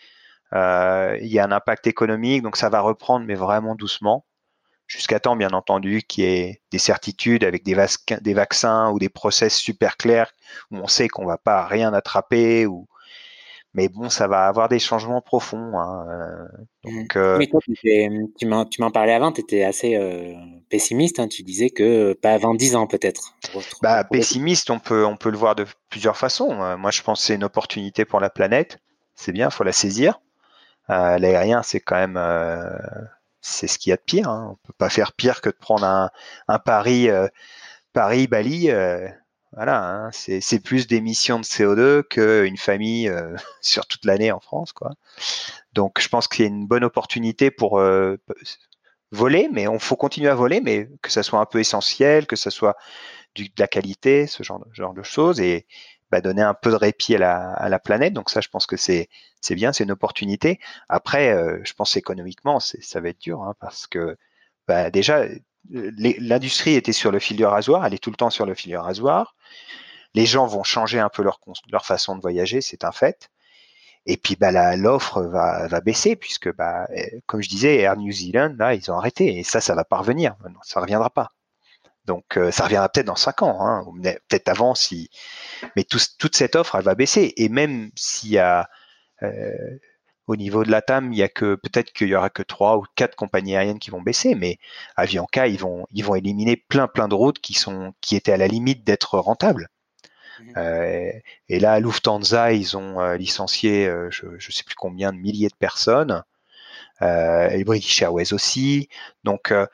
Euh, 0.53 1.17
il 1.21 1.27
y 1.27 1.39
a 1.39 1.43
un 1.43 1.51
impact 1.51 1.87
économique, 1.87 2.43
donc 2.43 2.55
ça 2.55 2.69
va 2.69 2.79
reprendre, 2.79 3.25
mais 3.25 3.35
vraiment 3.35 3.75
doucement 3.75 4.25
jusqu'à 4.87 5.19
temps, 5.19 5.35
bien 5.35 5.49
entendu, 5.49 6.03
qu'il 6.03 6.23
y 6.23 6.27
ait 6.27 6.61
des 6.71 6.77
certitudes 6.77 7.43
avec 7.43 7.63
des, 7.63 7.75
des, 8.21 8.33
vaccins 8.33 8.91
ou 8.91 8.99
des 8.99 9.09
process 9.09 9.55
super 9.55 9.97
clairs 9.97 10.31
où 10.71 10.77
on 10.77 10.87
sait 10.87 11.07
qu'on 11.07 11.25
va 11.25 11.37
pas 11.37 11.65
rien 11.65 11.93
attraper. 11.93 12.65
Ou... 12.65 12.87
Mais 13.75 13.89
bon, 13.89 14.09
ça 14.09 14.27
va 14.27 14.47
avoir 14.47 14.69
des 14.69 14.79
changements 14.79 15.21
profonds. 15.21 15.77
Hein. 15.77 16.05
Euh, 16.09 16.47
donc, 16.89 17.15
euh, 17.15 17.37
Mais 17.37 17.47
toi, 17.47 17.59
tu 18.69 18.81
m'en 18.81 18.91
parlais 18.91 19.13
avant, 19.13 19.31
tu 19.31 19.41
étais 19.41 19.63
assez 19.63 19.95
euh, 19.95 20.33
pessimiste. 20.69 21.19
Hein. 21.19 21.27
Tu 21.27 21.43
disais 21.43 21.69
que 21.69 22.13
pas 22.13 22.31
avant 22.31 22.55
10 22.55 22.75
ans, 22.75 22.87
peut-être. 22.87 23.35
Bah, 23.81 24.03
pessimiste, 24.03 24.69
on 24.69 24.79
peut, 24.79 25.05
on 25.05 25.17
peut 25.17 25.29
le 25.29 25.37
voir 25.37 25.55
de 25.55 25.65
plusieurs 25.89 26.17
façons. 26.17 26.77
moi, 26.77 26.89
je 26.91 27.01
pense 27.03 27.19
que 27.19 27.27
c'est 27.27 27.35
une 27.35 27.43
opportunité 27.43 28.05
pour 28.05 28.19
la 28.19 28.29
planète. 28.29 28.79
C'est 29.13 29.31
bien, 29.31 29.49
il 29.49 29.53
faut 29.53 29.63
la 29.63 29.73
saisir. 29.73 30.19
L'aérien, 30.89 31.61
c'est 31.61 31.79
quand 31.79 31.95
même 31.95 32.17
c'est 33.45 33.67
ce 33.67 33.77
qu'il 33.77 33.91
y 33.91 33.93
a 33.93 33.97
de 33.97 34.01
pire. 34.01 34.27
Hein. 34.27 34.49
On 34.51 34.67
peut 34.67 34.73
pas 34.77 34.89
faire 34.89 35.13
pire 35.13 35.39
que 35.41 35.49
de 35.49 35.55
prendre 35.55 35.85
un, 35.85 36.09
un 36.47 36.59
Paris, 36.59 37.09
euh, 37.09 37.27
Paris, 37.93 38.27
Bali. 38.27 38.71
Euh, 38.71 39.07
voilà, 39.55 39.83
hein. 39.83 40.09
c'est 40.11 40.59
plus 40.59 40.87
d'émissions 40.87 41.39
de 41.39 41.45
CO2 41.45 42.03
qu'une 42.03 42.57
famille 42.57 43.09
euh, 43.09 43.35
sur 43.61 43.87
toute 43.87 44.05
l'année 44.05 44.31
en 44.31 44.39
France, 44.39 44.73
quoi. 44.73 44.91
Donc, 45.73 45.99
je 46.01 46.07
pense 46.09 46.27
qu'il 46.27 46.43
y 46.43 46.47
a 46.47 46.49
une 46.49 46.67
bonne 46.67 46.83
opportunité 46.83 47.51
pour 47.51 47.81
voler, 49.11 49.49
mais 49.51 49.67
on 49.67 49.79
faut 49.79 49.95
continuer 49.95 50.29
à 50.29 50.35
voler, 50.35 50.61
mais 50.61 50.89
que 51.01 51.11
ça 51.11 51.23
soit 51.23 51.39
un 51.39 51.45
peu 51.45 51.59
essentiel, 51.59 52.27
que 52.27 52.35
ça 52.35 52.51
soit 52.51 52.75
du, 53.35 53.45
de 53.45 53.53
la 53.57 53.67
qualité, 53.67 54.27
ce 54.27 54.43
genre, 54.43 54.63
genre 54.73 54.93
de 54.93 55.03
choses, 55.03 55.39
et, 55.39 55.65
bah, 56.11 56.21
donner 56.21 56.41
un 56.43 56.53
peu 56.53 56.71
de 56.71 56.75
répit 56.75 57.15
à 57.15 57.19
la, 57.19 57.51
à 57.53 57.69
la, 57.69 57.79
planète. 57.79 58.13
Donc 58.13 58.29
ça, 58.29 58.41
je 58.41 58.49
pense 58.49 58.65
que 58.65 58.77
c'est 58.77 59.09
c'est 59.41 59.55
bien, 59.55 59.73
c'est 59.73 59.83
une 59.83 59.91
opportunité. 59.91 60.59
Après, 60.89 61.31
euh, 61.31 61.59
je 61.63 61.73
pense 61.73 61.97
économiquement, 61.97 62.59
ça 62.59 62.99
va 63.01 63.09
être 63.09 63.19
dur 63.19 63.43
hein, 63.43 63.53
parce 63.59 63.87
que 63.87 64.17
bah, 64.67 64.89
déjà 64.91 65.25
l'industrie 65.69 66.75
était 66.75 66.93
sur 66.93 67.11
le 67.11 67.19
fil 67.19 67.37
du 67.37 67.45
rasoir, 67.45 67.85
elle 67.85 67.93
est 67.93 67.99
tout 68.03 68.11
le 68.11 68.15
temps 68.15 68.29
sur 68.29 68.45
le 68.45 68.53
fil 68.55 68.71
du 68.71 68.77
rasoir. 68.77 69.34
Les 70.13 70.25
gens 70.25 70.47
vont 70.47 70.63
changer 70.63 70.99
un 70.99 71.09
peu 71.09 71.23
leur, 71.23 71.39
façon 71.85 72.15
de 72.15 72.21
voyager, 72.21 72.61
c'est 72.61 72.83
un 72.83 72.91
fait. 72.91 73.29
Et 74.05 74.17
puis 74.17 74.35
bah, 74.35 74.75
l'offre 74.75 75.23
va, 75.23 75.81
baisser 75.81 76.15
puisque, 76.15 76.53
bah, 76.55 76.87
comme 77.25 77.41
je 77.41 77.49
disais, 77.49 77.77
Air 77.77 77.97
New 77.97 78.11
Zealand, 78.11 78.55
là, 78.57 78.73
ils 78.75 78.91
ont 78.91 78.97
arrêté. 78.97 79.37
Et 79.37 79.43
ça, 79.43 79.61
ça 79.61 79.75
va 79.75 79.83
pas 79.83 79.97
revenir. 79.97 80.35
Ça 80.63 80.79
reviendra 80.79 81.09
pas. 81.09 81.31
Donc 82.05 82.37
euh, 82.37 82.51
ça 82.51 82.65
reviendra 82.65 82.87
peut-être 82.89 83.07
dans 83.07 83.15
cinq 83.15 83.41
ans, 83.41 83.57
hein, 83.61 83.83
peut-être 84.27 84.47
avant. 84.49 84.73
Mais 85.75 85.83
toute 85.83 86.35
cette 86.35 86.55
offre, 86.55 86.75
elle 86.75 86.83
va 86.83 86.95
baisser. 86.95 87.33
Et 87.37 87.49
même 87.49 87.89
s'il 87.95 88.31
y 88.31 88.37
a 88.37 88.69
euh, 89.23 89.77
au 90.27 90.35
niveau 90.35 90.63
de 90.63 90.71
la 90.71 90.81
TAM, 90.81 91.13
il 91.13 91.19
y 91.19 91.23
a 91.23 91.29
que 91.29 91.55
peut-être 91.55 91.91
qu'il 91.93 92.07
y 92.07 92.15
aura 92.15 92.29
que 92.29 92.43
trois 92.43 92.77
ou 92.77 92.83
quatre 92.95 93.15
compagnies 93.15 93.55
aériennes 93.55 93.79
qui 93.79 93.91
vont 93.91 94.01
baisser, 94.01 94.35
mais 94.35 94.57
Avianca, 94.95 95.47
ils 95.47 95.59
vont 95.59 95.85
ils 95.91 96.03
vont 96.03 96.15
éliminer 96.15 96.57
plein 96.57 96.87
plein 96.87 97.07
de 97.07 97.15
routes 97.15 97.39
qui 97.39 97.53
sont 97.53 97.93
qui 98.01 98.15
étaient 98.15 98.31
à 98.31 98.37
la 98.37 98.47
limite 98.47 98.83
d'être 98.83 99.19
rentables. 99.19 99.69
Mmh. 100.39 100.53
Euh, 100.57 101.11
et 101.49 101.59
là, 101.59 101.79
Lufthansa, 101.79 102.53
ils 102.53 102.75
ont 102.75 103.13
licencié, 103.13 103.89
je 104.09 104.27
ne 104.27 104.39
sais 104.39 104.63
plus 104.63 104.75
combien 104.75 105.13
de 105.13 105.17
milliers 105.17 105.49
de 105.49 105.55
personnes. 105.55 106.23
Euh, 107.01 107.49
et 107.49 107.63
British 107.63 108.01
Airways 108.01 108.33
aussi. 108.33 108.89
Donc, 109.23 109.51
euh, 109.51 109.65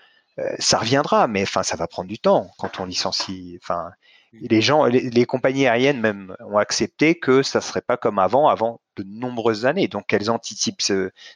ça 0.59 0.79
reviendra, 0.79 1.27
mais 1.27 1.43
enfin, 1.43 1.63
ça 1.63 1.75
va 1.75 1.87
prendre 1.87 2.09
du 2.09 2.19
temps 2.19 2.49
quand 2.57 2.79
on 2.79 2.85
licencie. 2.85 3.59
Enfin, 3.61 3.91
mmh. 4.33 4.37
les 4.49 4.61
gens, 4.61 4.85
les, 4.85 5.25
compagnies 5.25 5.67
aériennes 5.67 5.99
même 5.99 6.35
ont 6.39 6.57
accepté 6.57 7.15
que 7.19 7.43
ça 7.43 7.61
serait 7.61 7.81
pas 7.81 7.97
comme 7.97 8.19
avant, 8.19 8.47
avant 8.47 8.80
de 8.97 9.03
nombreuses 9.03 9.65
années. 9.65 9.87
Donc, 9.87 10.13
elles 10.13 10.29
anticipent 10.29 10.81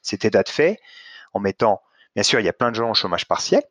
cet 0.02 0.26
état 0.26 0.44
de 0.44 0.50
fait 0.50 0.80
en 1.34 1.40
mettant, 1.40 1.82
bien 2.16 2.24
sûr, 2.24 2.40
il 2.40 2.46
y 2.46 2.50
a 2.50 2.54
plein 2.54 2.72
de 2.72 2.76
gens 2.76 2.92
au 2.92 2.94
chômage 2.94 3.28
partiel, 3.28 3.64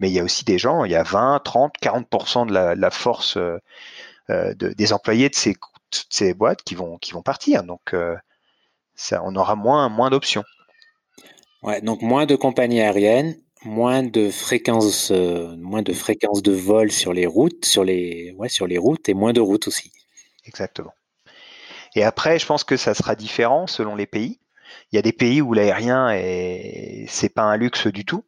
mais 0.00 0.10
il 0.10 0.14
y 0.14 0.20
a 0.20 0.24
aussi 0.24 0.44
des 0.44 0.58
gens, 0.58 0.84
il 0.84 0.92
y 0.92 0.96
a 0.96 1.02
20, 1.02 1.40
30, 1.44 1.74
40% 1.82 2.46
de 2.46 2.52
la, 2.52 2.90
force 2.90 3.36
euh, 3.36 3.58
euh, 4.30 4.54
des 4.54 4.92
employés 4.92 5.28
de 5.28 5.34
ces, 5.34 5.56
ces, 6.10 6.34
boîtes 6.34 6.62
qui 6.62 6.74
vont, 6.74 6.98
qui 6.98 7.12
vont 7.12 7.22
partir. 7.22 7.62
Donc, 7.62 7.94
ça, 8.94 9.22
on 9.24 9.34
aura 9.36 9.54
moins, 9.54 9.88
moins 9.88 10.10
d'options. 10.10 10.44
Ouais, 11.62 11.80
donc 11.80 12.02
moins 12.02 12.26
de 12.26 12.36
compagnies 12.36 12.80
aériennes, 12.80 13.36
moins 13.64 14.02
de 14.02 14.30
fréquences, 14.30 15.10
euh, 15.10 15.56
moins 15.56 15.82
de 15.82 15.92
fréquences 15.92 16.42
de 16.42 16.52
vol 16.52 16.92
sur 16.92 17.12
les 17.12 17.26
routes, 17.26 17.64
sur 17.64 17.84
les, 17.84 18.32
ouais, 18.38 18.48
sur 18.48 18.66
les 18.66 18.78
routes 18.78 19.08
et 19.08 19.14
moins 19.14 19.32
de 19.32 19.40
routes 19.40 19.66
aussi. 19.66 19.92
Exactement. 20.44 20.92
Et 21.98 22.04
après, 22.04 22.38
je 22.38 22.46
pense 22.46 22.62
que 22.62 22.76
ça 22.76 22.94
sera 22.94 23.16
différent 23.16 23.66
selon 23.66 23.96
les 23.96 24.06
pays. 24.06 24.38
Il 24.92 24.96
y 24.96 25.00
a 25.00 25.02
des 25.02 25.12
pays 25.12 25.42
où 25.42 25.52
l'aérien 25.52 26.10
est, 26.10 27.06
c'est 27.08 27.28
pas 27.28 27.42
un 27.42 27.56
luxe 27.56 27.88
du 27.88 28.04
tout. 28.04 28.24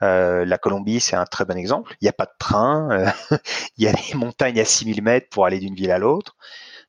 Euh, 0.00 0.46
la 0.46 0.56
Colombie, 0.56 0.98
c'est 0.98 1.14
un 1.14 1.26
très 1.26 1.44
bon 1.44 1.58
exemple. 1.58 1.94
Il 2.00 2.06
n'y 2.06 2.08
a 2.08 2.14
pas 2.14 2.24
de 2.24 2.32
train, 2.38 2.90
euh, 2.90 3.10
il 3.76 3.84
y 3.84 3.88
a 3.88 3.92
des 3.92 4.14
montagnes 4.14 4.58
à 4.58 4.64
6000 4.64 5.02
mètres 5.02 5.28
pour 5.28 5.44
aller 5.44 5.58
d'une 5.58 5.74
ville 5.74 5.90
à 5.90 5.98
l'autre. 5.98 6.34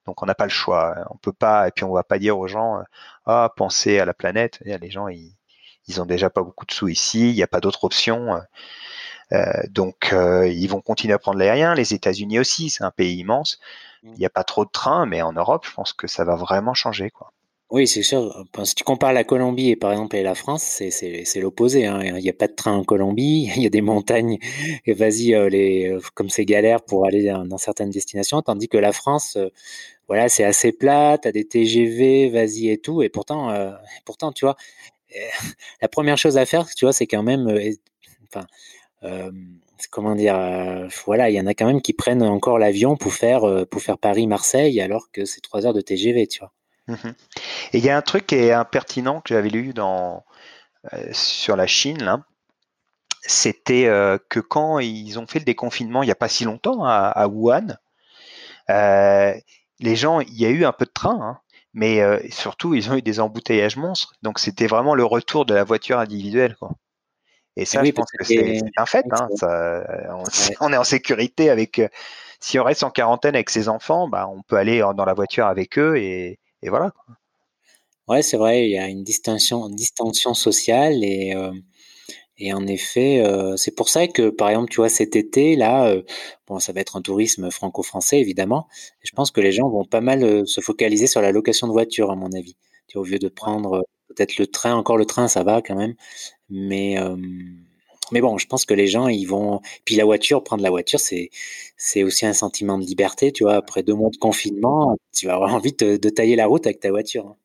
Donc 0.05 0.23
on 0.23 0.25
n'a 0.25 0.35
pas 0.35 0.45
le 0.45 0.51
choix. 0.51 0.95
On 1.09 1.17
peut 1.17 1.33
pas, 1.33 1.67
et 1.67 1.71
puis 1.71 1.83
on 1.83 1.91
va 1.91 2.03
pas 2.03 2.17
dire 2.17 2.39
aux 2.39 2.47
gens, 2.47 2.81
ah, 3.25 3.51
pensez 3.57 3.99
à 3.99 4.05
la 4.05 4.13
planète. 4.13 4.59
Les 4.61 4.89
gens, 4.89 5.09
ils, 5.09 5.35
ils 5.89 6.01
ont 6.01 6.05
déjà 6.05 6.29
pas 6.29 6.43
beaucoup 6.43 6.65
de 6.65 6.71
sous 6.71 6.87
ici, 6.87 7.31
il 7.31 7.35
n'y 7.35 7.43
a 7.43 7.47
pas 7.47 7.59
d'autre 7.59 7.83
option. 7.83 8.35
Euh, 8.35 8.39
euh, 9.31 9.43
donc 9.69 10.11
euh, 10.13 10.47
ils 10.47 10.67
vont 10.67 10.81
continuer 10.81 11.13
à 11.13 11.19
prendre 11.19 11.39
l'aérien. 11.39 11.75
Les 11.75 11.93
États-Unis 11.93 12.39
aussi, 12.39 12.69
c'est 12.69 12.83
un 12.83 12.91
pays 12.91 13.17
immense. 13.17 13.59
Mm. 14.03 14.11
Il 14.15 14.19
n'y 14.19 14.25
a 14.25 14.29
pas 14.29 14.43
trop 14.43 14.65
de 14.65 14.69
trains, 14.71 15.05
mais 15.05 15.21
en 15.21 15.33
Europe, 15.33 15.65
je 15.67 15.73
pense 15.73 15.93
que 15.93 16.07
ça 16.07 16.23
va 16.23 16.35
vraiment 16.35 16.73
changer, 16.73 17.09
quoi. 17.09 17.31
Oui, 17.71 17.87
c'est 17.87 18.01
sûr. 18.01 18.45
Si 18.63 18.73
tu 18.73 18.83
compares 18.83 19.13
la 19.13 19.23
Colombie 19.23 19.69
et 19.69 19.75
par 19.75 19.91
exemple 19.91 20.15
et 20.15 20.23
la 20.23 20.33
France, 20.33 20.63
c'est 20.63 21.39
l'opposé. 21.39 21.85
Hein. 21.85 22.01
Il 22.01 22.15
n'y 22.15 22.29
a 22.29 22.33
pas 22.33 22.47
de 22.47 22.55
train 22.55 22.73
en 22.73 22.83
Colombie, 22.83 23.51
il 23.55 23.61
y 23.61 23.67
a 23.67 23.69
des 23.69 23.81
montagnes. 23.81 24.39
Et 24.87 24.93
vas-y, 24.93 25.35
les 25.51 25.95
comme 26.15 26.29
c'est 26.29 26.45
galère 26.45 26.81
pour 26.81 27.05
aller 27.05 27.25
dans, 27.25 27.57
certaines 27.59 27.91
destinations, 27.91 28.41
tandis 28.41 28.69
que 28.69 28.77
la 28.79 28.91
France, 28.91 29.37
voilà, 30.07 30.29
c'est 30.29 30.43
assez 30.43 30.71
plat. 30.71 31.19
as 31.23 31.31
des 31.31 31.47
TGV, 31.47 32.29
vas-y 32.29 32.69
et 32.69 32.79
tout. 32.79 33.03
Et 33.03 33.09
pourtant, 33.09 33.53
pourtant, 34.03 34.31
tu 34.31 34.45
vois, 34.45 34.55
la 35.81 35.87
première 35.87 36.17
chose 36.17 36.37
à 36.37 36.45
faire, 36.45 36.67
tu 36.73 36.85
vois, 36.85 36.93
c'est 36.93 37.07
quand 37.07 37.23
même, 37.23 37.47
euh, 37.47 37.71
enfin, 38.27 38.45
comment 39.91 40.15
dire, 40.15 40.37
voilà, 41.05 41.29
il 41.29 41.35
y 41.35 41.41
en 41.41 41.47
a 41.47 41.53
quand 41.53 41.65
même 41.65 41.81
qui 41.81 41.93
prennent 41.93 42.23
encore 42.23 42.59
l'avion 42.59 42.97
pour 42.97 43.13
faire, 43.13 43.65
pour 43.69 43.81
faire 43.81 43.97
Paris-Marseille 43.97 44.81
alors 44.81 45.11
que 45.11 45.25
c'est 45.25 45.41
trois 45.41 45.65
heures 45.65 45.73
de 45.73 45.81
TGV, 45.81 46.27
tu 46.27 46.39
vois. 46.39 46.51
Mmh 46.87 47.09
Et 47.73 47.77
il 47.77 47.85
y 47.85 47.89
a 47.89 47.97
un 47.97 48.01
truc 48.01 48.27
qui 48.27 48.35
est 48.35 48.51
impertinent 48.51 49.21
que 49.21 49.33
j'avais 49.33 49.49
lu 49.49 49.73
dans, 49.73 50.25
sur 51.11 51.55
la 51.55 51.67
Chine. 51.67 52.23
C'était 53.21 53.85
que 54.29 54.39
quand 54.39 54.79
ils 54.79 55.19
ont 55.19 55.27
fait 55.27 55.39
le 55.39 55.45
déconfinement 55.45 56.03
il 56.03 56.07
n'y 56.07 56.11
a 56.11 56.15
pas 56.15 56.29
si 56.29 56.45
longtemps 56.45 56.83
à, 56.83 57.27
Wuhan, 57.27 57.77
les 58.67 59.95
gens, 59.95 60.19
il 60.19 60.39
y 60.39 60.45
a 60.45 60.49
eu 60.49 60.65
un 60.65 60.73
peu 60.73 60.85
de 60.85 60.91
train, 60.91 61.19
hein, 61.21 61.39
mais 61.73 62.01
surtout 62.31 62.73
ils 62.73 62.89
ont 62.91 62.95
eu 62.95 63.01
des 63.01 63.19
embouteillages 63.19 63.77
monstres. 63.77 64.13
Donc 64.23 64.39
c'était 64.39 64.67
vraiment 64.67 64.95
le 64.95 65.05
retour 65.05 65.45
de 65.45 65.53
la 65.53 65.63
voiture 65.63 65.99
individuelle. 65.99 66.57
Et 67.59 67.65
ça, 67.65 67.83
je 67.83 67.91
pense 67.91 68.09
que 68.17 68.23
c'est 68.23 68.61
un 68.77 68.85
fait. 68.85 69.05
Hein, 69.11 69.27
on, 70.61 70.73
est 70.73 70.77
en 70.77 70.83
sécurité 70.83 71.49
avec. 71.49 71.81
si 72.39 72.57
on 72.57 72.63
reste 72.63 72.83
en 72.83 72.89
quarantaine 72.89 73.35
avec 73.35 73.49
ses 73.49 73.67
enfants, 73.67 74.07
bah, 74.07 74.29
on 74.33 74.41
peut 74.41 74.55
aller 74.55 74.79
dans 74.95 75.05
la 75.05 75.13
voiture 75.13 75.45
avec 75.45 75.77
eux 75.77 75.97
et, 75.97 76.39
et 76.61 76.69
voilà. 76.69 76.93
Ouais, 78.07 78.23
c'est 78.23 78.37
vrai, 78.37 78.65
il 78.65 78.71
y 78.71 78.77
a 78.77 78.87
une 78.87 79.03
distinction, 79.03 79.69
distinction 79.69 80.33
sociale 80.33 81.03
et, 81.03 81.33
euh, 81.35 81.51
et 82.37 82.53
en 82.53 82.65
effet, 82.67 83.21
euh, 83.23 83.55
c'est 83.57 83.75
pour 83.75 83.89
ça 83.89 84.07
que, 84.07 84.29
par 84.29 84.49
exemple, 84.49 84.71
tu 84.71 84.77
vois, 84.77 84.89
cet 84.89 85.15
été, 85.15 85.55
là, 85.55 85.87
euh, 85.87 86.03
bon, 86.47 86.59
ça 86.59 86.73
va 86.73 86.81
être 86.81 86.95
un 86.97 87.01
tourisme 87.03 87.51
franco-français, 87.51 88.19
évidemment. 88.19 88.67
Et 89.03 89.07
je 89.07 89.13
pense 89.13 89.31
que 89.31 89.41
les 89.41 89.51
gens 89.51 89.69
vont 89.69 89.85
pas 89.85 90.01
mal 90.01 90.47
se 90.47 90.61
focaliser 90.61 91.07
sur 91.07 91.21
la 91.21 91.31
location 91.31 91.67
de 91.67 91.73
voiture, 91.73 92.11
à 92.11 92.15
mon 92.15 92.31
avis. 92.33 92.57
Tu 92.87 92.97
vois, 92.97 93.03
au 93.07 93.09
lieu 93.11 93.19
de 93.19 93.29
prendre 93.29 93.83
peut-être 94.09 94.37
le 94.37 94.47
train, 94.47 94.75
encore 94.75 94.97
le 94.97 95.05
train, 95.05 95.27
ça 95.27 95.43
va 95.43 95.61
quand 95.61 95.75
même. 95.75 95.95
Mais, 96.49 96.97
mais 98.11 98.21
bon, 98.21 98.37
je 98.37 98.47
pense 98.47 98.65
que 98.65 98.73
les 98.73 98.87
gens, 98.87 99.07
ils 99.07 99.25
vont. 99.25 99.61
Puis 99.85 99.95
la 99.95 100.05
voiture, 100.05 100.43
prendre 100.43 100.63
la 100.63 100.69
voiture, 100.69 100.99
c'est 100.99 101.29
c'est 101.77 102.03
aussi 102.03 102.25
un 102.25 102.33
sentiment 102.33 102.77
de 102.77 102.83
liberté, 102.83 103.31
tu 103.31 103.43
vois. 103.43 103.55
Après 103.55 103.83
deux 103.83 103.93
mois 103.93 104.09
de 104.09 104.17
confinement, 104.17 104.97
tu 105.15 105.27
vas 105.27 105.35
avoir 105.35 105.53
envie 105.55 105.73
de, 105.73 105.97
tailler 106.09 106.35
la 106.35 106.47
route 106.47 106.65
avec 106.65 106.79
ta 106.79 106.89
voiture. 106.89 107.27
Hein. 107.27 107.35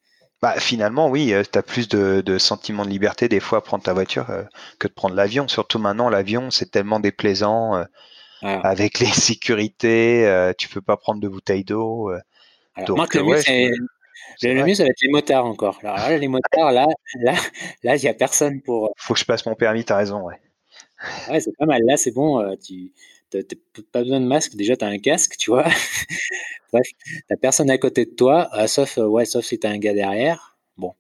Bah, 0.43 0.59
finalement, 0.59 1.09
oui, 1.09 1.33
tu 1.51 1.59
as 1.59 1.63
plus 1.63 1.89
de, 1.89 2.23
de 2.25 2.39
sentiment 2.39 2.85
de 2.85 2.91
liberté 2.91 3.29
des 3.29 3.41
fois 3.41 3.59
à 3.59 3.61
prendre 3.63 3.83
ta 3.83 3.95
voiture 3.95 4.29
euh, 4.29 4.43
que 4.79 4.89
de 4.89 4.93
prendre 4.93 5.15
l'avion. 5.15 5.49
Surtout 5.49 5.79
maintenant, 5.79 6.11
l'avion, 6.11 6.51
c'est 6.51 6.71
tellement 6.71 7.01
déplaisant 7.01 7.77
euh, 7.77 7.85
ah. 8.43 8.61
avec 8.63 8.99
les 9.01 9.07
sécurités. 9.07 10.53
tu 10.59 10.69
peux 10.69 10.83
pas 10.83 10.97
prendre 10.97 11.21
de 11.21 11.29
bouteille 11.29 11.65
d'eau. 11.65 12.11
Donc, 12.87 13.15
le, 13.15 13.23
mieux, 13.23 13.41
le 14.43 14.65
mieux, 14.65 14.75
ça 14.75 14.85
va 14.85 14.91
être 14.91 15.03
les 15.03 15.11
motards 15.11 15.47
encore. 15.47 15.79
Alors 15.83 15.97
là, 15.97 16.19
les 16.19 16.29
motards, 16.29 16.73
là, 16.73 16.87
là, 17.21 17.35
là, 17.83 17.97
il 17.97 18.03
n'y 18.03 18.09
a 18.09 18.15
personne 18.15 18.61
pour. 18.63 18.93
Faut 18.97 19.15
que 19.15 19.21
je 19.21 19.25
passe 19.25 19.45
mon 19.47 19.55
permis, 19.55 19.85
tu 19.85 19.93
as 19.93 19.97
raison, 19.97 20.23
ouais. 20.23 20.37
Ouais, 21.29 21.41
c'est 21.41 21.57
pas 21.57 21.67
mal. 21.67 21.83
Là, 21.87 21.97
c'est 21.97 22.13
bon. 22.13 22.57
tu 22.65 22.93
n'as 23.33 23.43
pas 23.93 24.03
besoin 24.03 24.21
de 24.21 24.27
masque. 24.27 24.55
Déjà, 24.57 24.77
tu 24.77 24.85
as 24.85 24.89
un 24.89 24.99
casque, 24.99 25.37
tu 25.37 25.51
vois. 25.51 25.65
Bref, 26.73 26.89
t'as 27.29 27.37
personne 27.37 27.71
à 27.71 27.79
côté 27.79 28.05
de 28.05 28.11
toi, 28.11 28.51
euh, 28.55 28.67
sauf, 28.67 28.99
euh, 28.99 29.07
ouais, 29.07 29.25
sauf 29.25 29.45
si 29.45 29.59
tu 29.59 29.67
as 29.67 29.71
un 29.71 29.79
gars 29.79 29.95
derrière. 29.95 30.57
Bon, 30.77 30.95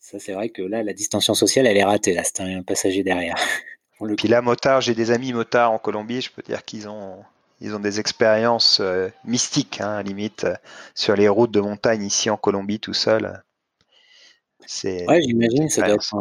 ça, 0.00 0.18
c'est 0.18 0.32
vrai 0.32 0.48
que 0.48 0.62
là, 0.62 0.82
la 0.82 0.92
distension 0.92 1.34
sociale, 1.34 1.66
elle 1.66 1.76
est 1.76 1.84
ratée. 1.84 2.14
Là, 2.14 2.22
c'est 2.24 2.40
un 2.40 2.62
passager 2.62 3.02
derrière. 3.02 3.36
Puis 4.18 4.28
là, 4.28 4.42
motard, 4.42 4.80
j'ai 4.80 4.94
des 4.94 5.12
amis 5.12 5.32
motards 5.32 5.70
en 5.70 5.78
Colombie. 5.78 6.20
Je 6.20 6.30
peux 6.30 6.42
dire 6.42 6.64
qu'ils 6.64 6.88
ont, 6.88 7.24
ils 7.64 7.74
ont 7.74 7.80
des 7.80 7.98
expériences 7.98 8.78
euh, 8.80 9.08
mystiques, 9.24 9.80
hein, 9.80 10.02
limite, 10.02 10.46
sur 10.94 11.16
les 11.16 11.28
routes 11.28 11.50
de 11.50 11.60
montagne 11.60 12.04
ici 12.04 12.28
en 12.28 12.36
Colombie, 12.36 12.78
tout 12.78 12.94
seul. 12.94 13.42
Ouais, 14.82 15.20
j'imagine 15.22 15.68
ça 15.68 15.82
doit 15.82 15.94
être 15.94 16.14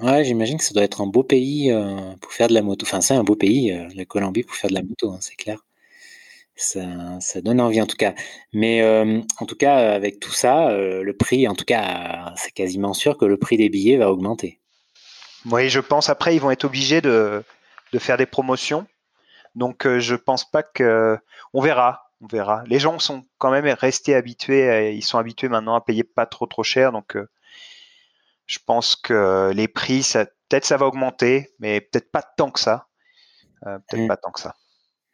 un... 0.00 0.22
j'imagine 0.22 0.58
que 0.58 0.64
ça 0.64 0.72
doit 0.72 0.82
être 0.82 1.00
un 1.00 1.06
beau 1.06 1.22
pays 1.22 1.70
euh, 1.70 2.14
pour 2.20 2.32
faire 2.32 2.48
de 2.48 2.54
la 2.54 2.62
moto. 2.62 2.84
Enfin, 2.86 3.00
c'est 3.00 3.14
un 3.14 3.24
beau 3.24 3.36
pays, 3.36 3.72
euh, 3.72 3.88
la 3.94 4.04
Colombie, 4.04 4.42
pour 4.42 4.56
faire 4.56 4.70
de 4.70 4.74
la 4.74 4.82
moto, 4.82 5.10
hein, 5.10 5.18
c'est 5.20 5.34
clair. 5.34 5.64
Ça, 6.54 6.80
ça, 7.20 7.42
donne 7.42 7.60
envie 7.60 7.82
en 7.82 7.86
tout 7.86 7.96
cas. 7.96 8.14
Mais 8.54 8.80
euh, 8.80 9.20
en 9.38 9.46
tout 9.46 9.56
cas, 9.56 9.94
avec 9.94 10.20
tout 10.20 10.32
ça, 10.32 10.74
le 10.74 11.12
prix, 11.12 11.46
en 11.48 11.54
tout 11.54 11.66
cas, 11.66 12.32
c'est 12.36 12.52
quasiment 12.52 12.94
sûr 12.94 13.18
que 13.18 13.26
le 13.26 13.36
prix 13.36 13.58
des 13.58 13.68
billets 13.68 13.98
va 13.98 14.10
augmenter. 14.10 14.58
Oui, 15.50 15.68
je 15.68 15.80
pense. 15.80 16.08
Après, 16.08 16.34
ils 16.34 16.40
vont 16.40 16.50
être 16.50 16.64
obligés 16.64 17.02
de, 17.02 17.42
de 17.92 17.98
faire 17.98 18.16
des 18.16 18.24
promotions. 18.24 18.86
Donc, 19.56 19.88
je 19.88 20.14
pense 20.14 20.48
pas 20.48 20.62
que. 20.62 21.18
On 21.52 21.60
verra. 21.60 22.12
On 22.20 22.28
verra. 22.28 22.62
Les 22.66 22.78
gens 22.78 22.98
sont 22.98 23.24
quand 23.38 23.50
même 23.50 23.66
restés 23.66 24.14
habitués. 24.14 24.94
Ils 24.94 25.02
sont 25.02 25.18
habitués 25.18 25.48
maintenant 25.48 25.74
à 25.74 25.80
payer 25.80 26.04
pas 26.04 26.26
trop 26.26 26.46
trop 26.46 26.62
cher. 26.62 26.92
Donc, 26.92 27.16
je 28.46 28.58
pense 28.64 28.96
que 28.96 29.50
les 29.54 29.68
prix, 29.68 30.02
ça, 30.02 30.24
peut-être 30.48 30.64
ça 30.64 30.76
va 30.76 30.86
augmenter, 30.86 31.50
mais 31.58 31.80
peut-être 31.80 32.10
pas 32.10 32.22
tant 32.22 32.50
que 32.50 32.60
ça. 32.60 32.86
Euh, 33.66 33.78
peut-être 33.88 34.04
mm. 34.04 34.08
pas 34.08 34.16
tant 34.16 34.30
que 34.30 34.40
ça. 34.40 34.54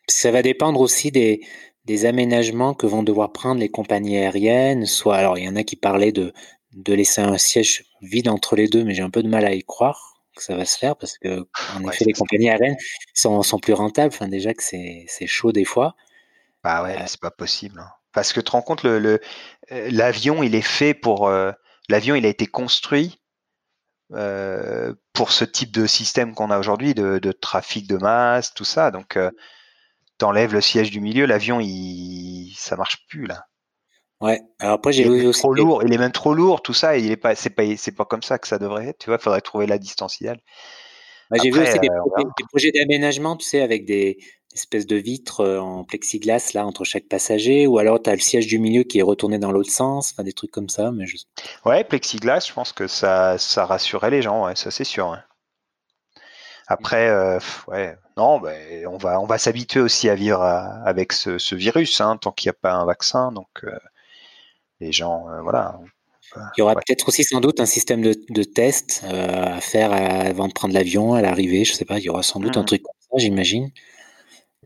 Ça 0.09 0.30
va 0.30 0.43
dépendre 0.43 0.80
aussi 0.80 1.11
des, 1.11 1.40
des, 1.84 2.07
aménagements 2.07 2.74
que 2.74 2.86
vont 2.86 3.03
devoir 3.03 3.32
prendre 3.32 3.61
les 3.61 3.70
compagnies 3.70 4.18
aériennes. 4.18 4.86
Soit, 4.86 5.16
alors 5.16 5.38
il 5.38 5.45
y 5.45 5.49
en 5.49 5.57
a 5.57 5.62
qui 5.62 5.76
parlaient 5.76 6.12
de, 6.12 6.32
de 6.72 6.93
laisser 6.93 7.20
un 7.20 7.38
siège 7.38 7.84
vide 8.03 8.28
entre 8.28 8.57
les 8.57 8.68
deux, 8.68 8.84
mais 8.84 8.95
j'ai 8.95 9.03
un 9.03 9.11
peu 9.11 9.22
de 9.22 9.28
mal 9.28 9.45
à 9.45 9.55
y 9.55 9.62
croire 9.62 10.12
que 10.37 10.43
ça 10.43 10.57
va 10.57 10.64
se 10.64 10.78
faire 10.78 10.97
parce 10.97 11.18
que 11.18 11.47
en 11.76 11.89
effet 11.89 12.05
les 12.05 12.12
compagnies 12.12 12.51
aériennes 12.51 12.76
sont, 13.14 13.43
sont, 13.43 13.59
plus 13.59 13.74
rentables. 13.74 14.12
Enfin 14.14 14.28
déjà 14.28 14.55
que 14.55 14.62
c'est 14.62 15.26
chaud 15.26 15.53
des 15.53 15.64
fois. 15.64 15.95
Bah 16.64 16.83
ouais, 16.83 16.97
euh, 16.97 17.05
c'est 17.07 17.20
pas 17.20 17.30
possible. 17.30 17.80
Hein. 17.80 17.91
Parce 18.12 18.33
que 18.33 18.41
tu 18.41 18.45
te 18.45 18.51
rends 18.51 18.62
compte, 18.62 18.83
le, 18.83 19.20
euh, 19.72 19.89
l'avion, 19.91 20.43
il 20.43 20.55
est 20.55 20.61
fait 20.61 20.95
pour. 20.95 21.30
l'avion, 21.89 22.14
il 22.14 22.26
a 22.26 22.28
été 22.28 22.47
construit 22.47 23.22
euh, 24.14 24.93
pour 25.14 25.33
ce 25.33 25.45
type 25.45 25.72
de 25.72 25.87
système 25.87 26.35
qu'on 26.35 26.51
a 26.51 26.59
aujourd'hui, 26.59 26.95
de, 26.95 27.33
trafic 27.33 27.87
de 27.87 27.97
masse, 27.97 28.53
tout 28.55 28.64
ça. 28.64 28.91
Donc, 28.91 29.16
euh, 29.16 29.30
t'enlèves 30.18 30.53
le 30.53 30.61
siège 30.61 30.91
du 30.91 31.01
milieu, 31.01 31.26
l'avion, 31.26 31.61
il, 31.61 32.55
ça 32.57 32.76
marche 32.76 33.07
plus 33.09 33.26
là. 33.26 33.47
Ouais. 34.23 34.41
Alors 34.59 34.75
après, 34.75 34.93
j'ai 34.93 35.05
vu 35.05 35.27
aussi. 35.27 35.41
Trop 35.41 35.53
lourd. 35.53 35.83
Il 35.85 35.93
est 35.93 35.99
même 35.99 36.12
trop 36.12 36.33
lourd, 36.33 36.62
tout 36.62 36.75
ça. 36.75 36.97
il 36.97 37.11
est 37.11 37.16
pas, 37.16 37.35
c'est 37.35 37.51
pas, 37.51 37.64
c'est 37.77 37.93
pas 37.93 38.05
comme 38.05 38.23
ça 38.23 38.39
que 38.39 38.49
ça 38.49 38.59
devrait 38.59 38.89
être. 38.89 38.99
Tu 38.99 39.11
vois, 39.11 39.18
il 39.20 39.23
faudrait 39.23 39.41
trouver 39.41 39.66
la 39.66 39.79
distance 39.79 40.20
idéale. 40.20 40.41
Bah, 41.31 41.39
j'ai 41.43 41.51
vu 41.51 41.61
aussi 41.61 41.79
des, 41.79 41.89
euh, 41.89 42.23
des 42.39 42.45
projets 42.49 42.70
d'aménagement, 42.73 43.37
tu 43.37 43.47
sais, 43.47 43.62
avec 43.62 43.85
des, 43.85 44.18
espèce 44.55 44.87
de 44.87 44.97
vitre 44.97 45.41
euh, 45.41 45.59
en 45.61 45.85
plexiglas 45.85 46.51
là 46.55 46.66
entre 46.66 46.85
chaque 46.85 47.09
passager 47.09 47.66
ou 47.66 47.79
alors 47.79 48.03
tu 48.03 48.11
as 48.11 48.14
le 48.14 48.20
siège 48.20 48.47
du 48.47 48.59
milieu 48.59 48.83
qui 48.83 48.99
est 48.99 49.03
retourné 49.03 49.39
dans 49.39 49.53
l'autre 49.53 49.70
sens, 49.70 50.12
enfin 50.12 50.25
des 50.25 50.33
trucs 50.33 50.51
comme 50.51 50.68
ça. 50.68 50.93
Mais 50.93 51.07
je... 51.07 51.16
Ouais, 51.64 51.85
plexiglas, 51.85 52.47
je 52.49 52.53
pense 52.53 52.73
que 52.73 52.87
ça, 52.87 53.39
ça 53.39 53.66
rassurait 53.66 54.11
les 54.11 54.23
gens, 54.23 54.47
ouais, 54.47 54.57
ça 54.57 54.70
c'est 54.70 54.85
sûr. 54.85 55.16
Après, 56.68 57.09
euh, 57.09 57.39
ouais, 57.68 57.97
non, 58.16 58.41
ben, 58.41 58.87
on 58.87 58.97
va, 58.97 59.20
on 59.20 59.27
va 59.27 59.37
s'habituer 59.39 59.81
aussi 59.81 60.09
à 60.09 60.14
vivre 60.14 60.43
avec 60.43 61.12
ce, 61.12 61.55
virus 61.55 62.01
hein, 62.01 62.16
tant 62.16 62.33
qu'il 62.33 62.49
n'y 62.49 62.51
a 62.51 62.59
pas 62.61 62.73
un 62.73 62.87
vaccin. 62.87 63.33
Donc, 63.33 63.49
euh, 63.64 63.77
les 64.83 64.93
gens, 64.93 65.24
voilà. 65.43 65.78
Il 66.57 66.61
y 66.61 66.62
aura 66.62 66.74
peut-être 66.74 67.09
aussi 67.09 67.24
sans 67.24 67.41
doute 67.41 67.61
un 67.61 67.66
système 67.66 68.01
de, 68.01 68.14
de 68.30 68.43
test 68.43 69.05
à 69.05 69.61
faire 69.61 69.93
avant 69.93 70.49
de 70.49 70.53
prendre 70.53 70.72
l'avion, 70.74 71.14
à 71.14 71.20
l'arrivée. 71.20 71.64
Je 71.64 71.72
sais 71.72 71.85
pas, 71.85 71.99
il 71.99 72.05
y 72.05 72.09
aura 72.09 72.22
sans 72.22 72.41
doute 72.41 72.57
un 72.57 72.62
mmh. 72.62 72.66
truc 72.66 72.83
comme 72.83 72.95
ça, 73.01 73.22
j'imagine. 73.24 73.70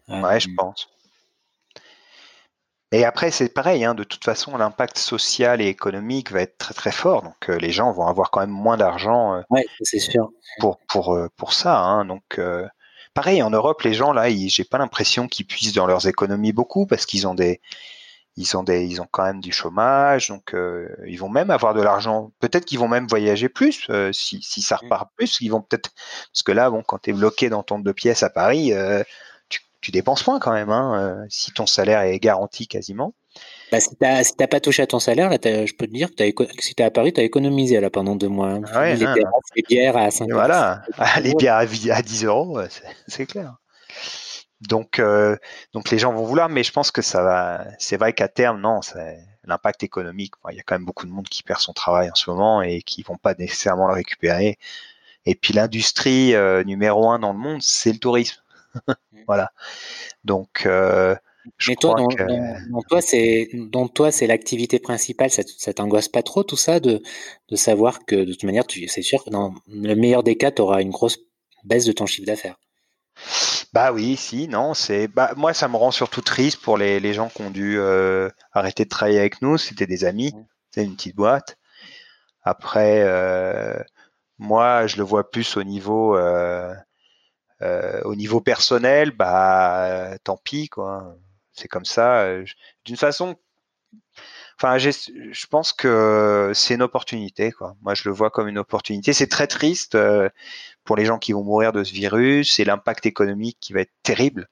Ouais, 0.09 0.39
je 0.39 0.49
pense. 0.57 0.89
Et 2.93 3.05
après, 3.05 3.33
c'est 3.33 3.53
pareil, 3.53 3.85
hein, 3.85 3.95
de 3.95 4.05
toute 4.05 4.25
façon, 4.25 4.57
l'impact 4.57 4.97
social 4.99 5.61
et 5.61 5.67
économique 5.67 6.31
va 6.31 6.43
être 6.43 6.57
très 6.57 6.73
très 6.73 6.93
fort. 6.93 7.23
Donc, 7.23 7.51
euh, 7.51 7.59
les 7.59 7.73
gens 7.73 7.91
vont 7.93 8.07
avoir 8.07 8.31
quand 8.31 8.41
même 8.41 8.51
moins 8.51 8.77
d'argent 8.77 9.35
euh, 9.35 9.61
c'est 9.83 9.99
sûr. 9.99 10.31
pour, 10.61 10.79
pour, 10.89 11.15
euh, 11.15 11.29
pour 11.37 11.53
ça. 11.53 11.79
Hein. 11.79 12.05
Donc, 12.05 12.41
pareil, 13.13 13.43
en 13.43 13.51
Europe, 13.51 13.83
les 13.83 13.93
gens, 13.93 14.13
là, 14.13 14.31
j'ai 14.31 14.65
pas 14.65 14.79
l'impression 14.79 15.27
qu'ils 15.27 15.47
puissent 15.47 15.73
dans 15.73 15.87
leurs 15.87 16.07
économies 16.07 16.53
beaucoup 16.53 16.87
parce 16.87 17.07
qu'ils 17.07 17.27
ont 17.27 17.35
des. 17.35 17.61
Ils 18.37 18.57
ont, 18.57 18.63
des, 18.63 18.85
ils 18.85 19.01
ont 19.01 19.09
quand 19.11 19.25
même 19.25 19.41
du 19.41 19.51
chômage, 19.51 20.29
donc 20.29 20.55
ils 21.07 21.17
vont 21.17 21.31
même 21.31 21.51
avoir 21.51 21.73
de 21.73 21.81
l'argent. 21.81 22.33
Peut-être 22.39 22.67
qu'ils 22.67 22.79
vont 22.79 22.89
même 22.89 23.07
voyager 23.07 23.49
plus 23.49 23.91
si, 24.13 24.43
si 24.43 24.61
ça 24.61 24.77
mmh. 24.77 24.85
repart 24.85 25.11
plus. 25.17 25.41
Ils 25.41 25.49
vont 25.49 25.63
peut-être 25.63 25.91
parce 26.33 26.43
que 26.45 26.53
là, 26.53 26.69
bon, 26.69 26.83
quand 26.83 26.99
tu 26.99 27.11
es 27.11 27.13
bloqué 27.15 27.49
dans 27.49 27.63
ton 27.63 27.79
deux 27.79 27.95
pièces 27.95 28.23
à 28.23 28.29
Paris, 28.29 28.75
tu 29.87 29.93
dépenses 29.93 30.27
moins 30.27 30.41
quand 30.41 30.53
même, 30.53 30.71
hein, 30.71 30.99
euh, 30.99 31.27
si 31.29 31.53
ton 31.53 31.65
salaire 31.65 32.01
est 32.01 32.19
garanti 32.19 32.67
quasiment. 32.67 33.15
Bah, 33.71 33.79
si 33.79 33.91
tu 33.91 33.97
n'as 34.01 34.47
pas 34.49 34.59
touché 34.59 34.83
à 34.83 34.89
ton 34.89 34.99
salaire, 34.99 35.31
là, 35.31 35.37
je 35.41 35.73
peux 35.75 35.87
te 35.87 35.93
dire 35.93 36.11
que 36.13 36.25
si 36.59 36.75
tu 36.75 36.83
es 36.83 36.85
à 36.85 36.91
Paris, 36.91 37.13
tu 37.13 37.21
as 37.21 37.23
économisé 37.23 37.79
là, 37.79 37.89
pendant 37.89 38.17
deux 38.17 38.27
mois. 38.27 38.49
Hein. 38.49 38.63
Ah 38.73 38.93
les, 38.93 39.05
hein. 39.05 39.15
bières 39.69 39.97
à 39.97 40.11
5 40.11 40.29
Voilà, 40.33 40.83
les 41.23 41.35
bières 41.35 41.55
à, 41.55 41.67
10 42.03 42.25
euros, 42.25 42.59
c'est 43.07 43.27
clair. 43.27 43.55
Donc, 44.63 44.99
euh, 44.99 45.37
donc 45.73 45.91
les 45.91 45.99
gens 45.99 46.13
vont 46.13 46.25
vouloir, 46.25 46.49
mais 46.49 46.63
je 46.63 46.73
pense 46.73 46.91
que 46.91 47.03
ça 47.03 47.23
va. 47.23 47.65
C'est 47.79 47.97
vrai 47.97 48.13
qu'à 48.13 48.29
terme, 48.29 48.61
non, 48.61 48.81
l'impact 49.45 49.83
économique. 49.83 50.33
Il 50.51 50.57
y 50.57 50.61
a 50.61 50.63
quand 50.63 50.75
même 50.75 50.87
beaucoup 50.87 51.07
de 51.07 51.13
monde 51.13 51.29
qui 51.29 51.43
perd 51.43 51.61
son 51.61 51.73
travail 51.73 52.11
en 52.11 52.15
ce 52.15 52.31
moment 52.31 52.63
et 52.63 52.83
qui 52.83 53.03
vont 53.03 53.19
pas 53.19 53.35
nécessairement 53.35 53.87
le 53.87 53.95
récupérer. 53.95 54.59
Et 55.27 55.35
puis 55.35 55.53
l'industrie 55.53 56.35
euh, 56.35 56.65
numéro 56.65 57.11
un 57.11 57.19
dans 57.19 57.33
le 57.33 57.39
monde, 57.39 57.61
c'est 57.63 57.93
le 57.93 57.99
tourisme. 57.99 58.41
voilà. 59.27 59.53
Donc, 60.25 60.65
euh, 60.67 61.15
je 61.59 61.71
Mais 61.71 61.77
toi, 61.77 61.95
que... 61.95 62.89
toi, 62.89 63.01
c'est, 63.01 63.49
donc 63.53 63.95
toi, 63.95 64.11
c'est 64.11 64.27
l'activité 64.27 64.79
principale. 64.79 65.31
Ça, 65.31 65.43
ça 65.59 65.73
t'angoisse 65.73 66.09
pas 66.09 66.23
trop 66.23 66.43
tout 66.43 66.57
ça 66.57 66.81
de, 66.81 67.03
de 67.49 67.57
savoir 67.57 68.05
que 68.05 68.17
de 68.17 68.33
toute 68.33 68.45
manière, 68.45 68.65
c'est 68.89 69.03
sûr 69.03 69.25
que 69.25 69.31
dans 69.31 69.55
le 69.69 69.95
meilleur 69.95 70.23
des 70.23 70.37
cas, 70.37 70.51
tu 70.51 70.63
auras 70.63 70.81
une 70.81 70.91
grosse 70.91 71.19
baisse 71.65 71.85
de 71.85 71.93
ton 71.93 72.07
chiffre 72.07 72.27
d'affaires. 72.27 72.57
Bah 73.73 73.93
oui, 73.93 74.17
si, 74.17 74.49
non, 74.49 74.75
c'est. 74.75 75.09
Bah, 75.09 75.33
moi, 75.37 75.53
ça 75.55 75.69
me 75.69 75.77
rend 75.77 75.91
surtout 75.91 76.21
triste 76.23 76.61
pour 76.63 76.79
les, 76.79 77.01
les 77.01 77.15
gens 77.15 77.29
qui 77.29 77.43
ont 77.43 77.51
dû 77.51 77.79
euh, 77.79 78.31
arrêter 78.53 78.85
de 78.85 78.89
travailler 78.89 79.19
avec 79.19 79.43
nous. 79.43 79.59
C'était 79.59 79.87
des 79.87 80.05
amis, 80.05 80.35
c'est 80.71 80.85
une 80.85 80.95
petite 80.97 81.17
boîte. 81.17 81.59
Après, 82.43 83.03
euh, 83.05 83.79
moi, 84.39 84.87
je 84.87 84.97
le 84.97 85.03
vois 85.03 85.31
plus 85.31 85.57
au 85.57 85.65
niveau, 85.65 86.17
euh, 86.17 86.75
au 88.05 88.15
niveau 88.15 88.41
personnel. 88.41 89.11
Bah, 89.11 90.17
tant 90.25 90.37
pis, 90.37 90.69
quoi. 90.69 91.17
C'est 91.53 91.69
comme 91.69 91.85
ça. 91.85 92.27
D'une 92.85 92.97
façon, 92.97 93.37
Enfin, 94.59 94.79
je 94.79 95.47
pense 95.49 95.75
que 95.75 96.51
c'est 96.55 96.75
une 96.75 96.83
opportunité. 96.83 97.53
Quoi. 97.53 97.77
Moi, 97.83 97.95
je 97.95 98.09
le 98.09 98.15
vois 98.15 98.31
comme 98.31 98.49
une 98.49 98.57
opportunité. 98.57 99.13
C'est 99.13 99.27
très 99.27 99.47
triste 99.47 99.99
pour 100.87 100.97
les 100.97 101.05
gens 101.05 101.19
qui 101.19 101.33
vont 101.33 101.45
mourir 101.45 101.73
de 101.73 101.85
ce 101.85 101.93
virus. 101.93 102.55
C'est 102.55 102.65
l'impact 102.65 103.05
économique 103.05 103.59
qui 103.61 103.73
va 103.73 103.81
être 103.81 103.93
terrible. 104.03 104.49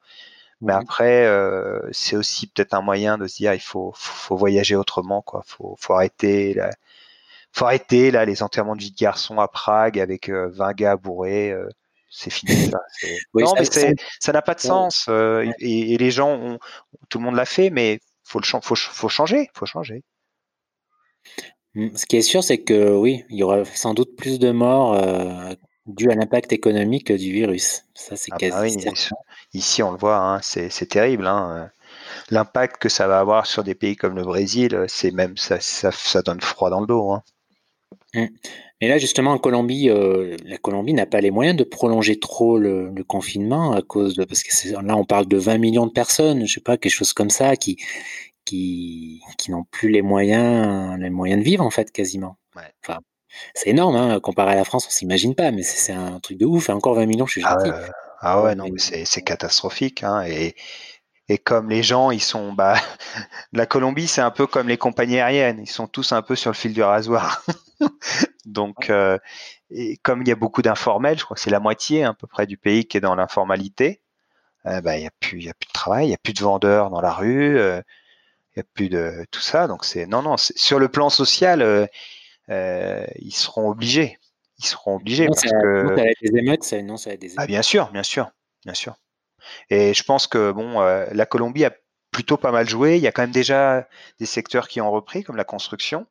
Mais 0.61 0.73
après, 0.73 1.27
euh, 1.27 1.81
c'est 1.93 2.17
aussi 2.17 2.47
peut-être 2.47 2.75
un 2.75 2.83
moyen 2.83 3.19
de 3.19 3.27
se 3.27 3.37
dire 3.37 3.55
il 3.55 3.61
faut, 3.61 3.93
faut, 3.97 4.37
voyager 4.37 4.77
autrement. 4.77 5.23
Quoi. 5.23 5.43
Faut, 5.47 5.77
faut 5.79 5.95
arrêter. 5.95 6.55
Là, 6.55 6.71
faut 7.53 7.67
arrêter 7.67 8.11
là 8.11 8.25
les 8.25 8.43
enterrements 8.43 8.77
de 8.77 8.83
vie 8.83 8.91
de 8.91 8.97
garçons 8.97 9.39
à 9.39 9.49
Prague 9.49 9.99
avec 9.99 10.29
20 10.29 10.35
euh, 10.35 10.73
gars 10.73 10.97
bourrés. 10.97 11.55
c'est 12.11 12.31
fini 12.31 12.53
ça. 12.71 12.79
non, 13.35 13.53
mais 13.59 13.65
ça 14.21 14.33
n'a 14.33 14.43
pas 14.43 14.55
de 14.55 14.61
sens. 14.61 15.09
Et, 15.09 15.95
et, 15.95 15.99
les 15.99 16.11
gens, 16.11 16.31
ont, 16.31 16.59
tout 17.09 17.19
le 17.19 17.25
monde 17.25 17.37
l'a 17.37 17.47
fait, 17.47 17.71
mais 17.71 18.01
faut 18.25 18.41
le 18.41 18.47
faut, 18.47 18.75
faut 18.75 19.09
changer, 19.09 19.51
faut 19.55 19.67
changer. 19.67 20.03
Mmh, 21.75 21.97
ce 21.97 22.07
qui 22.07 22.17
est 22.17 22.23
sûr, 22.23 22.43
c'est 22.43 22.59
que 22.59 22.91
oui, 22.91 23.25
il 23.31 23.39
y 23.39 23.43
aura 23.43 23.65
sans 23.65 23.95
doute 23.95 24.17
plus 24.17 24.39
de 24.39 24.51
morts 24.51 24.95
dues 25.87 26.11
à 26.11 26.15
l'impact 26.15 26.53
économique 26.53 27.13
du 27.13 27.33
virus. 27.33 27.85
Ça, 27.95 28.17
c'est 28.17 28.33
ah 28.33 28.37
bah 28.51 28.67
Ici, 29.53 29.83
on 29.83 29.93
le 29.93 29.99
voit, 29.99 30.17
hein, 30.17 30.41
c'est 30.43 30.89
terrible. 30.89 31.27
Hein. 31.27 31.71
L'impact 32.31 32.79
que 32.79 32.89
ça 32.89 33.07
va 33.07 33.21
avoir 33.21 33.47
sur 33.47 33.65
des 33.65 33.75
pays 33.75 33.97
comme 33.97 34.17
le 34.17 34.25
Brésil, 34.25 34.85
c'est 34.89 35.11
même 35.11 35.37
ça, 35.37 35.59
ça, 35.61 36.23
donne 36.23 36.41
froid 36.41 36.71
dans 36.71 36.81
le 36.81 36.87
dos. 36.87 37.13
Hein. 37.13 37.23
Et 38.81 38.89
là, 38.89 38.99
justement, 38.99 39.33
en 39.33 39.39
Colombie, 39.39 39.89
euh, 39.89 40.37
la 40.45 40.59
Colombie 40.59 40.95
n'a 40.95 41.07
pas 41.07 41.21
les 41.21 41.31
moyens 41.31 41.57
de 41.57 41.65
prolonger 41.65 42.19
trop 42.19 42.59
le, 42.59 42.93
confinement 43.07 43.73
à 43.73 43.83
cause 43.83 44.15
de 44.15 44.25
parce 44.25 44.43
que 44.43 44.81
là, 44.85 44.97
on 44.97 45.05
parle 45.05 45.27
de 45.27 45.37
20 45.37 45.59
millions 45.59 45.87
de 45.87 45.93
personnes, 45.93 46.47
je 46.47 46.55
sais 46.55 46.61
pas, 46.61 46.77
quelque 46.77 46.93
chose 46.93 47.13
comme 47.13 47.31
ça, 47.31 47.57
qui 47.57 47.77
qui, 48.45 49.23
qui 49.39 49.51
n'ont 49.51 49.65
plus 49.65 49.89
les 49.89 50.03
moyens, 50.03 50.99
les 50.99 51.11
moyens 51.11 51.41
de 51.41 51.45
vivre 51.45 51.65
en 51.65 51.71
fait, 51.71 51.91
quasiment. 51.91 52.37
Enfin, 52.83 53.01
c'est 53.55 53.71
énorme, 53.71 53.97
hein, 53.97 54.21
comparé 54.21 54.53
à 54.53 54.57
la 54.57 54.65
France, 54.65 54.87
on 54.87 54.91
s'imagine 54.91 55.35
pas, 55.35 55.51
mais 55.51 55.63
c'est 55.63 55.93
un 55.93 56.21
truc 56.21 56.39
de 56.39 56.47
ouf. 56.47 56.69
Et 56.69 56.73
encore 56.73 56.95
20 56.95 57.07
millions, 57.07 57.27
je 57.27 57.33
suis 57.33 57.43
ah 57.45 57.57
gentil. 57.59 57.71
ah 58.21 58.43
ouais, 58.43 58.55
non, 58.55 58.67
mais 58.71 58.79
c'est 58.79 59.23
catastrophique. 59.23 60.03
Hein, 60.03 60.25
et, 60.27 60.55
et 61.29 61.39
comme 61.39 61.71
les 61.71 61.83
gens, 61.83 62.11
ils 62.11 62.21
sont, 62.21 62.53
bah, 62.53 62.75
la 63.53 63.67
Colombie, 63.67 64.07
c'est 64.07 64.21
un 64.21 64.31
peu 64.31 64.47
comme 64.47 64.69
les 64.69 64.77
compagnies 64.77 65.21
aériennes, 65.21 65.61
ils 65.61 65.71
sont 65.71 65.87
tous 65.87 66.13
un 66.13 66.23
peu 66.23 66.37
sur 66.37 66.51
le 66.51 66.57
fil 66.57 66.75
du 66.75 66.83
rasoir. 66.83 67.43
Donc, 68.45 68.91
euh, 68.91 69.19
et 69.71 69.97
comme 69.99 70.23
il 70.23 70.29
y 70.29 70.33
a 70.33 70.37
beaucoup 70.37 70.63
d'informels, 70.63 71.19
je 71.19 71.25
crois 71.25 71.35
que 71.35 71.41
c'est 71.41 71.51
la 71.51 71.61
moitié 71.61 72.05
à 72.05 72.13
peu 72.13 72.27
près 72.27 72.47
du 72.47 72.59
pays 72.59 72.87
qui 72.87 72.99
est 72.99 73.01
dans 73.01 73.15
l'informalité, 73.15 74.03
euh, 74.67 74.81
bah, 74.83 74.97
il 74.97 75.01
n'y 75.01 75.07
a 75.07 75.13
plus 75.21 75.45
de 75.45 75.53
travail, 75.73 76.07
il 76.07 76.09
n'y 76.09 76.15
a 76.15 76.19
plus 76.19 76.35
de 76.35 76.41
vendeurs 76.41 76.91
dans 76.91 77.01
la 77.01 77.13
rue, 77.13 77.59
euh, 77.59 77.81
il 78.55 78.59
n'y 78.59 78.61
a 78.61 78.67
plus 78.75 78.89
de 78.91 79.27
tout 79.31 79.41
ça. 79.41 79.67
Donc, 79.67 79.85
c'est 79.85 80.07
non, 80.07 80.23
non, 80.23 80.37
sur 80.37 80.79
le 80.79 80.89
plan 80.89 81.09
social, 81.09 81.89
ils 82.49 83.35
seront 83.35 83.69
obligés. 83.69 84.19
Ils 84.59 84.67
seront 84.67 84.97
obligés. 84.97 85.27
parce 85.27 85.43
que... 85.43 85.49
ça 85.51 85.95
va 85.95 86.03
être 86.03 86.23
des 86.23 86.39
émeutes, 86.39 86.63
ça, 86.63 86.81
non, 86.83 86.97
ça 86.97 87.11
va 87.11 87.15
être 87.15 87.21
des 87.21 87.29
émeutes. 87.29 87.39
Ah, 87.41 87.47
bien 87.47 87.63
sûr, 87.63 87.91
bien 87.91 88.03
sûr, 88.03 88.31
bien 88.65 88.75
sûr. 88.75 88.97
Et 89.71 89.93
je 89.93 90.03
pense 90.05 90.27
que 90.27 90.53
bon, 90.53 90.81
la 90.81 91.27
Colombie 91.27 91.65
a 91.65 91.73
plutôt 92.15 92.37
pas 92.37 92.53
mal 92.53 92.69
joué. 92.69 92.97
Il 92.97 93.03
y 93.03 93.07
a 93.07 93.13
quand 93.13 93.23
même 93.23 93.31
déjà 93.31 93.87
des 94.19 94.27
secteurs 94.27 94.69
qui 94.69 94.81
ont 94.81 94.91
repris, 94.91 95.25
comme 95.25 95.37
la 95.37 95.45
construction. 95.45 96.07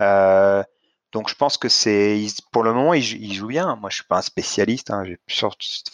Euh, 0.00 0.64
donc 1.12 1.28
je 1.28 1.36
pense 1.36 1.56
que 1.58 1.68
c'est 1.68 2.26
pour 2.50 2.64
le 2.64 2.72
moment 2.72 2.94
il, 2.94 3.32
joue 3.32 3.46
bien. 3.46 3.76
Moi 3.76 3.90
je 3.90 3.96
suis 3.96 4.04
pas 4.04 4.18
un 4.18 4.22
spécialiste, 4.22 4.90
hein, 4.90 5.04
j'ai 5.04 5.18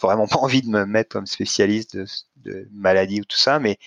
vraiment 0.01 0.27
pas 0.27 0.37
envie 0.37 0.63
de 0.63 0.69
me 0.69 0.85
mettre 0.85 1.09
comme 1.09 1.27
spécialiste 1.27 1.95
de, 1.95 2.05
de 2.37 2.67
maladie 2.71 3.21
ou 3.21 3.25
tout 3.25 3.37
ça, 3.37 3.59
mais 3.59 3.77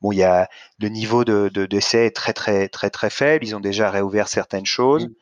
bon 0.00 0.12
il 0.12 0.18
y 0.18 0.22
a 0.22 0.48
le 0.78 0.88
niveau 0.88 1.24
de, 1.24 1.50
de 1.52 1.66
décès 1.66 2.06
est 2.06 2.16
très 2.16 2.32
très 2.32 2.68
très 2.68 2.90
très 2.90 3.10
faible. 3.10 3.44
Ils 3.44 3.56
ont 3.56 3.60
déjà 3.60 3.90
réouvert 3.90 4.28
certaines 4.28 4.66
choses. 4.66 5.06
Mmh. 5.06 5.14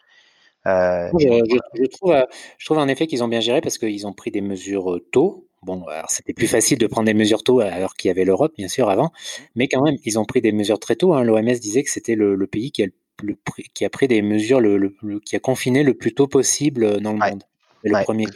Euh, 0.67 1.11
je, 1.19 1.87
trouve, 1.87 2.13
euh, 2.13 2.25
je 2.59 2.67
trouve 2.67 2.79
en 2.79 2.89
effet 2.89 3.07
qu'ils 3.07 3.25
ont 3.25 3.29
bien 3.29 3.41
géré 3.41 3.61
parce 3.61 3.79
qu'ils 3.79 4.07
ont 4.07 4.13
pris 4.13 4.31
des 4.31 4.41
mesures 4.41 5.01
tôt. 5.13 5.47
Bon, 5.63 5.85
c'était 6.09 6.35
plus 6.35 6.47
facile 6.47 6.79
de 6.79 6.87
prendre 6.87 7.07
des 7.07 7.15
mesures 7.15 7.43
tôt 7.43 7.59
alors 7.59 7.95
qu'il 7.95 8.09
y 8.09 8.13
avait 8.13 8.25
l'Europe, 8.25 8.53
bien 8.57 8.69
sûr, 8.69 8.89
avant. 8.91 9.07
Mmh. 9.07 9.43
Mais 9.57 9.69
quand 9.69 9.83
même, 9.83 9.97
ils 10.05 10.19
ont 10.19 10.25
pris 10.25 10.41
des 10.41 10.53
mesures 10.53 10.79
très 10.79 10.95
tôt. 10.95 11.15
Hein. 11.15 11.25
L'OMS 11.25 11.59
disait 11.59 11.83
que 11.83 11.91
c'était 11.91 12.15
le, 12.15 12.37
le, 12.37 12.47
pays 12.47 12.71
qui 12.71 12.85
a 12.85 12.87
le 13.23 13.37
qui 13.75 13.85
a 13.85 13.91
pris 13.91 14.09
des 14.09 14.23
mesures, 14.23 14.61
le, 14.61 14.95
qui 15.25 15.37
a 15.37 15.41
confiné 15.41 15.83
le 15.83 15.95
plus 15.95 16.15
tôt 16.15 16.27
possible 16.27 16.85
euh, 16.85 16.99
dans 16.99 17.13
le 17.13 17.19
monde. 17.19 17.43
Le 17.83 18.05
premier 18.05 18.27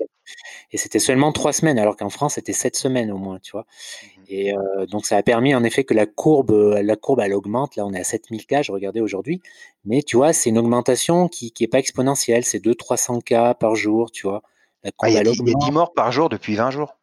Et 0.71 0.79
c'était 0.79 0.99
seulement 0.99 1.33
trois 1.33 1.53
semaines, 1.53 1.79
alors 1.79 1.97
qu'en 1.97 2.11
France, 2.11 2.35
c'était 2.35 2.53
sept 2.53 2.77
semaines 2.77 3.11
au 3.11 3.19
moins, 3.19 3.39
tu 3.39 3.53
vois. 3.53 3.63
Mmh 3.63 4.23
et 4.29 4.57
euh, 4.57 4.87
donc, 4.87 5.05
ça 5.05 5.19
a 5.19 5.23
permis 5.23 5.55
en 5.55 5.63
effet 5.63 5.85
que 5.85 5.93
la 5.93 6.07
courbe, 6.07 6.53
euh, 6.53 6.81
la 6.83 6.97
courbe, 6.97 7.21
elle 7.21 7.35
augmente. 7.35 7.77
Là, 7.77 7.85
on 7.85 7.93
est 7.93 8.01
à 8.01 8.05
7000 8.05 8.47
cas, 8.47 8.63
je 8.63 8.73
regardais 8.73 9.01
aujourd'hui. 9.01 9.43
Mais 9.85 10.03
tu 10.03 10.17
vois, 10.17 10.33
c'est 10.33 10.49
une 10.49 10.57
augmentation 10.57 11.29
qui 11.29 11.53
n'est 11.61 11.67
pas 11.67 11.79
exponentielle. 11.79 12.45
C'est 12.45 12.65
200-300 12.65 13.23
cas 13.23 13.53
par 13.53 13.75
jour, 13.75 14.11
tu 14.11 14.27
vois. 14.27 14.43
Ah, 15.01 15.11
il 15.11 15.15
y, 15.15 15.19
a 15.19 15.23
10 15.23 15.71
morts 15.71 15.93
par 15.93 16.13
jour 16.13 16.31
depuis 16.31 16.55
20 16.55 16.71
jours. 16.71 16.97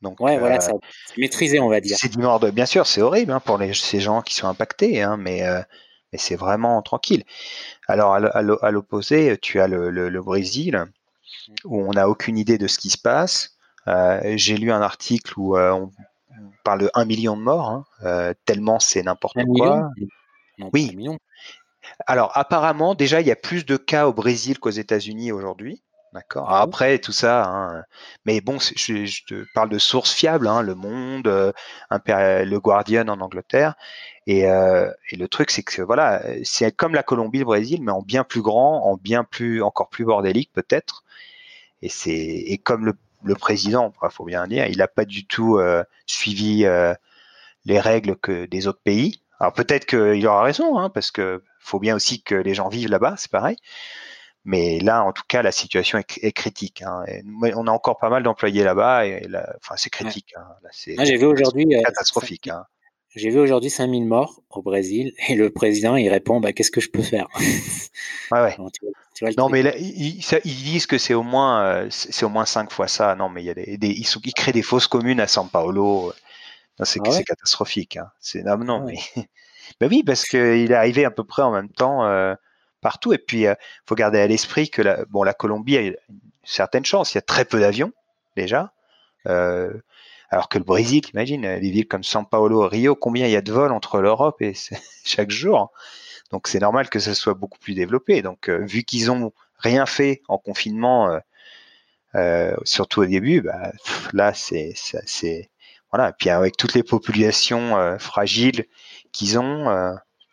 Donc, 0.00 0.20
ouais, 0.20 0.38
voilà, 0.38 0.60
c'est 0.60 0.72
maîtrisé, 1.18 1.58
on 1.58 1.68
va 1.68 1.80
dire. 1.80 1.96
C'est 1.98 2.08
10 2.08 2.18
morts, 2.18 2.38
de... 2.38 2.50
bien 2.50 2.66
sûr, 2.66 2.86
c'est 2.86 3.02
horrible 3.02 3.32
hein, 3.32 3.40
pour 3.40 3.58
les, 3.58 3.74
ces 3.74 3.98
gens 3.98 4.22
qui 4.22 4.34
sont 4.34 4.46
impactés, 4.46 5.02
hein, 5.02 5.16
mais 5.16 5.42
mais 6.12 6.18
c'est 6.18 6.36
vraiment 6.36 6.80
tranquille. 6.82 7.24
Alors 7.86 8.14
à 8.14 8.70
l'opposé, 8.70 9.36
tu 9.40 9.60
as 9.60 9.68
le, 9.68 10.20
Brésil 10.20 10.86
où 11.64 11.82
on 11.82 11.92
n'a 11.92 12.08
aucune 12.08 12.38
idée 12.38 12.58
de 12.58 12.66
ce 12.66 12.78
qui 12.78 12.90
se 12.90 12.98
passe. 12.98 13.56
Euh, 13.88 14.20
j'ai 14.36 14.56
lu 14.56 14.70
un 14.72 14.82
article 14.82 15.32
où 15.38 15.56
euh, 15.56 15.72
on 15.72 15.90
parle 16.64 16.80
de 16.82 16.90
1 16.94 17.04
million 17.04 17.36
de 17.36 17.42
morts, 17.42 17.68
hein, 17.68 17.84
euh, 18.04 18.34
tellement 18.44 18.78
c'est 18.78 19.02
n'importe 19.02 19.38
quoi. 19.56 19.90
oui. 20.72 20.96
Alors 22.06 22.36
apparemment, 22.36 22.94
déjà, 22.94 23.20
il 23.20 23.26
y 23.26 23.32
a 23.32 23.36
plus 23.36 23.64
de 23.64 23.76
cas 23.76 24.06
au 24.06 24.12
Brésil 24.12 24.58
qu'aux 24.58 24.70
États-Unis 24.70 25.32
aujourd'hui. 25.32 25.82
D'accord? 26.12 26.48
Ah 26.50 26.62
après 26.62 26.98
tout 26.98 27.12
ça, 27.12 27.44
hein, 27.44 27.84
mais 28.24 28.40
bon, 28.40 28.58
je, 28.58 29.24
te 29.26 29.44
parle 29.54 29.68
de 29.68 29.78
sources 29.78 30.12
fiables, 30.12 30.48
hein, 30.48 30.60
Le 30.60 30.74
Monde, 30.74 31.52
le 31.90 32.58
Guardian 32.58 33.06
en 33.06 33.20
Angleterre, 33.20 33.76
euh, 34.30 34.92
et, 35.10 35.16
le 35.16 35.28
truc, 35.28 35.50
c'est 35.50 35.62
que 35.62 35.82
voilà, 35.82 36.22
c'est 36.44 36.74
comme 36.74 36.94
la 36.94 37.02
Colombie, 37.02 37.40
le 37.40 37.44
Brésil, 37.44 37.82
mais 37.82 37.92
en 37.92 38.02
bien 38.02 38.24
plus 38.24 38.42
grand, 38.42 38.84
en 38.84 38.96
bien 38.96 39.24
plus, 39.24 39.62
encore 39.62 39.88
plus 39.88 40.04
bordélique 40.04 40.52
peut-être. 40.52 41.04
Et 41.82 41.88
c'est 41.88 42.10
et 42.10 42.58
comme 42.58 42.86
le, 43.22 43.34
président, 43.34 43.92
il 44.02 44.10
faut 44.10 44.24
bien 44.24 44.46
dire, 44.46 44.66
il 44.66 44.78
n'a 44.78 44.88
pas 44.88 45.04
du 45.04 45.26
tout 45.26 45.58
euh, 45.58 45.84
suivi 46.06 46.64
euh, 46.64 46.94
les 47.64 47.80
règles 47.80 48.16
que 48.16 48.46
des 48.46 48.66
autres 48.66 48.82
pays. 48.82 49.22
Alors 49.38 49.52
peut-être 49.52 49.86
qu'il 49.86 50.26
aura 50.26 50.42
raison, 50.42 50.78
hein, 50.78 50.90
parce 50.90 51.10
que 51.10 51.42
faut 51.58 51.78
bien 51.78 51.96
aussi 51.96 52.22
que 52.22 52.34
les 52.34 52.54
gens 52.54 52.68
vivent 52.68 52.90
là-bas, 52.90 53.14
c'est 53.16 53.30
pareil. 53.30 53.56
Mais 54.44 54.80
là, 54.80 55.04
en 55.04 55.12
tout 55.12 55.22
cas, 55.28 55.42
la 55.42 55.52
situation 55.52 55.98
est, 55.98 56.32
critique. 56.32 56.82
Hein. 56.82 57.04
on 57.54 57.66
a 57.66 57.70
encore 57.70 57.98
pas 57.98 58.08
mal 58.08 58.22
d'employés 58.22 58.64
là-bas, 58.64 59.06
et 59.06 59.26
enfin, 59.58 59.74
c'est 59.76 59.90
critique. 59.90 60.32
Hein. 60.36 60.46
c'est 60.70 60.96
J'ai 61.04 61.16
vu 61.18 61.26
aujourd'hui 61.26 61.68
catastrophique. 61.84 62.48
J'ai 63.16 63.30
vu 63.30 63.40
aujourd'hui 63.40 63.70
5000 63.70 64.06
morts 64.06 64.40
au 64.50 64.62
Brésil 64.62 65.12
et 65.26 65.34
le 65.34 65.50
président 65.50 65.96
il 65.96 66.08
répond 66.08 66.38
bah, 66.38 66.52
qu'est-ce 66.52 66.70
que 66.70 66.80
je 66.80 66.90
peux 66.90 67.02
faire? 67.02 67.26
Ouais 68.30 68.40
ouais. 68.40 68.56
non 69.36 69.48
mais 69.48 69.60
ils, 69.78 70.18
disent 70.44 70.86
que 70.86 70.98
c'est 70.98 71.14
au 71.14 71.22
moins 71.22 71.62
euh, 71.62 71.86
c'est 71.90 72.24
au 72.24 72.28
moins 72.28 72.46
5 72.46 72.72
fois 72.72 72.88
ça. 72.88 73.14
Non 73.14 73.28
mais 73.28 73.42
il 73.42 73.46
y 73.46 73.50
a 73.50 73.54
des, 73.54 73.76
ils, 73.80 74.06
sont, 74.06 74.20
ils, 74.24 74.34
créent 74.34 74.52
des 74.52 74.62
fausses 74.62 74.86
communes 74.86 75.20
à 75.20 75.26
São 75.26 75.48
Paulo. 75.48 76.12
C'est 76.82 77.00
ah 77.04 77.22
catastrophique. 77.22 77.96
Hein. 77.96 78.10
C'est 78.20 78.42
non, 78.42 78.58
non 78.58 78.80
ah 78.82 78.86
mais 78.86 78.98
bah 79.80 79.86
oui 79.90 80.02
parce 80.02 80.24
qu'il 80.24 80.70
est 80.70 80.74
arrivé 80.74 81.04
à 81.04 81.10
peu 81.10 81.24
près 81.24 81.42
en 81.42 81.52
même 81.52 81.68
temps 81.68 82.04
euh, 82.04 82.34
partout 82.80 83.12
et 83.12 83.18
puis 83.18 83.40
il 83.40 83.46
euh, 83.48 83.54
faut 83.86 83.94
garder 83.94 84.20
à 84.20 84.26
l'esprit 84.26 84.70
que 84.70 84.80
la, 84.80 85.04
bon 85.06 85.22
la 85.22 85.34
Colombie 85.34 85.76
a 85.76 85.80
une 85.82 85.96
certaine 86.44 86.84
chance. 86.84 87.12
Il 87.12 87.16
y 87.16 87.18
a 87.18 87.22
très 87.22 87.44
peu 87.44 87.60
d'avions 87.60 87.92
déjà. 88.36 88.72
Euh, 89.26 89.72
alors 90.30 90.48
que 90.48 90.58
le 90.58 90.64
Brésil, 90.64 91.02
imagine, 91.12 91.42
des 91.42 91.70
villes 91.70 91.88
comme 91.88 92.02
São 92.02 92.24
Paulo, 92.24 92.66
Rio, 92.68 92.94
combien 92.94 93.26
il 93.26 93.32
y 93.32 93.36
a 93.36 93.42
de 93.42 93.52
vols 93.52 93.72
entre 93.72 94.00
l'Europe 94.00 94.40
et 94.40 94.54
chaque 95.04 95.30
jour? 95.30 95.72
Donc 96.30 96.46
c'est 96.46 96.60
normal 96.60 96.88
que 96.88 96.98
ça 96.98 97.14
soit 97.14 97.34
beaucoup 97.34 97.58
plus 97.58 97.74
développé. 97.74 98.22
Donc 98.22 98.48
euh, 98.48 98.64
vu 98.64 98.84
qu'ils 98.84 99.10
ont 99.10 99.32
rien 99.58 99.86
fait 99.86 100.22
en 100.28 100.38
confinement, 100.38 101.10
euh, 101.10 101.18
euh, 102.14 102.56
surtout 102.64 103.02
au 103.02 103.06
début, 103.06 103.40
bah, 103.40 103.72
là 104.12 104.32
c'est 104.34 104.74
voilà. 105.90 106.10
Et 106.10 106.12
puis 106.18 106.30
avec 106.30 106.56
toutes 106.56 106.74
les 106.74 106.84
populations 106.84 107.96
fragiles 107.98 108.66
qu'ils 109.12 109.38
ont 109.38 109.66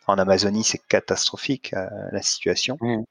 en 0.06 0.18
Amazonie, 0.18 0.64
c'est 0.64 0.80
catastrophique 0.88 1.74
la 2.12 2.22
situation. 2.22 2.78
Mmh. 2.80 3.02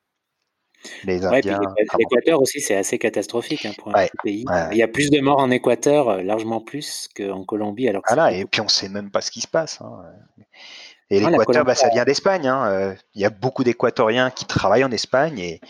L'Équateur 1.03 2.41
aussi, 2.41 2.61
c'est 2.61 2.75
assez 2.75 2.97
catastrophique 2.97 3.65
hein, 3.65 3.73
pour 3.77 3.93
un 3.93 4.05
pays. 4.23 4.45
Il 4.71 4.77
y 4.77 4.83
a 4.83 4.87
plus 4.87 5.09
de 5.09 5.19
morts 5.19 5.39
en 5.39 5.51
Équateur, 5.51 6.23
largement 6.23 6.61
plus 6.61 7.09
qu'en 7.13 7.43
Colombie. 7.43 7.89
Alors 7.89 8.03
ah 8.05 8.31
et 8.31 8.45
puis 8.45 8.61
on 8.61 8.65
ne 8.65 8.69
sait 8.69 8.87
même 8.87 9.11
pas 9.11 9.19
ce 9.19 9.31
qui 9.31 9.41
se 9.41 9.47
passe. 9.47 9.81
Hein. 9.81 10.03
Et 11.09 11.23
ah, 11.23 11.29
l'Équateur, 11.29 11.63
bah, 11.63 11.75
ça 11.75 11.89
vient 11.89 12.05
d'Espagne. 12.05 12.47
Hein. 12.47 12.69
Euh, 12.69 12.95
il 13.15 13.21
y 13.21 13.25
a 13.25 13.29
beaucoup 13.29 13.63
d'Équatoriens 13.63 14.29
qui 14.29 14.45
travaillent 14.45 14.83
en 14.83 14.91
Espagne 14.91 15.39
et, 15.39 15.61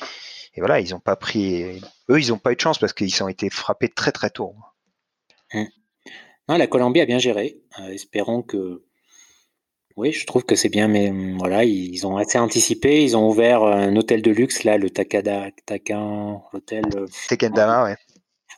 voilà, 0.58 0.80
ils 0.80 0.90
n'ont 0.92 1.00
pas 1.00 1.16
pris. 1.16 1.80
Eux, 2.10 2.20
ils 2.20 2.30
n'ont 2.30 2.40
pas 2.40 2.52
eu 2.52 2.56
de 2.56 2.62
chance 2.62 2.80
parce 2.80 2.94
qu'ils 2.94 3.24
ont 3.24 3.28
été 3.28 3.50
frappés 3.52 3.90
très 3.90 4.12
très 4.12 4.32
tôt. 4.32 4.56
Hum. 5.54 5.68
Non, 6.50 6.58
la 6.58 6.66
Colombie 6.66 7.02
a 7.02 7.06
bien 7.06 7.20
géré. 7.20 7.62
Euh, 7.80 7.90
espérons 7.90 8.42
que 8.42 8.84
oui, 9.98 10.12
je 10.12 10.26
trouve 10.26 10.44
que 10.46 10.56
c'est 10.56 10.70
bien, 10.70 10.88
mais 10.88 11.10
hum, 11.10 11.38
voilà, 11.38 11.64
ils 11.64 12.08
ont 12.08 12.18
assez 12.18 12.40
anticipé. 12.40 13.04
Ils 13.04 13.16
ont 13.16 13.30
ouvert 13.30 13.64
un 13.64 13.96
hôtel 13.96 14.24
de 14.24 14.32
luxe, 14.32 14.64
là, 14.64 14.80
le 14.80 14.90
Takada, 14.90 15.52
Takan, 15.68 16.44
l'hôtel. 16.54 16.86
Euh, 16.96 17.06
Tekendama, 17.30 17.84
ouais. 17.84 17.96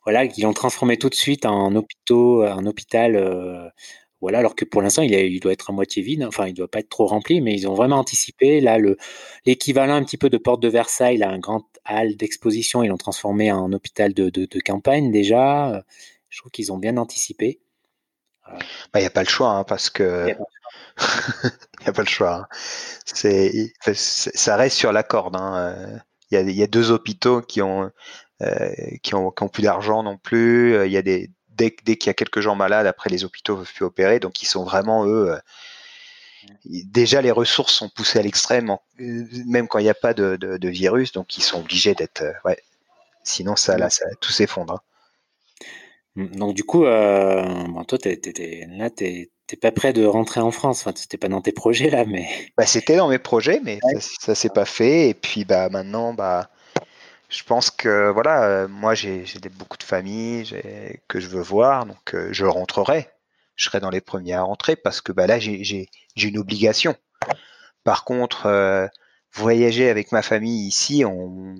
Voilà, 0.05 0.25
qu'ils 0.27 0.47
ont 0.47 0.53
transformé 0.53 0.97
tout 0.97 1.09
de 1.09 1.15
suite 1.15 1.45
en 1.45 1.75
hôpital, 1.75 2.47
un 2.47 2.65
hôpital. 2.65 3.15
Euh, 3.17 3.67
voilà, 4.21 4.39
alors 4.39 4.55
que 4.55 4.65
pour 4.65 4.81
l'instant, 4.81 5.01
il, 5.01 5.13
il, 5.13 5.39
doit 5.39 5.53
être 5.53 5.69
à 5.69 5.73
moitié 5.73 6.01
vide. 6.01 6.25
Enfin, 6.25 6.47
il 6.47 6.53
doit 6.53 6.67
pas 6.67 6.79
être 6.79 6.89
trop 6.89 7.05
rempli, 7.05 7.39
mais 7.39 7.53
ils 7.53 7.67
ont 7.67 7.73
vraiment 7.73 7.97
anticipé. 7.97 8.59
Là, 8.59 8.77
le 8.77 8.97
l'équivalent 9.45 9.95
un 9.95 10.03
petit 10.03 10.17
peu 10.17 10.29
de 10.29 10.37
Porte 10.37 10.61
de 10.61 10.67
Versailles, 10.67 11.17
là, 11.17 11.29
un 11.29 11.39
grand 11.39 11.65
hall 11.89 12.15
d'exposition, 12.17 12.83
ils 12.83 12.89
l'ont 12.89 12.97
transformé 12.97 13.51
en 13.51 13.71
hôpital 13.71 14.13
de, 14.13 14.29
de, 14.29 14.45
de, 14.45 14.59
campagne 14.59 15.11
déjà. 15.11 15.83
Je 16.29 16.39
trouve 16.39 16.51
qu'ils 16.51 16.71
ont 16.73 16.77
bien 16.77 16.97
anticipé. 16.97 17.61
Bah, 18.91 18.99
il 18.99 19.01
n'y 19.01 19.05
a 19.07 19.11
pas 19.11 19.23
le 19.23 19.29
choix, 19.29 19.51
hein, 19.51 19.63
parce 19.63 19.89
que 19.89 20.27
il 20.27 21.81
n'y 21.81 21.87
a 21.87 21.93
pas 21.93 22.01
le 22.01 22.07
choix. 22.07 22.35
Hein. 22.35 22.47
C'est, 23.05 23.71
ça 23.93 24.55
reste 24.57 24.77
sur 24.77 24.91
la 24.91 25.03
corde. 25.03 25.35
Hein. 25.37 26.01
Il, 26.31 26.51
y 26.51 26.63
a, 26.63 26.67
deux 26.67 26.91
hôpitaux 26.91 27.41
qui 27.41 27.61
ont, 27.61 27.89
euh, 28.41 28.73
qui 29.01 29.15
ont, 29.15 29.31
plus 29.31 29.63
d'argent 29.63 30.03
non 30.03 30.17
plus. 30.17 30.85
Il 30.85 30.91
y 30.91 30.97
a 30.97 31.01
des, 31.01 31.31
dès, 31.59 31.97
qu'il 31.97 32.07
y 32.07 32.09
a 32.09 32.13
quelques 32.13 32.39
gens 32.39 32.55
malades, 32.55 32.87
après 32.87 33.09
les 33.09 33.23
hôpitaux 33.23 33.53
ne 33.53 33.59
peuvent 33.59 33.73
plus 33.73 33.85
opérer. 33.85 34.19
Donc 34.19 34.41
ils 34.41 34.47
sont 34.47 34.63
vraiment, 34.63 35.05
eux, 35.05 35.31
euh, 35.31 35.39
déjà 36.65 37.21
les 37.21 37.31
ressources 37.31 37.73
sont 37.73 37.89
poussées 37.89 38.19
à 38.19 38.21
l'extrême, 38.21 38.75
même 38.97 39.67
quand 39.67 39.79
il 39.79 39.83
n'y 39.83 39.89
a 39.89 39.93
pas 39.93 40.13
de, 40.13 40.67
virus. 40.67 41.11
Donc 41.11 41.37
ils 41.37 41.43
sont 41.43 41.59
obligés 41.59 41.95
d'être. 41.95 42.21
Euh, 42.23 42.33
ouais. 42.45 42.59
Sinon, 43.23 43.55
ça, 43.55 43.77
là, 43.77 43.89
ça, 43.89 44.05
tout 44.21 44.31
s'effondre. 44.31 44.81
Donc 46.15 46.55
du 46.55 46.63
coup, 46.63 46.79
bon, 46.79 47.83
toi, 47.85 47.97
là, 48.03 48.89
tu 48.89 49.29
T'es 49.49 49.55
pas 49.55 49.71
prêt 49.71 49.93
de 49.93 50.05
rentrer 50.05 50.41
en 50.41 50.51
France. 50.51 50.81
Enfin, 50.81 50.93
c'était 50.95 51.17
pas 51.17 51.27
dans 51.27 51.41
tes 51.41 51.51
projets 51.51 51.89
là, 51.89 52.05
mais. 52.05 52.29
Bah, 52.55 52.67
c'était 52.67 52.97
dans 52.97 53.09
mes 53.09 53.17
projets, 53.17 53.59
mais 53.63 53.79
ça, 53.99 54.35
s'est 54.35 54.49
pas 54.49 54.65
fait. 54.65 55.09
Et 55.09 55.15
puis, 55.15 55.43
bah, 55.43 55.69
maintenant, 55.69 56.13
bah, 56.13 56.51
je 57.29 57.43
pense 57.43 57.71
que 57.71 58.09
voilà, 58.09 58.43
euh, 58.43 58.67
moi, 58.67 58.95
j'ai 58.95 59.25
beaucoup 59.51 59.77
de 59.77 59.83
familles 59.83 60.51
que 61.07 61.19
je 61.19 61.27
veux 61.27 61.41
voir, 61.41 61.85
donc 61.85 62.13
euh, 62.13 62.29
je 62.31 62.45
rentrerai. 62.45 63.09
Je 63.55 63.65
serai 63.65 63.79
dans 63.79 63.89
les 63.89 64.01
premiers 64.01 64.33
à 64.33 64.41
rentrer 64.41 64.75
parce 64.75 65.01
que 65.01 65.11
bah, 65.11 65.27
là, 65.27 65.39
j'ai 65.39 65.89
une 66.15 66.37
obligation. 66.37 66.95
Par 67.83 68.03
contre, 68.05 68.45
euh, 68.45 68.87
voyager 69.33 69.89
avec 69.89 70.11
ma 70.11 70.21
famille 70.21 70.67
ici, 70.67 71.03
on, 71.05 71.55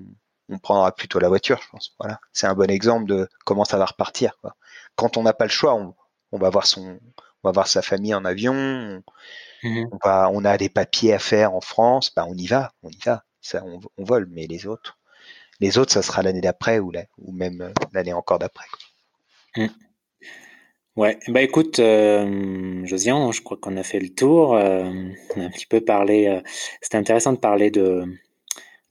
on 0.48 0.58
prendra 0.58 0.92
plutôt 0.92 1.18
la 1.18 1.28
voiture, 1.28 1.60
je 1.62 1.68
pense. 1.70 1.94
Voilà, 1.98 2.20
c'est 2.32 2.46
un 2.46 2.54
bon 2.54 2.70
exemple 2.70 3.06
de 3.06 3.28
comment 3.44 3.64
ça 3.64 3.78
va 3.78 3.84
repartir. 3.84 4.38
Quoi. 4.40 4.56
Quand 4.96 5.16
on 5.16 5.22
n'a 5.22 5.34
pas 5.34 5.44
le 5.44 5.50
choix, 5.50 5.74
on, 5.74 5.94
on 6.32 6.38
va 6.38 6.50
voir 6.50 6.66
son 6.66 6.98
on 7.42 7.48
va 7.48 7.52
voir 7.52 7.68
sa 7.68 7.82
famille 7.82 8.14
en 8.14 8.24
avion, 8.24 9.02
mmh 9.62 9.84
on, 9.92 9.98
va, 10.02 10.30
on 10.32 10.44
a 10.44 10.56
des 10.58 10.68
papiers 10.68 11.14
à 11.14 11.18
faire 11.18 11.54
en 11.54 11.60
France, 11.60 12.12
bah 12.14 12.24
on 12.28 12.34
y 12.34 12.46
va, 12.46 12.72
on 12.82 12.90
y 12.90 12.98
va, 13.04 13.24
ça, 13.40 13.62
on, 13.64 13.80
vole, 14.02 14.26
mais 14.30 14.46
les 14.46 14.66
autres, 14.66 14.98
les 15.60 15.78
autres, 15.78 15.92
ça 15.92 16.02
sera 16.02 16.22
l'année 16.22 16.40
d'après 16.40 16.78
ou, 16.78 16.92
ou 17.18 17.32
même 17.32 17.60
euh, 17.60 17.72
l'année 17.92 18.12
encore 18.12 18.38
d'après. 18.38 18.66
Mmh. 19.56 19.66
Ouais, 20.96 21.18
bah 21.28 21.40
écoute, 21.40 21.78
euh, 21.78 22.84
Josian, 22.84 23.30
je 23.32 23.42
crois 23.42 23.56
qu'on 23.56 23.76
a 23.76 23.82
fait 23.82 24.00
le 24.00 24.08
tour. 24.08 24.54
Euh, 24.54 24.90
on 25.36 25.40
a 25.40 25.44
un 25.44 25.50
petit 25.50 25.66
peu 25.66 25.80
parlé. 25.80 26.26
Euh, 26.26 26.40
C'était 26.82 26.98
intéressant 26.98 27.32
de 27.32 27.38
parler 27.38 27.70
de, 27.70 28.04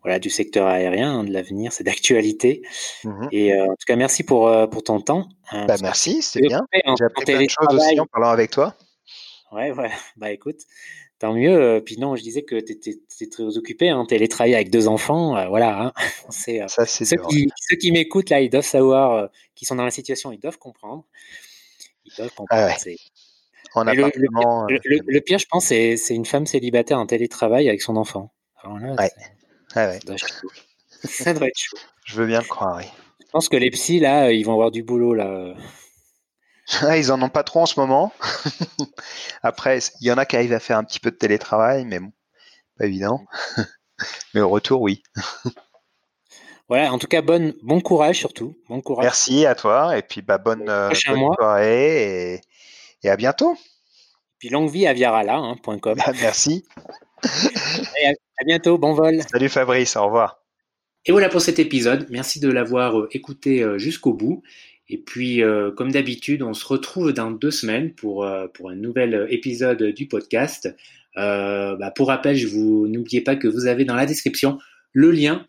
voilà, 0.02 0.18
du 0.18 0.30
secteur 0.30 0.66
aérien, 0.68 1.20
hein, 1.20 1.24
de 1.24 1.32
l'avenir, 1.32 1.74
c'est 1.74 1.84
d'actualité. 1.84 2.62
Mmh 3.04 3.28
et 3.32 3.60
en 3.60 3.68
tout 3.68 3.86
cas, 3.86 3.96
merci 3.96 4.24
pour, 4.24 4.50
pour 4.70 4.84
ton 4.84 5.02
temps. 5.02 5.28
Hein, 5.52 5.66
bah, 5.66 5.76
merci, 5.82 6.22
c'est 6.22 6.42
bien. 6.42 6.66
J'ai 6.74 7.06
appris 7.06 7.26
plein 7.26 7.44
de 7.44 7.50
choses 7.50 7.76
aussi 7.76 8.00
en 8.00 8.06
parlant 8.06 8.30
avec 8.30 8.52
toi. 8.52 8.76
Ouais, 9.52 9.72
ouais. 9.72 9.92
Bah 10.16 10.32
écoute, 10.32 10.60
tant 11.20 11.34
mieux. 11.34 11.56
Euh, 11.56 11.80
puis 11.82 11.98
non, 11.98 12.16
je 12.16 12.24
disais 12.24 12.44
que 12.44 12.60
tu 12.60 12.72
étais, 12.72 13.28
très 13.30 13.58
occupé, 13.58 13.90
hein, 13.90 14.06
télétravailler 14.08 14.56
avec 14.56 14.70
deux 14.70 14.88
enfants. 14.88 15.48
voilà. 15.50 15.82
Hein. 15.82 15.94
c'est, 16.30 16.62
Ça, 16.68 16.86
c'est 16.86 17.06
ceux, 17.06 17.18
qui, 17.30 17.50
ceux 17.60 17.76
qui 17.76 17.92
m'écoutent, 17.92 18.30
là, 18.30 18.42
ils 18.42 18.50
doivent 18.50 18.66
savoir, 18.66 19.30
qui 19.56 19.66
sont 19.66 19.76
dans 19.76 19.86
la 19.86 19.92
situation, 19.92 20.32
ils 20.32 20.40
doivent 20.40 20.58
comprendre. 20.58 21.06
Ils 22.06 22.14
doivent 22.18 22.34
comprendre. 22.34 22.72
Ah 22.72 23.86
ouais. 23.86 23.94
le, 23.94 24.80
le, 24.84 25.00
le, 25.06 25.22
pire, 25.22 25.38
je 25.38 25.46
pense, 25.50 25.66
c'est, 25.66 25.96
une 26.10 26.26
femme 26.26 26.46
célibataire 26.46 26.98
en 26.98 27.06
télétravail 27.06 27.70
avec 27.70 27.82
son 27.82 27.96
enfant. 27.98 28.34
Alors 28.64 28.80
là, 28.80 28.96
ouais. 28.96 29.12
Ah 29.76 29.94
ça, 31.04 31.34
doit 31.34 31.48
être 31.48 31.58
chaud. 31.58 31.78
Je 32.06 32.16
veux 32.16 32.26
bien 32.26 32.40
le 32.40 32.48
croire, 32.48 32.78
oui. 32.78 32.86
Je 33.20 33.32
pense 33.32 33.48
que 33.48 33.58
les 33.58 33.70
psys, 33.70 34.00
là, 34.00 34.32
ils 34.32 34.44
vont 34.44 34.54
avoir 34.54 34.72
du 34.72 34.82
boulot, 34.82 35.14
là. 35.14 35.54
Ah, 36.82 36.98
ils 36.98 37.12
en 37.12 37.22
ont 37.22 37.30
pas 37.30 37.44
trop 37.44 37.62
en 37.62 37.66
ce 37.66 37.80
moment. 37.80 38.14
Après, 39.44 39.80
il 40.02 40.08
y 40.08 40.12
en 40.12 40.18
a 40.18 40.26
qui 40.26 40.36
arrivent 40.36 40.54
à 40.54 40.60
faire 40.60 40.78
un 40.78 40.84
petit 40.84 41.00
peu 41.00 41.12
de 41.12 41.16
télétravail, 41.16 41.86
mais 41.86 42.00
bon, 42.00 42.12
pas 42.78 42.86
évident. 42.86 43.26
mais 44.34 44.42
au 44.42 44.50
retour, 44.50 44.82
oui. 44.82 45.04
Voilà, 46.68 46.94
en 46.94 47.00
tout 47.00 47.08
cas, 47.08 47.22
bonne, 47.22 47.54
bon 47.64 47.82
courage 47.82 48.18
surtout. 48.18 48.56
Bon 48.70 48.82
courage. 48.82 49.04
Merci 49.04 49.46
à 49.46 49.56
toi, 49.56 49.98
et 49.98 50.04
puis 50.04 50.22
bah, 50.22 50.38
bonne, 50.38 50.70
euh, 50.70 50.94
soirée, 50.94 52.34
et, 52.34 52.42
et, 53.04 53.10
à 53.10 53.16
bientôt. 53.16 53.54
Et 53.54 54.38
puis 54.40 54.50
longue 54.50 54.70
vie 54.70 54.86
à 54.86 54.94
viarala.com. 54.94 55.58
Hein, 55.68 55.94
bah, 55.96 56.14
merci. 56.22 56.66
À 57.24 58.46
bientôt, 58.46 58.78
bon 58.78 58.94
vol. 58.94 59.22
Salut 59.30 59.50
Fabrice, 59.50 59.96
au 59.96 60.06
revoir. 60.06 60.40
Et 61.06 61.12
voilà 61.12 61.30
pour 61.30 61.42
cet 61.42 61.60
épisode. 61.60 62.08
Merci 62.10 62.40
de 62.40 62.50
l'avoir 62.50 63.00
euh, 63.00 63.10
écouté 63.12 63.64
euh, 63.64 63.78
jusqu'au 63.78 64.14
bout. 64.14 64.44
Et 64.90 64.98
puis, 64.98 65.44
euh, 65.44 65.72
comme 65.72 65.92
d'habitude, 65.92 66.42
on 66.42 66.54
se 66.54 66.66
retrouve 66.66 67.14
dans 67.14 67.32
deux 67.32 67.52
semaines 67.52 67.94
pour, 67.94 68.28
pour 68.54 68.70
un 68.70 68.76
nouvel 68.76 69.28
épisode 69.30 69.84
du 69.84 70.08
podcast. 70.08 70.74
Bah, 71.16 71.92
pour 71.96 72.08
rappel, 72.08 72.36
je 72.36 72.48
vous 72.48 72.88
n'oubliez 72.88 73.22
pas 73.22 73.36
que 73.36 73.48
vous 73.48 73.68
avez 73.68 73.86
dans 73.86 73.96
la 73.96 74.06
description 74.06 74.58
le 74.94 75.12
lien 75.12 75.46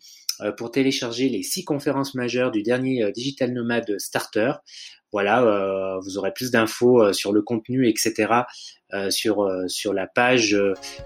pour 0.57 0.71
télécharger 0.71 1.29
les 1.29 1.43
six 1.43 1.63
conférences 1.63 2.13
majeures 2.13 2.51
du 2.51 2.61
dernier 2.61 3.09
Digital 3.13 3.53
Nomad 3.53 3.97
Starter. 3.97 4.53
Voilà, 5.13 5.99
vous 6.03 6.17
aurez 6.17 6.33
plus 6.33 6.51
d'infos 6.51 7.13
sur 7.13 7.31
le 7.31 7.41
contenu, 7.41 7.87
etc. 7.87 8.33
sur 9.09 9.49
sur 9.67 9.93
la 9.93 10.07
page 10.07 10.57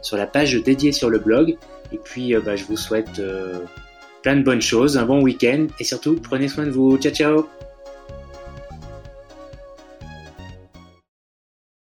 sur 0.01 0.17
la 0.17 0.25
page 0.25 0.55
dédiée 0.55 0.91
sur 0.91 1.09
le 1.09 1.19
blog. 1.19 1.57
Et 1.91 1.97
puis, 1.97 2.35
euh, 2.35 2.41
bah, 2.41 2.55
je 2.55 2.63
vous 2.65 2.77
souhaite 2.77 3.19
euh, 3.19 3.59
plein 4.23 4.35
de 4.35 4.43
bonnes 4.43 4.61
choses, 4.61 4.97
un 4.97 5.05
bon 5.05 5.21
week-end 5.21 5.67
et 5.79 5.83
surtout, 5.83 6.15
prenez 6.15 6.47
soin 6.47 6.65
de 6.65 6.71
vous. 6.71 6.97
Ciao, 6.97 7.13
ciao 7.13 7.64